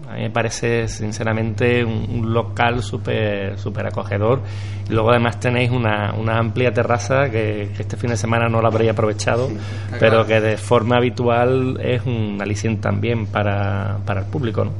A 0.08 0.14
mí 0.14 0.22
me 0.22 0.30
parece 0.30 0.88
sinceramente 0.88 1.84
un, 1.84 2.08
un 2.10 2.32
local 2.32 2.82
súper 2.82 3.58
súper 3.58 3.86
acogedor. 3.86 4.42
Y 4.88 4.92
luego 4.92 5.10
además 5.10 5.40
tenéis 5.40 5.70
una, 5.70 6.14
una 6.14 6.38
amplia 6.38 6.72
terraza 6.72 7.28
que, 7.30 7.70
que 7.76 7.82
este 7.82 7.96
fin 7.96 8.10
de 8.10 8.16
semana 8.16 8.48
no 8.48 8.62
la 8.62 8.68
habréis 8.68 8.92
aprovechado, 8.92 9.50
pero 9.98 10.26
que 10.26 10.40
de 10.40 10.56
forma 10.56 10.96
habitual 10.96 11.78
es 11.82 12.02
un 12.06 12.38
aliciente 12.40 12.82
también 12.82 13.26
para, 13.26 13.98
para 14.04 14.20
el 14.20 14.26
público. 14.26 14.64
¿no? 14.64 14.72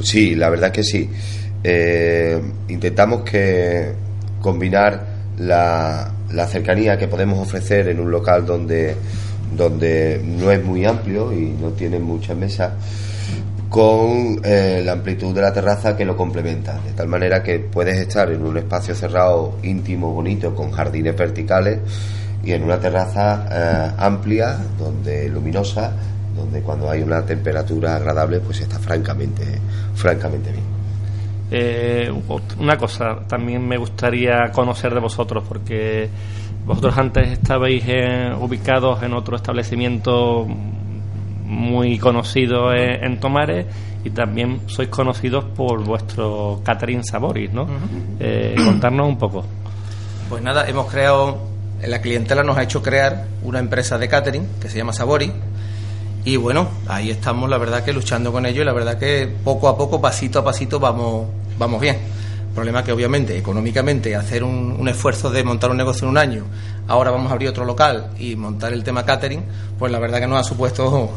Sí, 0.00 0.34
la 0.34 0.50
verdad 0.50 0.70
que 0.70 0.84
sí. 0.84 1.10
Eh, 1.62 2.40
intentamos 2.68 3.22
que 3.22 3.92
combinar 4.40 5.14
la, 5.38 6.12
la 6.32 6.46
cercanía 6.46 6.96
que 6.98 7.08
podemos 7.08 7.38
ofrecer 7.38 7.88
en 7.88 8.00
un 8.00 8.10
local 8.10 8.44
donde, 8.44 8.94
donde 9.56 10.20
no 10.22 10.50
es 10.50 10.62
muy 10.62 10.84
amplio 10.84 11.32
y 11.32 11.46
no 11.46 11.70
tiene 11.70 11.98
muchas 11.98 12.36
mesas 12.36 12.72
con 13.74 14.40
eh, 14.44 14.82
la 14.84 14.92
amplitud 14.92 15.34
de 15.34 15.42
la 15.42 15.52
terraza 15.52 15.96
que 15.96 16.04
lo 16.04 16.16
complementa, 16.16 16.78
de 16.78 16.92
tal 16.92 17.08
manera 17.08 17.42
que 17.42 17.58
puedes 17.58 17.98
estar 17.98 18.30
en 18.30 18.40
un 18.40 18.56
espacio 18.56 18.94
cerrado, 18.94 19.58
íntimo, 19.64 20.12
bonito, 20.12 20.54
con 20.54 20.70
jardines 20.70 21.16
verticales 21.16 21.80
y 22.44 22.52
en 22.52 22.62
una 22.62 22.78
terraza 22.78 23.48
eh, 23.50 23.94
amplia, 23.98 24.56
donde 24.78 25.28
luminosa, 25.28 25.90
donde 26.36 26.60
cuando 26.60 26.88
hay 26.88 27.02
una 27.02 27.26
temperatura 27.26 27.96
agradable, 27.96 28.38
pues 28.38 28.60
está 28.60 28.78
francamente, 28.78 29.42
francamente 29.96 30.52
bien. 30.52 30.64
Eh, 31.50 32.12
una 32.60 32.78
cosa 32.78 33.26
también 33.26 33.66
me 33.66 33.76
gustaría 33.76 34.52
conocer 34.52 34.94
de 34.94 35.00
vosotros, 35.00 35.42
porque 35.48 36.08
vosotros 36.64 36.96
antes 36.96 37.26
estabais 37.26 37.82
ubicados 38.40 39.02
en 39.02 39.14
otro 39.14 39.34
establecimiento 39.34 40.46
muy 41.44 41.98
conocido 41.98 42.72
en, 42.72 43.04
en 43.04 43.20
Tomares 43.20 43.66
y 44.04 44.10
también 44.10 44.60
sois 44.66 44.88
conocidos 44.88 45.44
por 45.56 45.82
vuestro 45.82 46.60
catering 46.62 47.02
Saboris, 47.04 47.52
¿no? 47.52 47.66
Eh, 48.20 48.54
contarnos 48.62 49.08
un 49.08 49.18
poco. 49.18 49.44
Pues 50.28 50.42
nada, 50.42 50.68
hemos 50.68 50.90
creado, 50.90 51.38
la 51.82 52.00
clientela 52.00 52.42
nos 52.42 52.58
ha 52.58 52.62
hecho 52.62 52.82
crear 52.82 53.24
una 53.42 53.58
empresa 53.58 53.96
de 53.96 54.08
catering 54.08 54.46
que 54.60 54.68
se 54.68 54.76
llama 54.76 54.92
Sabori. 54.92 55.32
Y 56.26 56.36
bueno, 56.36 56.68
ahí 56.86 57.10
estamos, 57.10 57.48
la 57.48 57.58
verdad 57.58 57.82
que 57.82 57.92
luchando 57.92 58.30
con 58.30 58.44
ello 58.46 58.62
y 58.62 58.64
la 58.64 58.72
verdad 58.72 58.98
que 58.98 59.30
poco 59.42 59.68
a 59.68 59.76
poco, 59.76 60.00
pasito 60.00 60.38
a 60.38 60.44
pasito, 60.44 60.78
vamos, 60.78 61.26
vamos 61.58 61.80
bien. 61.80 61.96
El 62.48 62.54
problema 62.54 62.84
que 62.84 62.92
obviamente, 62.92 63.36
económicamente, 63.36 64.14
hacer 64.14 64.44
un, 64.44 64.76
un 64.78 64.88
esfuerzo 64.88 65.30
de 65.30 65.42
montar 65.44 65.70
un 65.70 65.76
negocio 65.76 66.04
en 66.04 66.10
un 66.10 66.18
año, 66.18 66.44
ahora 66.88 67.10
vamos 67.10 67.30
a 67.30 67.34
abrir 67.34 67.48
otro 67.48 67.64
local 67.64 68.10
y 68.18 68.36
montar 68.36 68.72
el 68.72 68.84
tema 68.84 69.04
catering, 69.04 69.42
pues 69.78 69.90
la 69.90 69.98
verdad 69.98 70.20
que 70.20 70.26
nos 70.26 70.40
ha 70.40 70.44
supuesto 70.44 71.10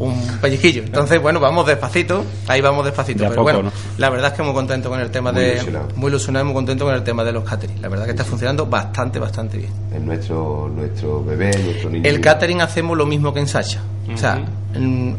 un 0.00 0.20
pellizquillo. 0.40 0.82
Entonces, 0.82 1.20
bueno, 1.22 1.38
vamos 1.40 1.66
despacito, 1.66 2.24
ahí 2.48 2.60
vamos 2.60 2.84
despacito. 2.84 3.22
De 3.22 3.28
Pero 3.30 3.42
poco, 3.42 3.52
bueno, 3.52 3.62
¿no? 3.64 3.72
la 3.98 4.10
verdad 4.10 4.30
es 4.32 4.36
que 4.36 4.42
muy 4.42 4.52
contento 4.54 4.88
con 4.90 4.98
el 4.98 5.10
tema 5.10 5.30
Muy 5.30 5.42
de... 5.42 5.52
ilusionado. 5.52 5.88
Muy 5.94 6.08
ilusionado 6.08 6.44
y 6.44 6.46
muy 6.46 6.54
contento 6.54 6.84
con 6.86 6.94
el 6.94 7.02
tema 7.04 7.22
de 7.22 7.32
los 7.32 7.44
catering. 7.44 7.80
La 7.80 7.88
verdad 7.88 8.04
que 8.06 8.10
está 8.12 8.24
funcionando 8.24 8.66
bastante, 8.66 9.18
bastante 9.18 9.58
bien. 9.58 9.70
Es 9.94 10.00
nuestro, 10.00 10.68
nuestro 10.74 11.22
bebé, 11.24 11.50
nuestro 11.64 11.90
niño. 11.90 12.08
El 12.08 12.20
catering 12.20 12.60
hacemos 12.62 12.96
lo 12.98 13.06
mismo 13.06 13.32
que 13.32 13.40
en 13.40 13.46
Sacha. 13.46 13.80
O 14.12 14.16
sea, 14.16 14.42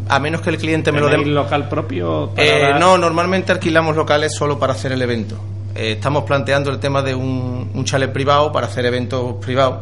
a 0.09 0.19
menos 0.19 0.41
que 0.41 0.49
el 0.49 0.57
cliente 0.57 0.91
me 0.91 0.99
lo 0.99 1.07
¿Tenéis 1.09 1.27
dé... 1.27 1.33
local 1.33 1.69
propio? 1.69 2.31
para 2.35 2.45
Eh, 2.47 2.61
dar- 2.71 2.79
no, 2.79 2.97
normalmente 2.97 3.51
alquilamos 3.53 3.95
locales 3.95 4.33
solo 4.35 4.59
para 4.59 4.73
hacer 4.73 4.91
el 4.91 5.01
evento. 5.01 5.37
Eh, 5.75 5.93
estamos 5.93 6.23
planteando 6.25 6.69
el 6.71 6.79
tema 6.79 7.01
de 7.01 7.15
un, 7.15 7.69
un 7.73 7.85
chalet 7.85 8.11
privado 8.11 8.51
para 8.51 8.67
hacer 8.67 8.85
eventos 8.85 9.35
privados, 9.35 9.79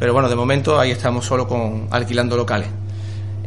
pero 0.00 0.12
bueno, 0.12 0.28
de 0.28 0.34
momento 0.34 0.80
ahí 0.80 0.90
estamos 0.90 1.24
solo 1.26 1.46
con 1.46 1.86
alquilando 1.92 2.36
locales. 2.36 2.66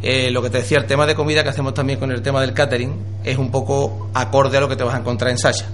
Eh, 0.05 0.31
lo 0.31 0.41
que 0.41 0.49
te 0.49 0.57
decía, 0.57 0.77
el 0.79 0.85
tema 0.85 1.05
de 1.05 1.15
comida 1.15 1.43
que 1.43 1.49
hacemos 1.49 1.73
también 1.73 1.97
con 1.97 2.11
el 2.11 2.21
tema 2.21 2.41
del 2.41 2.53
catering 2.53 2.93
es 3.23 3.37
un 3.37 3.49
poco 3.49 4.09
acorde 4.13 4.57
a 4.57 4.59
lo 4.59 4.67
que 4.67 4.75
te 4.75 4.83
vas 4.83 4.95
a 4.95 4.99
encontrar 4.99 5.31
en 5.31 5.37
Sacha. 5.37 5.65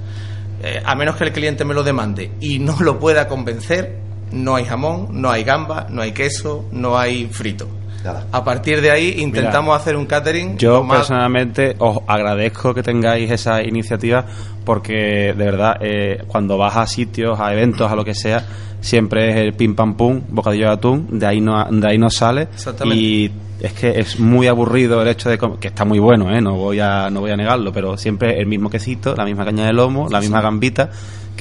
Eh, 0.62 0.80
a 0.86 0.94
menos 0.94 1.16
que 1.16 1.24
el 1.24 1.34
cliente 1.34 1.66
me 1.66 1.74
lo 1.74 1.82
demande 1.82 2.32
y 2.40 2.60
no 2.60 2.78
lo 2.80 3.00
pueda 3.00 3.28
convencer, 3.28 3.98
no 4.32 4.56
hay 4.56 4.66
jamón, 4.66 5.08
no 5.20 5.32
hay 5.32 5.44
gamba, 5.44 5.88
no 5.90 6.04
hay 6.04 6.12
queso, 6.12 6.66
no 6.72 7.00
hay 7.00 7.26
frito. 7.26 7.68
Nada. 8.04 8.26
A 8.32 8.44
partir 8.44 8.82
de 8.82 8.92
ahí 8.92 9.16
intentamos 9.18 9.76
hacer 9.76 9.96
un 9.96 10.06
catering 10.06 10.58
Yo 10.58 10.84
más- 10.84 11.00
personalmente 11.00 11.76
os 11.80 12.00
agradezco 12.08 12.74
que 12.74 12.82
tengáis 12.84 13.30
esa 13.32 13.62
iniciativa 13.64 14.26
porque 14.66 15.34
de 15.38 15.46
verdad 15.46 15.78
eh, 15.82 16.24
cuando 16.28 16.58
vas 16.58 16.76
a 16.78 16.86
sitios, 16.88 17.40
a 17.40 17.52
eventos, 17.54 17.92
a 17.92 17.96
lo 17.96 18.06
que 18.06 18.14
sea, 18.14 18.46
siempre 18.82 19.30
es 19.32 19.36
el 19.38 19.54
pim 19.54 19.76
pam 19.76 19.96
pum, 19.96 20.22
bocadillo 20.30 20.68
de 20.68 20.72
atún, 20.74 21.08
de 21.20 21.26
ahí 21.26 21.42
no, 21.42 21.66
de 21.70 21.88
ahí 21.88 21.98
no 21.98 22.10
sale 22.10 22.44
Exactamente. 22.44 23.02
y 23.02 23.32
es 23.62 23.74
que 23.74 24.00
es 24.00 24.20
muy 24.20 24.48
aburrido 24.48 25.02
el 25.02 25.08
hecho 25.10 25.30
de 25.30 25.38
que 25.60 25.68
está 25.68 25.84
muy 25.84 26.00
bueno, 26.00 26.34
¿eh? 26.34 26.40
no 26.40 26.56
voy 26.56 26.80
a 26.80 27.10
no 27.10 27.20
voy 27.20 27.32
a 27.32 27.36
negarlo, 27.36 27.74
pero 27.74 27.98
siempre 27.98 28.40
el 28.40 28.46
mismo 28.48 28.70
quesito, 28.70 29.16
la 29.16 29.26
misma 29.26 29.44
caña 29.44 29.66
de 29.66 29.74
lomo, 29.74 30.08
la 30.10 30.22
misma 30.22 30.40
gambita 30.42 30.90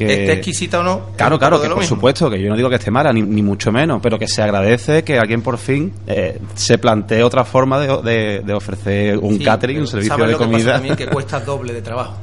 que 0.07 0.21
esté 0.21 0.33
exquisita 0.35 0.81
o 0.81 0.83
no. 0.83 1.01
Claro, 1.17 1.37
es 1.37 1.39
claro, 1.39 1.61
que 1.61 1.69
por 1.69 1.79
mismo. 1.79 1.97
supuesto, 1.97 2.31
que 2.31 2.41
yo 2.41 2.49
no 2.49 2.57
digo 2.57 2.69
que 2.69 2.77
esté 2.77 2.91
mala, 2.91 3.13
ni, 3.13 3.23
ni 3.23 3.43
mucho 3.43 3.71
menos, 3.73 4.01
pero 4.03 4.19
que 4.19 4.27
se 4.29 4.43
agradece 4.43 5.03
que 5.05 5.19
alguien 5.19 5.43
por 5.43 5.59
fin 5.59 5.93
eh, 6.07 6.39
se 6.55 6.79
plantee 6.79 7.23
otra 7.23 7.45
forma 7.45 7.79
de, 7.81 8.03
de- 8.03 8.41
de 8.45 8.53
ofrecer 8.55 9.19
un 9.19 9.39
Sí, 9.39 9.45
catering, 9.45 9.81
un 9.81 9.87
servicio 9.87 10.15
¿sabes 10.17 10.27
de 10.27 10.33
lo 10.33 10.39
que 10.39 10.45
pasa 10.45 10.57
comida. 10.57 10.73
también 10.75 10.97
que 10.97 11.07
cuesta 11.07 11.41
doble 11.41 11.73
de 11.73 11.83
trabajo. 11.83 12.17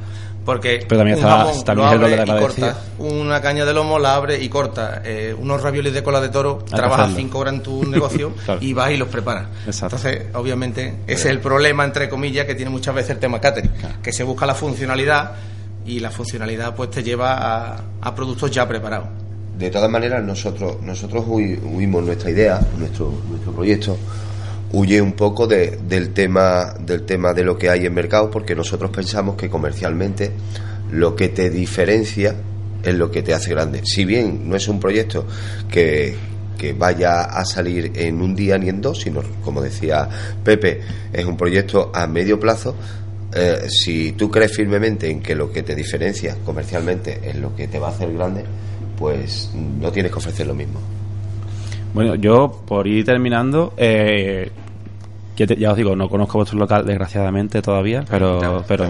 Porque 0.46 0.86
Pero 0.88 1.00
también 1.00 1.18
un 1.18 1.24
está- 1.24 1.38
jamón 1.40 1.64
también 1.66 1.88
lo 1.90 1.94
es 1.96 2.00
lo 2.00 2.06
abre 2.06 2.16
y 2.18 2.20
agradecía. 2.22 2.74
corta, 2.74 2.82
una 3.00 3.42
caña 3.42 3.66
de 3.66 3.74
lomo 3.74 3.98
la 3.98 4.14
abre 4.14 4.44
y 4.44 4.48
corta, 4.48 5.02
eh, 5.04 5.36
unos 5.36 5.60
raviolis 5.64 5.92
de 5.92 6.04
cola 6.04 6.22
de 6.22 6.30
toro, 6.30 6.60
que 6.64 6.76
trabajas 6.76 7.14
cinco 7.16 7.40
horas 7.40 7.56
en 7.56 7.64
tu 7.64 7.84
negocio 7.90 8.32
Claro. 8.46 8.60
y 8.62 8.72
vas 8.74 8.92
y 8.92 8.98
los 8.98 9.08
preparas. 9.08 9.48
Exacto. 9.66 9.96
Entonces, 9.96 10.28
obviamente, 10.36 10.98
ese 11.08 11.14
es 11.14 11.26
el 11.26 11.40
problema, 11.40 11.84
entre 11.84 12.08
comillas, 12.10 12.46
que 12.46 12.54
tiene 12.54 12.70
muchas 12.70 12.94
veces 12.94 13.10
el 13.12 13.18
tema 13.18 13.42
catering, 13.42 13.72
que 14.04 14.12
se 14.14 14.24
busca 14.24 14.46
la 14.46 14.54
funcionalidad 14.54 15.32
y 15.86 16.00
la 16.00 16.10
funcionalidad 16.12 16.76
pues 16.76 16.90
te 16.92 17.04
lleva 17.04 17.36
a, 17.76 17.84
a 18.02 18.16
productos 18.16 18.52
ya 18.52 18.68
preparados. 18.68 19.08
De 19.58 19.70
todas 19.70 19.90
maneras, 19.90 20.24
nosotros 20.24 20.82
nosotros 20.82 21.26
hui- 21.26 21.60
huimos 21.64 22.04
nuestra 22.04 22.30
idea, 22.30 22.60
nuestro 22.78 23.14
nuestro 23.30 23.52
proyecto 23.54 23.98
huye 24.74 25.02
un 25.02 25.14
poco 25.14 25.48
de- 25.48 25.80
del 25.88 26.12
tema 26.14 26.74
del 26.80 27.04
tema 27.04 27.34
de 27.34 27.44
lo 27.44 27.58
que 27.58 27.70
hay 27.70 27.86
en 27.86 27.94
mercado, 27.94 28.30
porque 28.30 28.56
nosotros 28.56 28.92
pensamos 28.92 29.36
que 29.36 29.50
comercialmente 29.50 30.32
lo 30.92 31.16
que 31.16 31.30
te 31.30 31.50
diferencia 31.50 32.36
es 32.84 32.94
lo 32.96 33.10
que 33.10 33.24
te 33.24 33.34
hace 33.34 33.52
grande. 33.52 33.82
Si 33.86 34.04
bien 34.06 34.50
no 34.50 34.56
es 34.56 34.68
un 34.68 34.80
proyecto 34.80 35.26
que 35.70 36.16
que 36.58 36.72
vaya 36.72 37.22
a 37.24 37.44
salir 37.44 37.92
en 37.96 38.22
un 38.22 38.34
día 38.34 38.58
ni 38.58 38.70
en 38.70 38.80
dos, 38.82 39.02
sino 39.02 39.22
como 39.44 39.62
decía 39.62 40.08
Pepe, 40.42 40.80
es 41.12 41.26
un 41.26 41.36
proyecto 41.36 41.92
a 41.94 42.08
medio 42.08 42.40
plazo. 42.40 42.76
Eh, 43.36 43.68
si 43.70 44.14
tú 44.14 44.32
crees 44.32 44.56
firmemente 44.56 45.10
en 45.10 45.22
que 45.22 45.36
lo 45.36 45.52
que 45.52 45.62
te 45.62 45.76
diferencia 45.76 46.38
comercialmente 46.46 47.20
es 47.24 47.36
lo 47.36 47.54
que 47.56 47.68
te 47.68 47.78
va 47.80 47.88
a 47.88 47.92
hacer 47.92 48.14
grande, 48.14 48.44
pues 48.98 49.52
no 49.54 49.92
tienes 49.92 50.12
que 50.12 50.18
ofrecer 50.20 50.48
lo 50.48 50.56
mismo. 50.56 50.80
Bueno, 51.94 52.16
yo 52.16 52.62
por 52.66 52.88
ir 52.88 53.04
terminando, 53.06 53.74
eh, 53.78 54.50
ya, 55.36 55.48
te- 55.48 55.56
ya 55.58 55.72
os 55.72 55.78
digo, 55.78 55.96
no 55.96 56.08
conozco 56.10 56.38
vuestro 56.38 56.58
local 56.58 56.86
desgraciadamente 56.86 57.62
todavía, 57.62 58.06
pero, 58.10 58.64
pero 58.68 58.86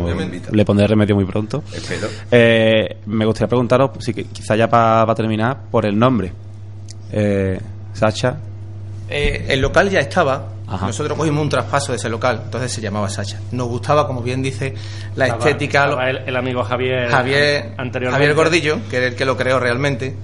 le 0.52 0.66
pondré 0.66 0.86
remedio 0.88 1.16
muy 1.16 1.26
pronto. 1.26 1.64
Espero. 1.76 2.08
Eh, 2.32 2.98
me 3.08 3.26
gustaría 3.26 3.48
preguntaros, 3.50 3.92
si 4.00 4.14
que- 4.14 4.26
quizá 4.26 4.56
ya 4.56 4.70
para 4.70 5.14
terminar, 5.16 5.58
por 5.72 5.86
el 5.88 5.98
nombre. 5.98 6.32
Eh, 7.12 7.60
Sacha, 7.94 8.38
Eh, 9.10 9.46
el 9.50 9.62
local 9.62 9.90
ya 9.90 10.00
estaba. 10.00 10.50
Ajá. 10.68 10.88
Nosotros 10.88 11.18
cogimos 11.18 11.42
un 11.44 11.50
traspaso 11.50 11.92
de 11.92 11.98
ese 11.98 12.10
local, 12.10 12.42
entonces 12.46 12.72
se 12.72 12.82
llamaba 12.82 13.08
Sacha. 13.10 13.40
Nos 13.52 13.68
gustaba, 13.68 14.08
como 14.08 14.22
bien 14.22 14.42
dice, 14.42 14.74
la 15.16 15.26
Estaba- 15.28 15.44
estética. 15.46 15.84
estaba 15.86 16.10
el, 16.10 16.18
el 16.26 16.36
amigo 16.36 16.64
Javier, 16.64 17.10
Javier. 17.10 17.76
Javier 17.78 18.34
Gordillo, 18.34 18.78
que 18.90 18.98
era 18.98 19.06
el 19.08 19.16
que 19.16 19.26
lo 19.26 19.38
creó 19.38 19.60
realmente. 19.60 20.16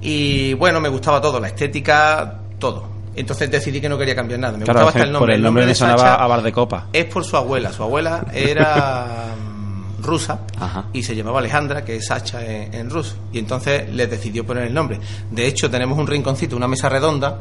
Y 0.00 0.54
bueno, 0.54 0.80
me 0.80 0.88
gustaba 0.88 1.20
todo, 1.20 1.38
la 1.40 1.48
estética, 1.48 2.40
todo. 2.58 2.88
Entonces 3.16 3.48
decidí 3.50 3.80
que 3.80 3.88
no 3.88 3.96
quería 3.96 4.16
cambiar 4.16 4.40
nada. 4.40 4.58
Me 4.58 4.64
claro, 4.64 4.80
gustaba 4.80 4.90
hasta 4.90 5.04
el 5.04 5.12
nombre. 5.12 5.32
por 5.32 5.34
el 5.36 5.42
nombre 5.42 5.62
de 5.64 5.68
me 5.68 5.74
sonaba 5.76 5.98
Sacha 5.98 6.14
a 6.16 6.26
bar 6.26 6.42
de 6.42 6.52
copa. 6.52 6.86
es 6.92 7.04
por 7.04 7.24
su 7.24 7.36
abuela. 7.36 7.72
Su 7.72 7.84
abuela 7.84 8.26
era 8.34 9.26
mm, 9.38 10.02
rusa 10.02 10.40
Ajá. 10.58 10.86
y 10.92 11.02
se 11.04 11.14
llamaba 11.14 11.38
Alejandra, 11.38 11.84
que 11.84 11.96
es 11.96 12.06
Sacha 12.06 12.44
en, 12.44 12.74
en 12.74 12.90
ruso. 12.90 13.14
Y 13.32 13.38
entonces 13.38 13.88
le 13.94 14.08
decidió 14.08 14.44
poner 14.44 14.64
el 14.64 14.74
nombre. 14.74 14.98
De 15.30 15.46
hecho, 15.46 15.70
tenemos 15.70 15.96
un 15.96 16.06
rinconcito, 16.08 16.56
una 16.56 16.66
mesa 16.66 16.88
redonda 16.88 17.38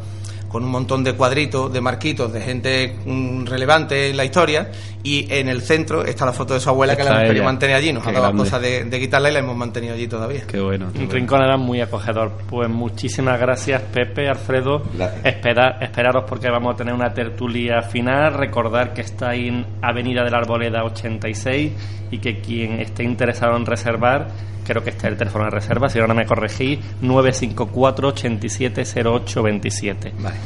con 0.54 0.64
un 0.64 0.70
montón 0.72 1.04
de 1.04 1.14
cuadritos, 1.14 1.74
de 1.74 1.82
marquitos, 1.82 2.32
de 2.32 2.40
gente 2.40 2.96
mm, 3.06 3.46
relevante 3.48 4.12
en 4.12 4.16
la 4.18 4.24
historia, 4.24 4.70
y 5.02 5.26
en 5.34 5.50
el 5.50 5.62
centro 5.64 6.06
está 6.06 6.26
la 6.26 6.32
foto 6.32 6.54
de 6.54 6.60
su 6.62 6.70
abuela 6.70 6.96
que 6.96 7.04
la 7.04 7.10
hemos 7.10 7.24
querido 7.24 7.44
mantener 7.44 7.76
allí, 7.76 7.92
nos 7.92 8.04
Qué 8.04 8.10
ha 8.12 8.14
dado 8.14 8.32
grande. 8.46 8.60
de, 8.70 8.84
de 8.86 9.00
quitarla 9.00 9.30
y 9.32 9.34
la 9.34 9.40
hemos 9.40 9.58
mantenido 9.58 9.96
allí 9.96 10.08
todavía. 10.08 10.44
Qué 10.48 10.62
bueno. 10.62 10.86
qué 10.94 11.00
Un 11.00 11.06
bueno. 11.08 11.14
rincón 11.20 11.42
era 11.42 11.58
muy 11.58 11.82
acogedor. 11.82 12.32
Pues 12.50 12.70
muchísimas 12.70 13.40
gracias, 13.40 13.82
Pepe, 13.82 14.30
Alfredo. 14.30 14.84
Gracias. 14.94 15.26
Espera- 15.26 15.78
esperaros 15.82 16.24
porque 16.30 16.50
vamos 16.50 16.76
a 16.76 16.78
tener 16.78 16.94
una 16.94 17.12
tertulia 17.14 17.82
final. 17.82 18.36
Recordar 18.36 18.94
que 18.94 19.02
está 19.02 19.34
en 19.36 19.66
Avenida 19.82 20.24
de 20.24 20.30
la 20.30 20.38
Arboleda 20.38 20.84
86 20.86 21.72
y 22.12 22.20
que 22.20 22.40
quien 22.42 22.80
esté 22.80 23.04
interesado 23.04 23.58
en 23.58 23.66
reservar, 23.66 24.28
creo 24.64 24.84
que 24.84 24.92
está 24.92 25.08
el 25.08 25.18
teléfono 25.18 25.46
de 25.46 25.52
reserva, 25.52 25.90
si 25.90 26.00
ahora 26.00 26.14
me 26.14 26.26
corregí, 26.26 26.80
954 27.02 28.08
870827 28.10 30.14
Vale. 30.20 30.38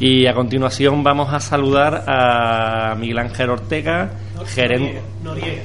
Y 0.00 0.26
a 0.26 0.34
continuación 0.34 1.02
vamos 1.02 1.34
a 1.34 1.40
saludar 1.40 2.04
a 2.06 2.94
Miguel 2.94 3.18
Ángel 3.18 3.50
Ortega, 3.50 4.10
gerente 4.46 5.00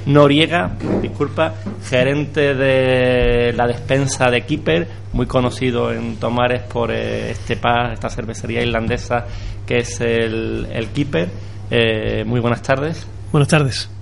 Noriega. 0.07 0.71
disculpa, 1.03 1.53
gerente 1.87 2.55
de 2.55 3.53
la 3.53 3.67
despensa 3.67 4.31
de 4.31 4.41
Keeper, 4.41 4.87
muy 5.13 5.27
conocido 5.27 5.91
en 5.91 6.15
Tomares 6.15 6.63
por 6.63 6.91
eh, 6.91 7.29
este 7.29 7.57
pub, 7.57 7.91
esta 7.93 8.09
cervecería 8.09 8.63
irlandesa 8.63 9.27
que 9.67 9.77
es 9.77 10.01
el, 10.01 10.67
el 10.71 10.89
Keeper. 10.89 11.29
Eh, 11.69 12.23
muy 12.25 12.39
buenas 12.39 12.63
tardes. 12.63 13.05
Buenas 13.31 13.49
tardes. 13.49 13.92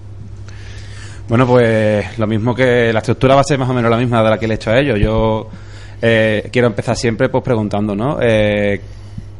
Bueno, 1.31 1.47
pues 1.47 2.17
lo 2.19 2.27
mismo 2.27 2.53
que 2.53 2.91
la 2.91 2.99
estructura 2.99 3.35
va 3.35 3.41
a 3.41 3.45
ser 3.45 3.57
más 3.57 3.69
o 3.69 3.73
menos 3.73 3.89
la 3.89 3.95
misma 3.95 4.21
de 4.21 4.29
la 4.31 4.37
que 4.37 4.49
le 4.49 4.55
he 4.55 4.57
hecho 4.57 4.69
a 4.71 4.77
ellos. 4.77 4.99
Yo 4.99 5.47
eh, 6.01 6.49
quiero 6.51 6.67
empezar 6.67 6.97
siempre 6.97 7.29
pues 7.29 7.41
preguntando, 7.41 7.95
¿no? 7.95 8.17
Eh, 8.21 8.81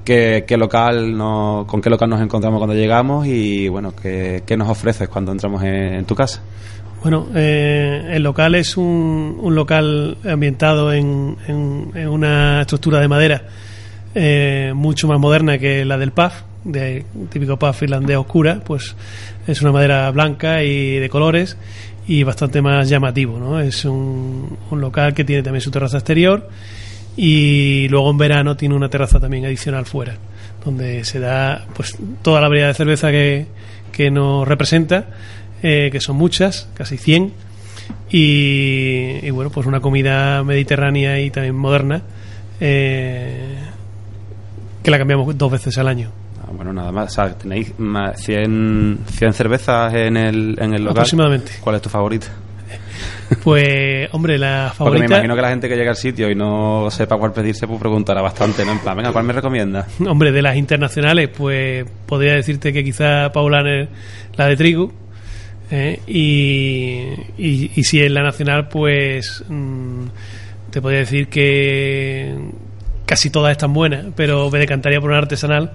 ¿qué, 0.06 0.46
local 0.58 1.18
no, 1.18 1.66
¿Con 1.68 1.82
qué 1.82 1.90
local 1.90 2.10
nos 2.10 2.22
encontramos 2.22 2.60
cuando 2.60 2.76
llegamos 2.76 3.28
y, 3.28 3.68
bueno, 3.68 3.94
qué, 4.02 4.42
qué 4.46 4.56
nos 4.56 4.70
ofreces 4.70 5.10
cuando 5.10 5.34
entramos 5.34 5.62
en, 5.64 5.96
en 5.96 6.06
tu 6.06 6.16
casa? 6.16 6.42
Bueno, 7.02 7.28
eh, 7.36 8.12
el 8.12 8.24
local 8.24 8.56
es 8.56 8.78
un, 8.78 9.38
un 9.42 9.54
local 9.54 10.18
ambientado 10.24 10.94
en, 10.94 11.36
en- 11.50 11.92
en 11.94 12.08
una 12.08 12.62
estructura 12.62 13.02
de 13.02 13.10
madera 13.10 13.42
eh, 14.16 14.72
mucho 14.74 15.10
más 15.10 15.20
moderna 15.20 15.58
que 15.58 15.84
la 15.84 15.98
del 15.98 16.12
PAF, 16.14 16.42
de 16.64 17.06
típico 17.30 17.58
pub 17.58 17.74
finlandés 17.74 18.18
oscura, 18.18 18.62
pues 18.66 18.96
es 19.48 19.62
una 19.62 19.72
madera 19.72 20.10
blanca 20.12 20.64
y 20.64 21.00
de 21.00 21.10
colores 21.10 21.58
y 22.08 22.24
bastante 22.24 22.62
más 22.62 22.90
llamativo, 22.90 23.40
¿no? 23.40 23.60
Es 23.60 23.86
un, 23.86 24.58
un 24.70 24.82
local 24.82 25.14
que 25.14 25.24
tiene 25.24 25.44
también 25.44 25.62
su 25.62 25.72
terraza 25.72 25.98
exterior 25.98 26.50
y 27.18 27.88
luego 27.90 28.10
en 28.12 28.18
verano 28.18 28.56
tiene 28.56 28.76
una 28.76 28.90
terraza 28.90 29.20
también 29.20 29.46
adicional 29.46 29.86
fuera, 29.86 30.16
donde 30.64 31.04
se 31.04 31.20
da 31.20 31.66
pues 31.76 31.98
toda 32.22 32.42
la 32.42 32.48
variedad 32.48 32.70
de 32.70 32.74
cerveza 32.74 33.12
que, 33.12 33.48
que 33.92 34.12
nos 34.12 34.48
representa, 34.48 35.08
eh, 35.62 35.90
que 35.92 36.00
son 36.00 36.16
muchas, 36.16 36.70
casi 36.74 36.98
100, 36.98 37.34
y, 38.10 39.30
bueno, 39.32 39.50
pues 39.52 39.68
una 39.68 39.80
comida 39.80 40.44
mediterránea 40.44 41.20
y 41.20 41.30
también 41.30 41.56
moderna, 41.56 42.02
eh, 42.60 43.56
que 44.84 44.92
la 44.92 44.98
cambiamos 44.98 45.38
dos 45.38 45.52
veces 45.52 45.78
al 45.78 45.88
año. 45.88 46.21
Ah, 46.52 46.54
bueno, 46.56 46.74
nada 46.74 46.92
más. 46.92 47.12
O 47.12 47.14
sea, 47.14 47.34
tenéis 47.38 47.78
más 47.80 48.22
100, 48.22 49.00
100 49.08 49.34
cervezas 49.34 49.94
en 49.94 50.18
el, 50.18 50.58
en 50.60 50.74
el 50.74 50.82
local. 50.84 50.98
Aproximadamente. 50.98 51.54
¿Cuál 51.62 51.78
es 51.78 51.82
tu 51.82 51.90
favorita? 51.90 52.28
Pues, 53.44 54.10
hombre, 54.12 54.38
la 54.38 54.74
Porque 54.78 54.92
me 54.92 54.98
favorita... 54.98 55.06
imagino 55.16 55.36
que 55.36 55.42
la 55.42 55.50
gente 55.50 55.70
que 55.70 55.76
llega 55.78 55.92
al 55.92 55.96
sitio 55.96 56.30
y 56.30 56.36
no 56.36 56.90
sepa 56.92 57.18
cuál 57.18 57.32
pedirse, 57.32 57.66
pues 57.66 57.80
preguntará 57.80 58.22
bastante, 58.22 58.66
¿no? 58.66 58.74
En 58.74 58.80
plan, 58.80 58.98
venga, 58.98 59.14
¿cuál 59.14 59.24
me 59.24 59.34
recomienda? 59.34 59.88
Hombre, 60.08 60.32
de 60.34 60.42
las 60.42 60.58
internacionales, 60.58 61.30
pues 61.36 61.86
podría 62.06 62.34
decirte 62.34 62.74
que 62.74 62.84
quizá 62.84 63.32
Paulaner 63.32 63.88
la 64.36 64.48
de 64.48 64.56
trigo. 64.58 64.92
¿eh? 65.72 66.00
Y, 66.08 67.08
y, 67.38 67.72
y 67.74 67.84
si 67.86 68.02
es 68.02 68.12
la 68.12 68.22
nacional, 68.22 68.68
pues 68.68 69.44
mm, 69.48 70.04
te 70.70 70.82
podría 70.82 71.00
decir 71.00 71.30
que 71.30 72.36
casi 73.06 73.30
todas 73.30 73.52
están 73.52 73.74
buenas, 73.74 74.06
pero 74.16 74.50
me 74.52 74.60
decantaría 74.60 75.00
por 75.00 75.10
una 75.10 75.20
artesanal 75.20 75.72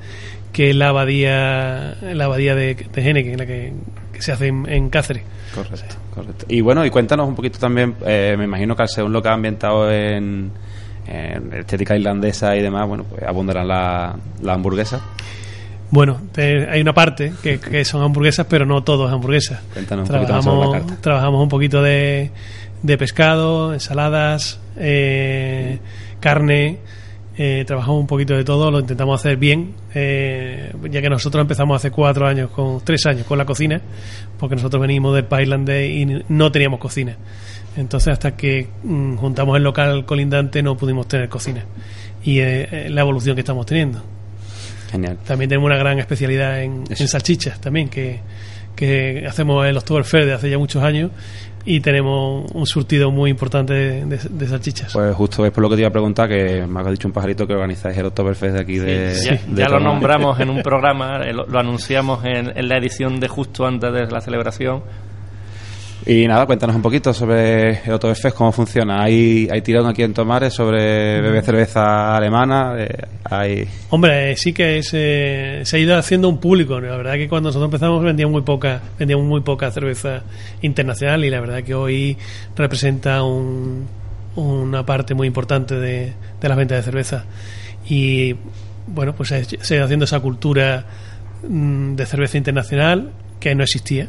que 0.57 0.71
es 0.71 0.77
la 0.77 0.89
abadía, 0.89 1.97
la 2.01 2.25
abadía 2.25 2.55
de, 2.55 2.75
de 2.75 3.03
Henneken, 3.11 3.37
la 3.37 3.45
que, 3.45 3.75
que 4.11 4.23
se 4.23 4.33
hace 4.33 4.47
en, 4.47 4.67
en 4.67 4.89
Cáceres. 4.89 5.23
Correcto, 5.55 5.97
correcto. 6.15 6.47
Y 6.49 6.63
bueno, 6.63 6.83
y 6.87 6.89
cuéntanos 6.89 7.29
un 7.29 7.35
poquito 7.35 7.59
también, 7.59 7.95
eh, 8.07 8.37
me 8.39 8.45
imagino 8.45 8.75
que 8.75 8.81
al 8.81 8.89
ser 8.89 9.05
un 9.05 9.13
local 9.13 9.35
ambientado 9.35 9.93
en, 9.93 10.51
en 11.07 11.53
estética 11.53 11.95
irlandesa 11.95 12.57
y 12.57 12.63
demás, 12.63 12.89
bueno, 12.89 13.05
pues 13.05 13.23
abundarán 13.23 13.69
la, 13.69 14.17
la 14.41 14.55
hamburguesa. 14.55 15.03
Bueno, 15.91 16.23
te- 16.33 16.69
hay 16.71 16.81
una 16.81 16.95
parte 16.95 17.35
que, 17.43 17.61
que 17.61 17.85
son 17.85 18.03
hamburguesas, 18.03 18.47
pero 18.49 18.65
no 18.65 18.83
todos 18.83 19.13
hamburguesas. 19.13 19.61
Cuéntanos 19.75 20.09
un 20.09 20.17
poquito 20.17 20.33
más 20.33 21.01
trabajamos 21.03 21.43
un 21.43 21.49
poquito 21.51 21.83
de, 21.83 22.31
de 22.83 22.97
pescado, 22.97 23.75
ensaladas, 23.75 24.59
eh, 24.79 25.79
carne, 26.19 26.79
eh, 27.39 27.65
trabajamos 27.67 28.01
un 28.01 28.07
poquito 28.07 28.35
de 28.35 28.45
todo, 28.45 28.71
lo 28.71 28.81
intentamos 28.81 29.21
hacer 29.21 29.37
bien, 29.37 29.75
eh, 29.95 30.73
ya 30.91 31.03
que 31.03 31.11
nosotros 31.11 31.43
empezamos 31.43 31.77
hace 31.77 31.91
cuatro 31.91 32.27
años, 32.27 32.51
con 32.51 32.81
tres 32.83 33.05
años 33.07 33.27
con 33.27 33.37
la 33.37 33.45
cocina, 33.45 33.81
porque 34.39 34.57
nosotros 34.57 34.81
venimos 34.81 35.15
del 35.15 35.25
Paislande 35.25 35.87
y 35.87 36.25
no 36.29 36.51
teníamos 36.51 36.81
cocina. 36.81 37.17
Entonces, 37.77 38.15
hasta 38.15 38.37
que 38.37 38.69
mm, 38.83 39.17
juntamos 39.17 39.57
el 39.57 39.63
local 39.63 40.07
colindante, 40.07 40.63
no 40.63 40.77
pudimos 40.77 41.09
tener 41.09 41.29
cocina. 41.29 41.65
Y 42.25 42.41
eh, 42.41 42.69
eh, 42.71 42.91
la 42.91 43.03
evolución 43.03 43.35
que 43.37 43.41
estamos 43.41 43.67
teniendo. 43.67 44.03
Genial. 44.91 45.19
También 45.27 45.49
tenemos 45.51 45.67
una 45.67 45.77
gran 45.77 45.99
especialidad 45.99 46.63
en 46.63 46.87
salchichas 46.97 47.61
también, 47.61 47.89
que, 47.89 48.21
que 48.75 49.27
hacemos 49.29 49.67
el 49.67 49.77
Oktoberfest 49.77 50.27
de 50.27 50.33
hace 50.33 50.49
ya 50.49 50.59
muchos 50.59 50.83
años 50.83 51.11
y 51.67 51.81
tenemos 51.81 52.51
un 52.55 52.65
surtido 52.67 53.11
muy 53.11 53.29
importante 53.31 53.75
de, 53.75 54.05
de- 54.07 54.19
de 54.31 54.49
salchichas. 54.49 54.93
Pues 54.95 55.15
justo 55.15 55.45
es 55.45 55.53
por 55.53 55.63
lo 55.63 55.69
que 55.69 55.75
te 55.77 55.83
iba 55.83 55.89
a 55.89 55.93
preguntar, 55.93 56.29
que 56.29 56.67
me 56.67 56.81
has 56.81 56.91
dicho 56.91 57.09
un 57.09 57.13
pajarito 57.13 57.47
que 57.47 57.53
organizáis 57.55 57.99
el 57.99 58.07
Oktoberfest 58.07 58.55
de 58.55 58.61
aquí 58.61 58.79
de... 58.79 59.15
Sí, 59.15 59.29
ya, 59.31 59.41
de 59.47 59.63
ya 59.63 59.69
lo 59.69 59.81
nombramos 59.81 60.39
en 60.41 60.49
un 60.51 60.63
programa, 60.63 61.21
eh, 61.25 61.33
lo, 61.35 61.45
lo 61.47 61.59
anunciamos 61.59 62.25
en, 62.25 62.57
en 62.57 62.69
la 62.69 62.79
edición 62.79 63.21
de 63.21 63.29
justo 63.29 63.67
antes 63.67 63.93
de 63.93 64.07
la 64.07 64.21
celebración. 64.21 64.83
Y 66.09 66.29
nada, 66.29 66.47
cuéntanos 66.47 66.77
un 66.77 66.83
poquito 66.83 67.13
sobre 67.13 67.81
el 67.85 67.93
Oktoberfest, 67.95 68.37
cómo 68.37 68.53
funciona. 68.53 69.03
¿Hay, 69.03 69.49
hay 69.51 69.61
tirón 69.63 69.89
aquí 69.89 70.05
en 70.05 70.15
Tomares 70.15 70.55
sobre 70.55 71.21
beber 71.21 71.43
cerveza 71.45 72.17
alemana? 72.17 72.77
Eh, 72.79 72.89
hay... 73.25 73.67
Hombre, 73.91 74.37
sí 74.37 74.53
que 74.53 74.79
es, 74.79 74.91
eh, 74.93 75.63
se 75.65 75.77
ha 75.77 75.81
ido 75.81 75.97
haciendo 75.97 76.29
un 76.29 76.39
público. 76.39 76.79
La 76.81 76.97
verdad 76.97 77.15
que 77.15 77.29
cuando 77.29 77.49
nosotros 77.49 77.67
empezamos 77.67 78.05
vendíamos 78.05 78.33
muy 78.35 78.43
poca, 78.43 78.81
vendíamos 78.97 79.27
muy 79.27 79.41
poca 79.41 79.69
cerveza 79.73 80.23
internacional 80.63 81.25
y 81.25 81.31
la 81.31 81.41
verdad 81.41 81.65
que 81.65 81.75
hoy 81.75 82.17
representa 82.55 83.25
un- 83.25 83.89
una 84.37 84.87
parte 84.87 85.13
muy 85.15 85.27
importante 85.27 85.75
de, 85.75 86.13
de 86.41 86.49
las 86.49 86.57
ventas 86.57 86.77
de 86.79 86.83
cerveza. 86.85 87.25
Y 87.89 88.37
bueno, 88.87 89.13
pues 89.17 89.31
se, 89.31 89.45
se 89.45 89.75
ha 89.75 89.77
ido 89.79 89.85
haciendo 89.87 90.05
esa 90.05 90.21
cultura 90.21 90.85
mm, 91.49 91.97
de 91.97 92.07
cerveza 92.07 92.39
internacional 92.39 93.11
que 93.41 93.57
no 93.57 93.65
existía 93.65 94.07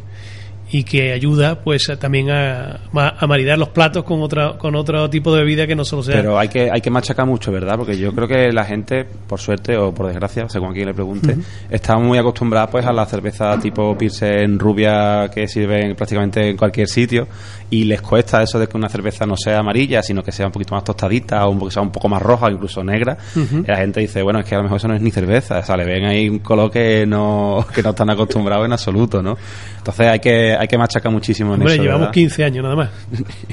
y 0.69 0.83
que 0.83 1.13
ayuda 1.13 1.61
pues 1.63 1.91
también 1.99 2.29
a, 2.29 2.79
a 2.93 3.27
maridar 3.27 3.57
los 3.57 3.69
platos 3.69 4.03
con 4.03 4.21
otra 4.21 4.57
con 4.57 4.75
otro 4.75 5.09
tipo 5.09 5.33
de 5.33 5.41
bebida 5.41 5.65
que 5.65 5.75
no 5.75 5.85
solo 5.85 6.03
sea 6.03 6.15
Pero 6.15 6.37
hay 6.37 6.49
que, 6.49 6.69
hay 6.71 6.81
que 6.81 6.89
machacar 6.89 7.25
mucho, 7.25 7.51
¿verdad? 7.51 7.77
Porque 7.77 7.97
yo 7.97 8.13
creo 8.13 8.27
que 8.27 8.51
la 8.51 8.65
gente, 8.65 9.05
por 9.05 9.39
suerte 9.39 9.77
o 9.77 9.93
por 9.93 10.07
desgracia, 10.07 10.49
según 10.49 10.71
a 10.71 10.73
quien 10.73 10.87
le 10.87 10.93
pregunte, 10.93 11.37
está 11.69 11.97
muy 11.97 12.17
acostumbrada 12.17 12.69
pues 12.69 12.85
a 12.85 12.93
la 12.93 13.05
cerveza 13.05 13.57
tipo 13.59 13.97
Pilsen 13.97 14.59
rubia 14.59 15.29
que 15.33 15.47
sirven 15.47 15.95
prácticamente 15.95 16.49
en 16.49 16.57
cualquier 16.57 16.87
sitio 16.87 17.27
y 17.69 17.83
les 17.83 18.01
cuesta 18.01 18.41
eso 18.41 18.59
de 18.59 18.67
que 18.67 18.77
una 18.77 18.87
cerveza 18.87 19.25
no 19.25 19.35
sea 19.35 19.59
amarilla, 19.59 20.01
sino 20.01 20.23
que 20.23 20.31
sea 20.31 20.45
un 20.45 20.51
poquito 20.51 20.73
más 20.73 20.83
tostadita 20.83 21.45
o 21.47 21.65
que 21.65 21.71
sea 21.71 21.81
un 21.81 21.91
poco 21.91 22.07
más 22.07 22.21
roja 22.21 22.45
o 22.45 22.49
incluso 22.49 22.83
negra. 22.83 23.17
Y 23.35 23.67
la 23.67 23.77
gente 23.77 23.99
dice, 23.99 24.21
bueno, 24.21 24.39
es 24.39 24.45
que 24.45 24.55
a 24.55 24.59
lo 24.59 24.63
mejor 24.63 24.77
eso 24.77 24.87
no 24.87 24.95
es 24.95 25.01
ni 25.01 25.11
cerveza, 25.11 25.59
o 25.59 25.63
sea, 25.63 25.75
le 25.75 25.85
ven 25.85 26.05
ahí 26.05 26.29
un 26.29 26.39
color 26.39 26.71
que 26.71 27.05
no, 27.05 27.65
que 27.73 27.83
no 27.83 27.89
están 27.89 28.09
acostumbrados 28.09 28.65
en 28.65 28.73
absoluto, 28.73 29.21
¿no? 29.21 29.37
Entonces 29.77 30.07
hay 30.07 30.19
que, 30.19 30.53
hay 30.57 30.67
que 30.67 30.77
machacar 30.77 31.11
muchísimo 31.11 31.53
en 31.55 31.61
Hombre, 31.61 31.73
eso, 31.75 31.83
llevamos 31.83 32.01
¿verdad? 32.01 32.13
15 32.13 32.43
años 32.43 32.63
nada 32.63 32.75
más. 32.75 32.89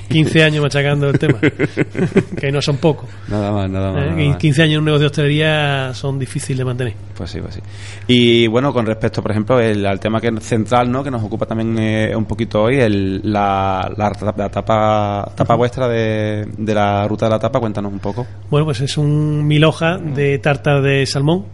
15 0.08 0.42
años 0.42 0.62
machacando 0.62 1.08
el 1.10 1.18
tema. 1.18 1.38
que 2.40 2.50
no 2.50 2.60
son 2.62 2.76
pocos. 2.78 3.08
Nada 3.28 3.52
más, 3.52 3.70
nada 3.70 3.92
más. 3.92 4.02
¿eh? 4.04 4.10
nada 4.10 4.22
Y 4.22 4.28
más. 4.28 4.36
15 4.38 4.62
años 4.62 4.72
en 4.74 4.78
un 4.78 4.84
negocio 4.86 5.00
de 5.00 5.06
hostelería 5.06 5.94
son 5.94 6.18
difíciles 6.18 6.58
de 6.58 6.64
mantener. 6.64 6.94
Pues 7.16 7.30
sí, 7.30 7.40
pues 7.40 7.54
sí. 7.54 7.60
Y 8.08 8.46
bueno, 8.46 8.72
con 8.72 8.86
respecto, 8.86 9.22
por 9.22 9.30
ejemplo, 9.30 9.60
el, 9.60 9.84
al 9.86 10.00
tema 10.00 10.20
que 10.20 10.32
central, 10.40 10.90
¿no? 10.90 11.02
Que 11.04 11.10
nos 11.10 11.22
ocupa 11.22 11.46
también 11.46 11.78
eh, 11.78 12.16
un 12.16 12.24
poquito 12.24 12.62
hoy, 12.62 12.80
el, 12.80 13.20
la, 13.24 13.90
la, 13.96 14.12
la 14.36 14.48
tapa, 14.48 15.32
tapa 15.34 15.54
vuestra 15.56 15.88
de, 15.88 16.46
de 16.56 16.74
la 16.74 17.06
ruta 17.06 17.26
de 17.26 17.30
la 17.30 17.38
tapa, 17.38 17.60
cuéntanos 17.60 17.92
un 17.92 17.98
poco. 18.00 18.26
Bueno, 18.50 18.66
pues 18.66 18.80
es 18.80 18.96
un 18.98 19.46
mil 19.46 19.64
hoja 19.64 19.98
de 19.98 20.38
tarta 20.38 20.80
de 20.80 21.06
salmón, 21.06 21.44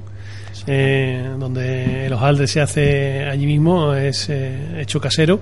eh, 0.72 1.34
donde 1.36 2.06
el 2.06 2.12
hojaldre 2.12 2.46
se 2.46 2.60
hace 2.60 3.24
allí 3.24 3.44
mismo, 3.44 3.92
es 3.92 4.28
eh, 4.30 4.80
hecho 4.80 5.00
casero. 5.00 5.40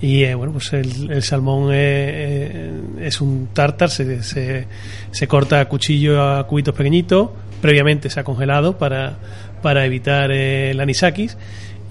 Y 0.00 0.22
eh, 0.22 0.36
bueno, 0.36 0.52
pues 0.52 0.72
el, 0.72 1.10
el 1.10 1.22
salmón 1.24 1.72
eh, 1.72 1.74
eh, 1.74 2.70
es 3.00 3.20
un 3.20 3.48
tartar, 3.52 3.90
se, 3.90 4.22
se, 4.22 5.26
corta 5.26 5.60
a 5.60 5.64
cuchillo 5.68 6.22
a 6.22 6.46
cubitos 6.46 6.74
pequeñitos, 6.76 7.30
previamente 7.60 8.08
se 8.08 8.20
ha 8.20 8.24
congelado 8.24 8.78
para, 8.78 9.18
para 9.62 9.84
evitar 9.84 10.30
el 10.30 10.78
anisakis. 10.78 11.36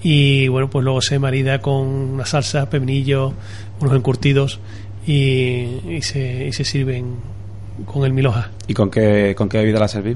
Y 0.02 0.48
bueno, 0.48 0.70
pues 0.70 0.86
luego 0.86 1.02
se 1.02 1.20
marida 1.20 1.60
con 1.60 1.86
una 1.86 2.26
salsa, 2.26 2.70
pepinillo, 2.70 3.34
unos 3.82 3.96
encurtidos 3.96 4.60
y, 5.06 5.80
se, 6.02 6.48
y 6.48 6.54
se 6.54 6.64
sirven 6.64 7.16
con 7.86 8.06
el 8.06 8.14
mil 8.14 8.28
hoja. 8.28 8.52
¿Y 8.68 8.74
con 8.74 8.90
qué, 8.90 9.36
con 9.36 9.50
qué 9.50 9.58
bebida 9.58 9.80
la 9.80 9.90
servís? 9.90 10.16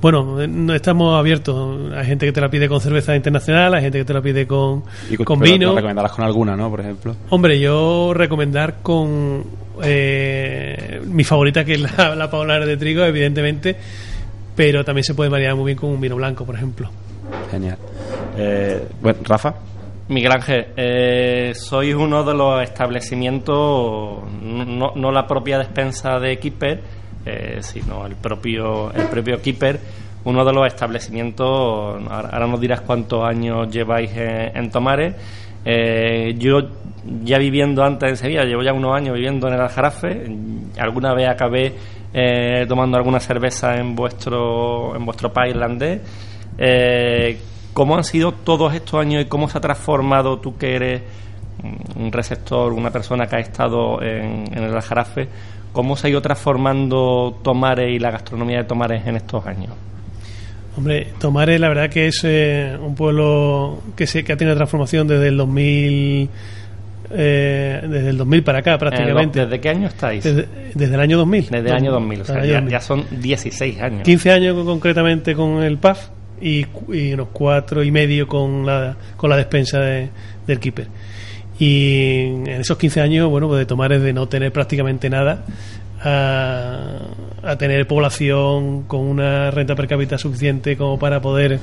Bueno, 0.00 0.40
eh, 0.40 0.48
no 0.48 0.74
estamos 0.74 1.18
abiertos. 1.18 1.92
Hay 1.94 2.06
gente 2.06 2.26
que 2.26 2.32
te 2.32 2.40
la 2.40 2.48
pide 2.50 2.68
con 2.68 2.80
cerveza 2.80 3.16
internacional, 3.16 3.74
hay 3.74 3.82
gente 3.82 3.98
que 3.98 4.04
te 4.04 4.14
la 4.14 4.20
pide 4.20 4.46
con, 4.46 4.84
Y 5.10 5.16
con 5.16 5.38
pero 5.38 5.52
vino. 5.52 5.68
¿la 5.70 5.76
recomendarás 5.76 6.12
con 6.12 6.24
alguna, 6.24 6.56
¿no? 6.56 6.70
Por 6.70 6.80
ejemplo. 6.80 7.16
Hombre, 7.30 7.58
yo 7.58 8.12
recomendar 8.14 8.76
con 8.82 9.44
eh, 9.82 11.00
mi 11.06 11.24
favorita, 11.24 11.64
que 11.64 11.74
es 11.74 11.80
la, 11.80 12.14
la 12.16 12.30
Paulaner 12.30 12.66
de 12.66 12.76
trigo, 12.76 13.04
evidentemente, 13.04 13.76
pero 14.54 14.84
también 14.84 15.04
se 15.04 15.14
puede 15.14 15.30
maridar 15.30 15.54
muy 15.54 15.66
bien 15.66 15.78
con 15.78 15.90
un 15.90 16.00
vino 16.00 16.16
blanco, 16.16 16.44
por 16.44 16.54
ejemplo. 16.54 16.90
Genial. 17.50 17.78
Eh, 18.36 18.86
bueno, 19.00 19.18
Rafa. 19.24 19.54
Miguel 20.08 20.32
Ángel, 20.32 20.66
eh, 20.76 21.52
sois 21.54 21.94
uno 21.94 22.22
de 22.22 22.32
los 22.32 22.62
establecimientos, 22.62 24.22
no, 24.40 24.92
no 24.94 25.10
la 25.10 25.26
propia 25.26 25.58
despensa 25.58 26.20
de 26.20 26.38
Keeper, 26.38 26.80
eh, 27.26 27.58
sino 27.60 28.06
el 28.06 28.14
propio, 28.14 28.92
el 28.92 29.08
propio 29.08 29.42
Keeper, 29.42 29.80
uno 30.24 30.44
de 30.44 30.52
los 30.52 30.66
establecimientos, 30.66 32.00
ahora, 32.08 32.46
nos 32.46 32.60
dirás 32.60 32.80
cuántos 32.82 33.24
años 33.24 33.68
lleváis 33.68 34.10
en, 34.16 34.56
en 34.56 34.70
Tomares. 34.70 35.14
Eh, 35.64 36.34
yo 36.38 36.60
ya 37.22 37.38
viviendo 37.38 37.82
antes 37.82 38.08
en 38.08 38.16
Sevilla, 38.16 38.44
llevo 38.44 38.62
ya 38.62 38.72
unos 38.72 38.94
años 38.94 39.14
viviendo 39.14 39.48
en 39.48 39.54
el 39.54 39.60
Aljarafe, 39.60 40.24
alguna 40.78 41.12
vez 41.14 41.28
acabé 41.28 41.74
eh, 42.14 42.64
tomando 42.68 42.96
alguna 42.96 43.18
cerveza 43.18 43.76
en 43.76 43.96
vuestro, 43.96 44.94
en 44.94 45.04
vuestro 45.04 45.32
país 45.32 45.54
irlandés. 45.54 46.00
¿Cómo 47.72 47.96
han 47.96 48.04
sido 48.04 48.32
todos 48.32 48.72
estos 48.72 49.00
años 49.00 49.22
y 49.22 49.26
cómo 49.26 49.48
se 49.48 49.58
ha 49.58 49.60
transformado 49.60 50.38
tú 50.38 50.56
que 50.56 50.76
eres 50.76 51.02
un 51.96 52.10
receptor, 52.10 52.72
una 52.72 52.90
persona 52.90 53.26
que 53.26 53.36
ha 53.36 53.40
estado 53.40 54.00
en, 54.00 54.44
en 54.50 54.62
el 54.62 54.74
Aljarafe? 54.74 55.28
¿Cómo 55.76 55.94
se 55.94 56.06
ha 56.06 56.10
ido 56.10 56.22
transformando 56.22 57.38
Tomares 57.44 57.90
y 57.94 57.98
la 57.98 58.10
gastronomía 58.10 58.56
de 58.56 58.64
Tomares 58.64 59.06
en 59.06 59.16
estos 59.16 59.46
años? 59.46 59.74
Hombre, 60.74 61.08
Tomares 61.20 61.60
la 61.60 61.68
verdad 61.68 61.90
que 61.90 62.06
es 62.06 62.18
eh, 62.24 62.74
un 62.80 62.94
pueblo 62.94 63.82
que 63.94 64.06
se 64.06 64.24
que 64.24 64.32
ha 64.32 64.38
tenido 64.38 64.56
transformación 64.56 65.06
desde 65.06 65.28
el 65.28 65.36
2000 65.36 66.30
eh, 67.10 67.80
desde 67.88 68.08
el 68.08 68.16
2000 68.16 68.42
para 68.42 68.60
acá 68.60 68.78
prácticamente. 68.78 69.40
¿Desde 69.44 69.60
qué 69.60 69.68
año 69.68 69.88
estáis? 69.88 70.24
Desde, 70.24 70.48
desde 70.74 70.94
el 70.94 71.00
año 71.00 71.18
2000. 71.18 71.48
Desde 71.50 71.68
el 71.68 71.72
año 71.74 71.92
2000, 71.92 72.20
o 72.20 72.24
sea, 72.24 72.34
ya, 72.36 72.40
año 72.40 72.52
2000. 72.54 72.70
ya 72.72 72.80
son 72.80 73.04
16 73.20 73.80
años. 73.82 74.02
15 74.02 74.32
años 74.32 74.64
concretamente 74.64 75.34
con 75.34 75.62
el 75.62 75.76
PAF 75.76 76.08
y, 76.40 76.64
y 76.90 77.12
unos 77.12 77.28
cuatro 77.34 77.82
y 77.84 77.90
medio 77.90 78.26
con 78.26 78.64
la, 78.64 78.96
con 79.18 79.28
la 79.28 79.36
despensa 79.36 79.78
de- 79.80 80.08
del 80.46 80.58
Keeper. 80.58 80.88
Y 81.58 82.20
en 82.20 82.48
esos 82.48 82.76
15 82.76 83.00
años, 83.00 83.30
bueno, 83.30 83.48
pues 83.48 83.60
de 83.60 83.66
tomar 83.66 83.92
es 83.92 84.02
de 84.02 84.12
no 84.12 84.28
tener 84.28 84.52
prácticamente 84.52 85.08
nada 85.08 85.44
a, 86.02 87.56
tener 87.58 87.86
población 87.86 88.82
con 88.82 89.00
una 89.00 89.50
renta 89.50 89.74
per 89.74 89.88
cápita 89.88 90.18
suficiente 90.18 90.76
como 90.76 90.98
para 90.98 91.20
poder 91.20 91.58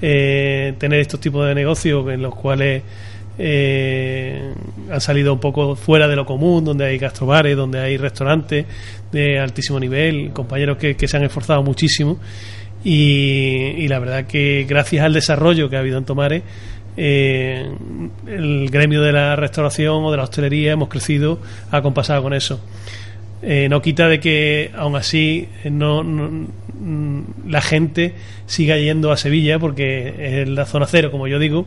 eh, 0.00 0.74
tener 0.78 1.00
estos 1.00 1.20
tipos 1.20 1.46
de 1.46 1.54
negocios 1.54 2.08
en 2.10 2.22
los 2.22 2.34
cuales 2.34 2.82
eh, 3.38 4.52
han 4.90 5.00
salido 5.00 5.32
un 5.32 5.40
poco 5.40 5.76
fuera 5.76 6.08
de 6.08 6.16
lo 6.16 6.26
común, 6.26 6.64
donde 6.64 6.86
hay 6.86 6.98
gastrobares, 6.98 7.56
donde 7.56 7.80
hay 7.80 7.96
restaurantes 7.96 8.66
de 9.10 9.38
altísimo 9.38 9.78
nivel, 9.78 10.32
compañeros 10.32 10.76
que, 10.76 10.96
que 10.96 11.08
se 11.08 11.16
han 11.16 11.24
esforzado 11.24 11.62
muchísimo. 11.62 12.18
Y, 12.84 13.74
y 13.78 13.88
la 13.88 14.00
verdad 14.00 14.26
que 14.26 14.66
gracias 14.68 15.04
al 15.04 15.12
desarrollo 15.12 15.70
que 15.70 15.76
ha 15.76 15.80
habido 15.80 15.98
en 15.98 16.04
Tomares, 16.04 16.42
eh, 16.96 17.70
el 18.26 18.68
gremio 18.70 19.02
de 19.02 19.12
la 19.12 19.36
restauración 19.36 20.04
o 20.04 20.10
de 20.10 20.16
la 20.16 20.24
hostelería 20.24 20.72
hemos 20.72 20.88
crecido 20.88 21.38
acompasado 21.70 22.22
con 22.22 22.34
eso. 22.34 22.60
Eh, 23.42 23.66
no 23.68 23.82
quita 23.82 24.06
de 24.08 24.20
que 24.20 24.70
aún 24.76 24.94
así 24.94 25.48
eh, 25.64 25.70
no, 25.70 26.04
no- 26.04 26.46
mm, 26.78 27.22
la 27.48 27.60
gente 27.60 28.14
siga 28.46 28.76
yendo 28.78 29.10
a 29.10 29.16
Sevilla 29.16 29.58
porque 29.58 30.42
es 30.42 30.48
la 30.48 30.64
zona 30.64 30.86
cero, 30.86 31.10
como 31.10 31.26
yo 31.26 31.38
digo, 31.40 31.66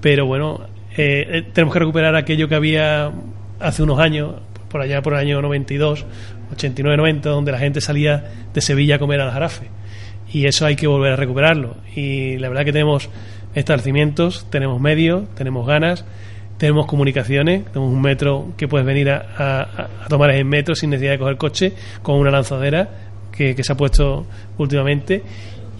pero 0.00 0.24
bueno, 0.26 0.60
eh, 0.96 1.26
eh, 1.30 1.42
tenemos 1.52 1.72
que 1.74 1.80
recuperar 1.80 2.14
aquello 2.16 2.48
que 2.48 2.54
había 2.54 3.12
hace 3.60 3.82
unos 3.82 3.98
años, 3.98 4.36
por 4.70 4.80
allá 4.80 5.02
por 5.02 5.12
el 5.14 5.18
año 5.20 5.42
92, 5.42 6.06
89, 6.52 6.96
90, 6.96 7.28
donde 7.28 7.52
la 7.52 7.58
gente 7.58 7.80
salía 7.80 8.24
de 8.54 8.60
Sevilla 8.60 8.96
a 8.96 8.98
comer 8.98 9.20
al 9.20 9.30
jarafe. 9.32 9.66
Y 10.32 10.46
eso 10.46 10.64
hay 10.66 10.76
que 10.76 10.86
volver 10.86 11.12
a 11.12 11.16
recuperarlo. 11.16 11.76
Y 11.94 12.36
la 12.38 12.48
verdad 12.48 12.64
que 12.64 12.72
tenemos 12.72 13.08
establecimientos, 13.56 14.46
tenemos 14.50 14.80
medios, 14.80 15.24
tenemos 15.34 15.66
ganas, 15.66 16.04
tenemos 16.58 16.86
comunicaciones, 16.86 17.64
tenemos 17.64 17.92
un 17.92 18.02
metro 18.02 18.52
que 18.56 18.68
puedes 18.68 18.86
venir 18.86 19.10
a, 19.10 19.88
tomar 20.08 20.30
en 20.30 20.46
metro 20.46 20.74
sin 20.74 20.90
necesidad 20.90 21.12
de 21.12 21.18
coger 21.18 21.36
coche, 21.36 21.72
con 22.02 22.18
una 22.18 22.30
lanzadera 22.30 22.88
que, 23.32 23.54
que 23.54 23.64
se 23.64 23.72
ha 23.72 23.76
puesto 23.76 24.26
últimamente. 24.58 25.22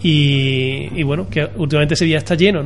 Y, 0.01 0.89
y 0.95 1.03
bueno, 1.03 1.27
que 1.29 1.47
últimamente 1.55 1.95
Sevilla 1.95 2.17
está 2.19 2.35
lleno, 2.35 2.63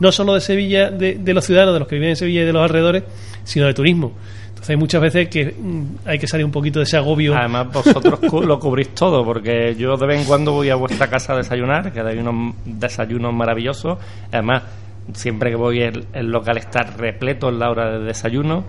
no 0.00 0.12
solo 0.12 0.34
de 0.34 0.40
Sevilla, 0.40 0.90
de, 0.90 1.14
de 1.14 1.34
los 1.34 1.44
ciudadanos, 1.44 1.74
de 1.74 1.80
los 1.80 1.88
que 1.88 1.96
viven 1.96 2.10
en 2.10 2.16
Sevilla 2.16 2.42
y 2.42 2.44
de 2.44 2.52
los 2.52 2.62
alrededores, 2.62 3.04
sino 3.44 3.66
de 3.66 3.74
turismo. 3.74 4.12
Entonces 4.56 4.70
hay 4.70 4.76
muchas 4.76 5.02
veces 5.02 5.28
que 5.28 5.54
mm, 5.58 5.84
hay 6.06 6.18
que 6.18 6.26
salir 6.26 6.46
un 6.46 6.50
poquito 6.50 6.78
de 6.78 6.84
ese 6.84 6.96
agobio. 6.96 7.36
Además, 7.36 7.70
vosotros 7.70 8.18
lo 8.46 8.58
cubrís 8.58 8.94
todo, 8.94 9.22
porque 9.22 9.74
yo 9.76 9.98
de 9.98 10.06
vez 10.06 10.20
en 10.22 10.26
cuando 10.26 10.52
voy 10.52 10.70
a 10.70 10.76
vuestra 10.76 11.08
casa 11.08 11.34
a 11.34 11.36
desayunar, 11.36 11.92
que 11.92 12.00
hay 12.00 12.16
unos 12.16 12.54
desayunos 12.64 13.34
maravillosos. 13.34 13.98
Además, 14.32 14.62
siempre 15.12 15.50
que 15.50 15.56
voy 15.56 15.82
el, 15.82 16.06
el 16.14 16.30
local 16.30 16.56
está 16.56 16.84
repleto 16.84 17.50
en 17.50 17.58
la 17.58 17.70
hora 17.70 17.98
de 17.98 18.04
desayuno. 18.06 18.64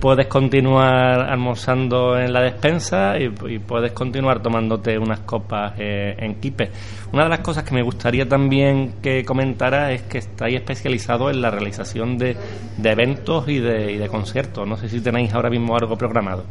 Puedes 0.00 0.28
continuar 0.28 1.20
almorzando 1.28 2.16
en 2.18 2.32
la 2.32 2.40
despensa 2.42 3.14
y, 3.18 3.30
puedes 3.58 3.90
continuar 3.92 4.40
tomándote 4.40 4.96
unas 4.96 5.20
copas 5.20 5.72
eh, 5.78 6.14
en 6.18 6.36
Quipe. 6.36 6.70
Una 7.12 7.24
de 7.24 7.30
las 7.30 7.40
cosas 7.40 7.64
que 7.64 7.74
me 7.74 7.82
gustaría 7.82 8.28
también 8.28 8.92
que 9.02 9.24
comentara 9.24 9.92
es 9.92 10.02
que 10.02 10.18
estáis 10.18 10.54
especializados 10.56 11.32
en 11.32 11.42
la 11.42 11.50
realización 11.50 12.16
de, 12.16 12.36
de 12.76 12.90
eventos 12.90 13.48
y 13.48 13.58
de, 13.58 13.92
y 13.92 13.96
de 13.96 14.08
conciertos. 14.08 14.68
No 14.68 14.76
sé 14.76 14.88
si 14.88 15.00
tenéis 15.00 15.34
ahora 15.34 15.50
mismo 15.50 15.76
algo 15.76 15.98
programado. 15.98 16.44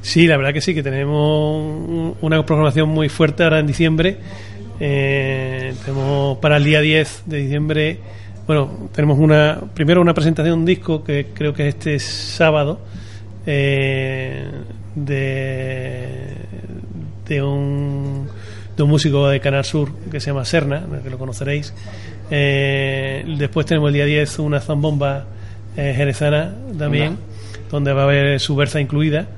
Sí, 0.00 0.26
la 0.26 0.36
verdad 0.38 0.52
que 0.54 0.60
sí, 0.62 0.74
que 0.74 0.82
tenemos 0.82 1.56
un- 1.60 2.14
una 2.22 2.44
programación 2.46 2.88
muy 2.88 3.08
fuerte 3.10 3.42
ahora 3.44 3.58
en 3.60 3.66
diciembre. 3.66 4.16
Eh, 4.80 5.74
tenemos 5.84 6.38
para 6.38 6.56
el 6.56 6.64
día 6.64 6.80
10 6.80 7.22
de 7.26 7.36
diciembre, 7.38 7.98
bueno, 8.46 8.88
tenemos 8.92 9.18
una 9.18 9.60
primero 9.74 10.00
una 10.00 10.14
presentación 10.14 10.54
de 10.56 10.60
un 10.60 10.66
disco 10.66 11.02
que 11.02 11.28
creo 11.32 11.54
que 11.54 11.68
es 11.68 11.74
este 11.74 11.98
sábado 11.98 12.80
eh, 13.46 14.46
de, 14.94 16.36
de 17.26 17.42
un 17.42 18.28
de 18.76 18.82
un 18.82 18.90
músico 18.90 19.28
de 19.28 19.40
Canal 19.40 19.64
Sur 19.64 19.92
que 20.10 20.20
se 20.20 20.30
llama 20.30 20.44
Serna, 20.44 20.84
que 21.02 21.10
lo 21.10 21.18
conoceréis. 21.18 21.72
Eh, 22.30 23.24
después 23.38 23.66
tenemos 23.66 23.88
el 23.88 23.94
día 23.94 24.04
10 24.04 24.40
una 24.40 24.60
zambomba 24.60 25.26
eh, 25.76 25.92
jerezana 25.96 26.54
también, 26.78 27.16
donde 27.70 27.92
va 27.92 28.02
a 28.02 28.04
haber 28.04 28.40
su 28.40 28.56
berza 28.56 28.80
incluida. 28.80 29.28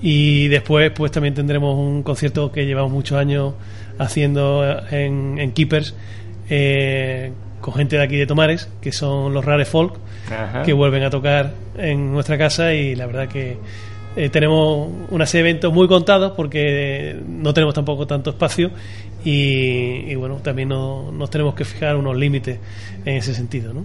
Y 0.00 0.48
después, 0.48 0.90
pues 0.90 1.12
también 1.12 1.34
tendremos 1.34 1.78
un 1.78 2.02
concierto 2.02 2.50
que 2.50 2.66
llevamos 2.66 2.90
muchos 2.90 3.16
años 3.18 3.54
haciendo 3.98 4.64
en, 4.90 5.38
en 5.38 5.52
Keepers 5.52 5.94
eh, 6.50 7.32
con 7.62 7.72
gente 7.74 7.96
de 7.96 8.02
aquí 8.02 8.16
de 8.16 8.26
Tomares, 8.26 8.68
que 8.82 8.92
son 8.92 9.32
los 9.32 9.42
Rare 9.44 9.64
Folk, 9.64 9.94
Ajá. 10.30 10.62
que 10.64 10.74
vuelven 10.74 11.02
a 11.04 11.08
tocar 11.10 11.52
en 11.78 12.12
nuestra 12.12 12.36
casa 12.36 12.74
y 12.74 12.94
la 12.94 13.06
verdad 13.06 13.28
que 13.28 13.56
eh, 14.16 14.28
tenemos 14.28 14.90
una 15.10 15.24
serie 15.24 15.44
de 15.44 15.50
eventos 15.50 15.72
muy 15.72 15.88
contados 15.88 16.32
porque 16.36 17.16
no 17.26 17.54
tenemos 17.54 17.74
tampoco 17.74 18.06
tanto 18.06 18.28
espacio 18.30 18.70
y, 19.24 20.10
y 20.10 20.14
bueno, 20.16 20.36
también 20.42 20.68
no- 20.68 21.10
nos 21.12 21.30
tenemos 21.30 21.54
que 21.54 21.64
fijar 21.64 21.96
unos 21.96 22.16
límites 22.16 22.58
en 23.04 23.16
ese 23.16 23.34
sentido, 23.34 23.72
¿no? 23.72 23.84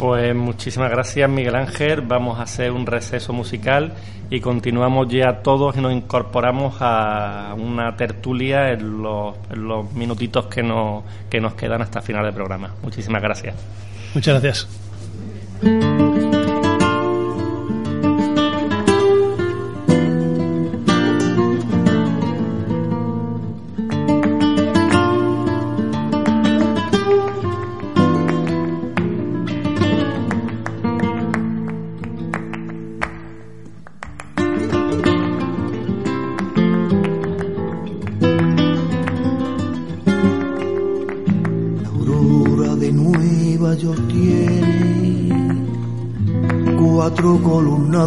Pues 0.00 0.34
muchísimas 0.34 0.90
gracias 0.90 1.28
Miguel 1.28 1.54
Ángel. 1.54 2.00
Vamos 2.00 2.38
a 2.38 2.44
hacer 2.44 2.72
un 2.72 2.86
receso 2.86 3.34
musical 3.34 3.92
y 4.30 4.40
continuamos 4.40 5.08
ya 5.10 5.42
todos 5.42 5.76
y 5.76 5.82
nos 5.82 5.92
incorporamos 5.92 6.76
a 6.80 7.54
una 7.58 7.94
tertulia 7.96 8.70
en 8.70 9.02
los, 9.02 9.36
minutitos 9.92 10.46
que 10.46 10.62
nos, 10.62 11.04
que 11.28 11.38
nos 11.38 11.52
quedan 11.52 11.82
hasta 11.82 12.00
final 12.00 12.24
del 12.24 12.32
programa. 12.32 12.74
Muchísimas 12.82 13.20
gracias. 13.20 13.54
Muchas 14.14 14.40
gracias. 14.40 14.89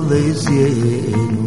De 0.10 0.34
cielo. 0.34 1.46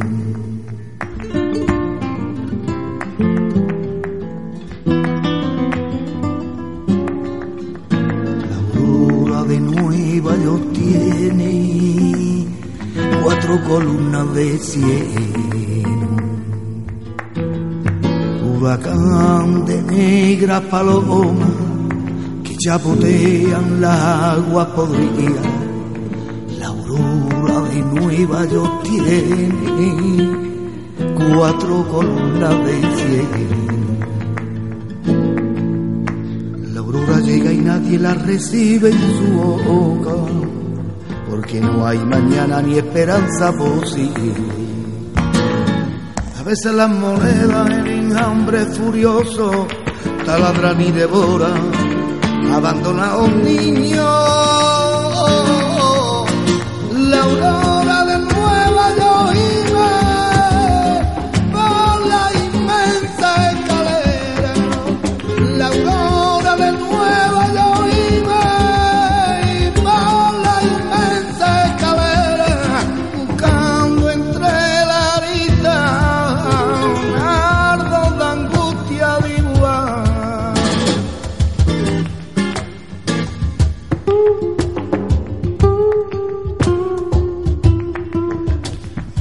La 8.48 8.57
aurora 8.80 9.44
de 9.44 9.61
Nueva 9.61 10.36
York 10.36 10.72
tiene 10.72 12.46
cuatro 13.22 13.62
columnas 13.68 14.34
de 14.34 14.59
cielo. 14.59 16.07
Huracán 18.44 19.64
de 19.66 19.82
negra 19.82 20.61
paloma 20.61 21.48
que 22.44 22.57
chapotean 22.57 23.80
la 23.80 24.32
agua 24.32 24.74
podrida. 24.74 25.55
Nueva 28.16 28.46
York 28.46 28.82
tiene 28.82 29.50
cuatro 31.14 31.86
columnas 31.86 32.64
de 32.64 32.80
cielo. 32.96 33.28
La 36.72 36.80
aurora 36.80 37.20
llega 37.20 37.52
y 37.52 37.58
nadie 37.58 37.98
la 37.98 38.14
recibe 38.14 38.88
en 38.90 38.98
su 38.98 39.34
boca, 39.68 40.14
porque 41.28 41.60
no 41.60 41.86
hay 41.86 41.98
mañana 41.98 42.62
ni 42.62 42.78
esperanza 42.78 43.52
posible. 43.52 44.32
A 46.38 46.42
veces 46.42 46.72
las 46.72 46.88
monedas 46.88 47.70
en 47.70 47.86
enjambre 47.86 48.64
furioso 48.64 49.66
taladran 50.24 50.80
y 50.80 50.90
devoran, 50.90 51.70
abandona 52.50 53.10
a 53.10 53.18
un 53.18 53.44
niño. 53.44 54.36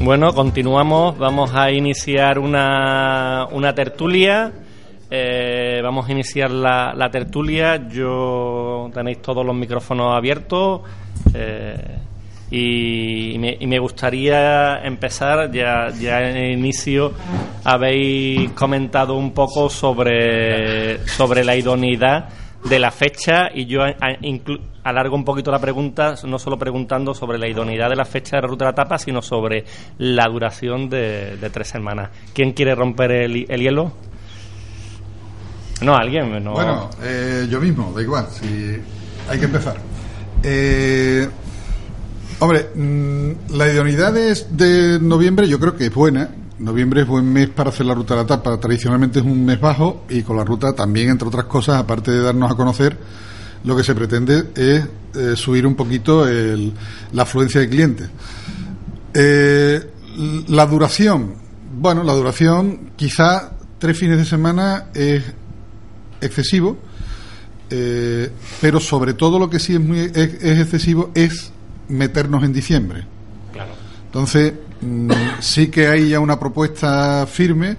Bueno, 0.05 0.33
continuamos. 0.35 1.17
Vamos 1.17 1.51
a 1.55 1.71
iniciar 1.71 2.37
una, 2.37 3.47
una 3.51 3.73
tertulia. 3.73 4.51
Eh, 5.09 5.79
vamos 5.83 6.07
a 6.07 6.11
iniciar 6.11 6.51
la, 6.51 6.93
la 6.95 7.09
tertulia. 7.09 7.87
Yo 7.89 8.91
tenéis 8.93 9.19
todos 9.23 9.43
los 9.43 9.55
micrófonos 9.55 10.15
abiertos. 10.15 10.81
eh, 11.33 11.97
y, 12.51 13.35
me, 13.39 13.57
y 13.59 13.65
me 13.65 13.79
gustaría 13.79 14.75
empezar, 14.83 15.51
ya, 15.51 15.89
ya 15.99 16.21
en 16.29 16.59
inicio 16.59 17.11
habéis 17.63 18.51
comentado 18.51 19.15
un 19.15 19.31
poco 19.31 19.67
sobre, 19.71 20.99
sobre 21.07 21.43
la 21.43 21.55
idoneidad 21.55 22.29
de 22.69 22.77
la 22.77 22.91
fecha 22.91 23.47
y 23.51 23.65
yo 23.65 23.79
inclu- 24.21 24.61
alargo 24.85 25.15
un 25.15 25.25
poquito 25.25 25.51
la 25.51 25.59
pregunta, 25.59 26.15
no 26.25 26.39
solo 26.39 26.57
preguntando 26.57 27.13
sobre 27.13 27.37
la 27.37 27.47
idoneidad 27.47 27.89
de 27.89 27.95
la 27.95 28.05
fecha 28.05 28.37
de 28.37 28.43
la 28.43 28.47
ruta 28.47 28.65
de 28.65 28.71
la 28.71 28.75
tapa, 28.75 28.97
sino 28.97 29.21
sobre 29.21 29.65
la 29.97 30.27
duración 30.27 30.89
de, 30.89 31.37
de 31.37 31.49
tres 31.49 31.67
semanas. 31.67 32.11
¿Quién 32.33 32.53
quiere 32.53 32.75
romper 32.75 33.11
el, 33.11 33.45
el 33.49 33.61
hielo? 33.61 33.91
No, 35.81 35.95
alguien. 35.95 36.43
No. 36.43 36.53
Bueno, 36.53 36.89
eh, 37.01 37.47
yo 37.49 37.59
mismo, 37.59 37.91
da 37.95 38.01
igual, 38.01 38.27
si 38.31 38.77
hay 39.27 39.39
que 39.39 39.45
empezar. 39.45 39.75
Eh, 40.43 41.27
hombre, 42.39 42.69
mm, 42.75 43.55
la 43.55 43.67
idoneidad 43.67 44.13
de, 44.13 44.35
de 44.51 44.99
noviembre 44.99 45.47
yo 45.47 45.59
creo 45.59 45.75
que 45.75 45.87
es 45.87 45.93
buena. 45.93 46.29
Noviembre 46.59 47.01
es 47.01 47.07
buen 47.07 47.33
mes 47.33 47.49
para 47.49 47.69
hacer 47.69 47.85
la 47.85 47.93
ruta 47.93 48.13
de 48.13 48.21
la 48.21 48.27
tapa. 48.27 48.57
Tradicionalmente 48.57 49.19
es 49.19 49.25
un 49.25 49.43
mes 49.43 49.59
bajo 49.59 50.03
y 50.09 50.21
con 50.21 50.37
la 50.37 50.45
ruta 50.45 50.73
también, 50.73 51.09
entre 51.09 51.27
otras 51.27 51.45
cosas, 51.45 51.77
aparte 51.77 52.11
de 52.11 52.21
darnos 52.21 52.49
a 52.49 52.55
conocer, 52.55 52.95
lo 53.65 53.75
que 53.75 53.83
se 53.83 53.95
pretende 53.95 54.45
es 54.55 54.85
eh, 55.15 55.35
subir 55.35 55.65
un 55.65 55.75
poquito 55.75 56.27
el- 56.27 56.73
la 57.13 57.23
afluencia 57.23 57.61
de 57.61 57.69
clientes. 57.69 58.09
Eh, 59.13 59.81
la 60.49 60.65
duración, 60.65 61.35
bueno, 61.79 62.03
la 62.03 62.13
duración 62.13 62.91
quizá 62.95 63.51
tres 63.79 63.97
fines 63.97 64.17
de 64.17 64.25
semana 64.25 64.85
es 64.93 65.23
excesivo, 66.21 66.77
eh, 67.69 68.29
pero 68.61 68.79
sobre 68.79 69.13
todo 69.13 69.39
lo 69.39 69.49
que 69.49 69.59
sí 69.59 69.73
es, 69.73 69.79
muy, 69.81 69.99
es, 69.99 70.15
es 70.15 70.59
excesivo 70.59 71.11
es 71.15 71.51
meternos 71.89 72.43
en 72.43 72.53
diciembre. 72.53 73.05
Claro. 73.53 73.71
Entonces, 74.05 74.53
mm, 74.81 75.09
sí 75.39 75.67
que 75.67 75.87
hay 75.87 76.09
ya 76.09 76.19
una 76.19 76.39
propuesta 76.39 77.25
firme 77.27 77.77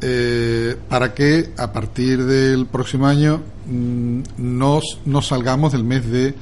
eh, 0.00 0.76
para 0.88 1.14
que 1.14 1.50
a 1.56 1.72
partir 1.72 2.24
del 2.24 2.66
próximo 2.66 3.06
año 3.06 3.40
mm, 3.66 4.20
nos, 4.38 5.00
nos 5.04 5.26
salgamos 5.26 5.72
del 5.72 5.84
mes 5.84 6.10
de 6.10 6.34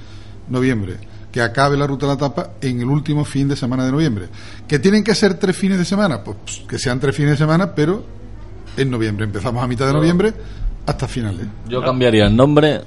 noviembre, 0.49 0.97
que 1.31 1.41
acabe 1.41 1.77
la 1.77 1.87
ruta 1.87 2.07
de 2.07 2.13
la 2.13 2.19
tapa 2.19 2.51
en 2.61 2.81
el 2.81 2.87
último 2.87 3.25
fin 3.25 3.49
de 3.49 3.57
semana 3.57 3.85
de 3.85 3.93
noviembre. 3.93 4.29
¿Que 4.67 4.79
tienen 4.79 5.05
que 5.05 5.15
ser 5.15 5.35
tres 5.35 5.57
fines 5.57 5.79
de 5.79 5.85
semana? 5.85 6.23
Pues 6.23 6.37
pss, 6.45 6.65
que 6.69 6.79
sean 6.79 6.99
tres 6.99 7.15
fines 7.15 7.33
de 7.33 7.37
semana, 7.37 7.75
pero 7.75 8.05
en 8.77 8.91
noviembre. 8.91 9.25
Empezamos 9.25 9.63
a 9.63 9.67
mitad 9.67 9.87
de 9.87 9.93
noviembre 9.93 10.33
hasta 10.87 11.07
finales. 11.07 11.47
Yo 11.69 11.83
cambiaría 11.83 12.27
el 12.27 12.37
nombre, 12.37 12.81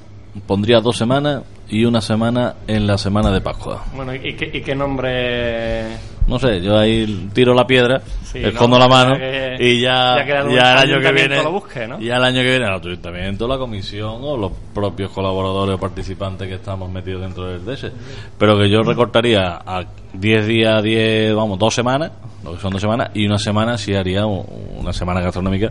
pondría 0.46 0.80
dos 0.80 0.96
semanas 0.96 1.42
y 1.68 1.84
una 1.84 2.00
semana 2.00 2.54
en 2.66 2.86
la 2.86 2.98
semana 2.98 3.30
de 3.30 3.40
Pascua. 3.40 3.84
Bueno, 3.94 4.14
¿y 4.14 4.34
qué, 4.34 4.50
y 4.52 4.60
qué 4.60 4.74
nombre? 4.74 5.96
No 6.26 6.38
sé, 6.38 6.60
yo 6.62 6.78
ahí 6.78 7.28
tiro 7.34 7.52
la 7.54 7.66
piedra, 7.66 8.00
Sí, 8.24 8.38
escondo 8.42 8.78
¿no? 8.78 8.84
la 8.84 8.88
mano 8.88 9.16
que- 9.16 9.56
y 9.60 9.80
ya, 9.80 10.16
ya 10.26 10.42
ya 10.48 10.72
el 10.82 10.90
año 10.90 11.00
que 11.00 11.12
viene, 11.12 11.42
lo 11.42 11.52
busque, 11.52 11.86
¿no? 11.86 12.00
ya 12.00 12.16
el 12.16 12.24
año 12.24 12.36
que 12.36 12.48
viene 12.50 12.64
el 12.66 12.72
ayuntamiento, 12.72 13.46
la 13.46 13.58
comisión 13.58 14.18
o 14.22 14.36
los 14.36 14.52
propios 14.74 15.10
colaboradores 15.10 15.76
o 15.76 15.78
participantes 15.78 16.48
que 16.48 16.54
estamos 16.54 16.90
metidos 16.90 17.20
dentro 17.22 17.46
del 17.46 17.64
DS. 17.64 17.92
Pero 18.38 18.58
que 18.58 18.70
yo 18.70 18.82
recortaría 18.82 19.60
a 19.66 19.84
10 20.14 20.46
días, 20.46 20.82
10, 20.82 21.34
vamos, 21.34 21.58
dos 21.58 21.74
semanas, 21.74 22.12
lo 22.42 22.54
que 22.54 22.60
son 22.60 22.72
dos 22.72 22.80
semanas, 22.80 23.10
y 23.14 23.26
una 23.26 23.38
semana 23.38 23.76
sí 23.76 23.94
haría 23.94 24.24
una 24.24 24.92
semana 24.94 25.20
gastronómica 25.20 25.68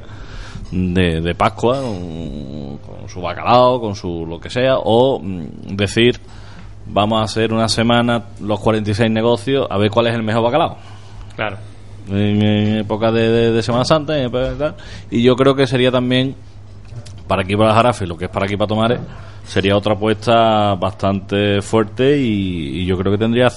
de, 0.94 1.22
de 1.22 1.36
Pascua, 1.36 1.82
un- 1.82 2.80
con 2.86 3.08
su 3.08 3.22
bacalao, 3.22 3.80
con 3.80 3.96
su 3.96 4.26
lo 4.26 4.40
que 4.40 4.50
sea, 4.50 4.78
o 4.78 5.20
mm, 5.20 5.76
decir, 5.76 6.20
vamos 6.88 7.22
a 7.22 7.24
hacer 7.24 7.54
una 7.54 7.68
semana 7.70 8.24
los 8.42 8.60
46 8.60 9.10
negocios 9.12 9.68
a 9.70 9.78
ver 9.78 9.90
cuál 9.92 10.08
es 10.08 10.16
el 10.16 10.24
mejor 10.24 10.44
bacalao 10.44 10.78
Claro. 11.36 11.58
en, 12.10 12.42
en 12.42 12.76
época 12.80 13.12
de, 13.12 13.30
de- 13.30 13.52
de 13.52 13.62
Semana 13.64 13.86
Santa 13.86 14.18
en 14.18 14.26
época 14.26 14.50
de 14.52 14.56
tal. 14.56 14.76
y 15.10 15.22
yo 15.24 15.36
creo 15.36 15.56
que 15.56 15.66
sería 15.68 15.92
también 15.92 16.36
para 17.28 17.44
aquí 17.44 17.56
para 17.56 17.74
Jarafe 17.74 18.06
lo 18.06 18.18
que 18.18 18.26
es 18.26 18.32
para 18.32 18.46
aquí 18.46 18.58
para 18.58 18.68
Tomares 18.68 19.00
sería 19.46 19.78
otra 19.78 19.94
apuesta 19.94 20.76
bastante 20.76 21.62
fuerte 21.62 22.18
y, 22.20 22.82
y 22.82 22.86
yo 22.86 22.98
creo 22.98 23.12
que 23.14 23.18
tendría 23.18 23.48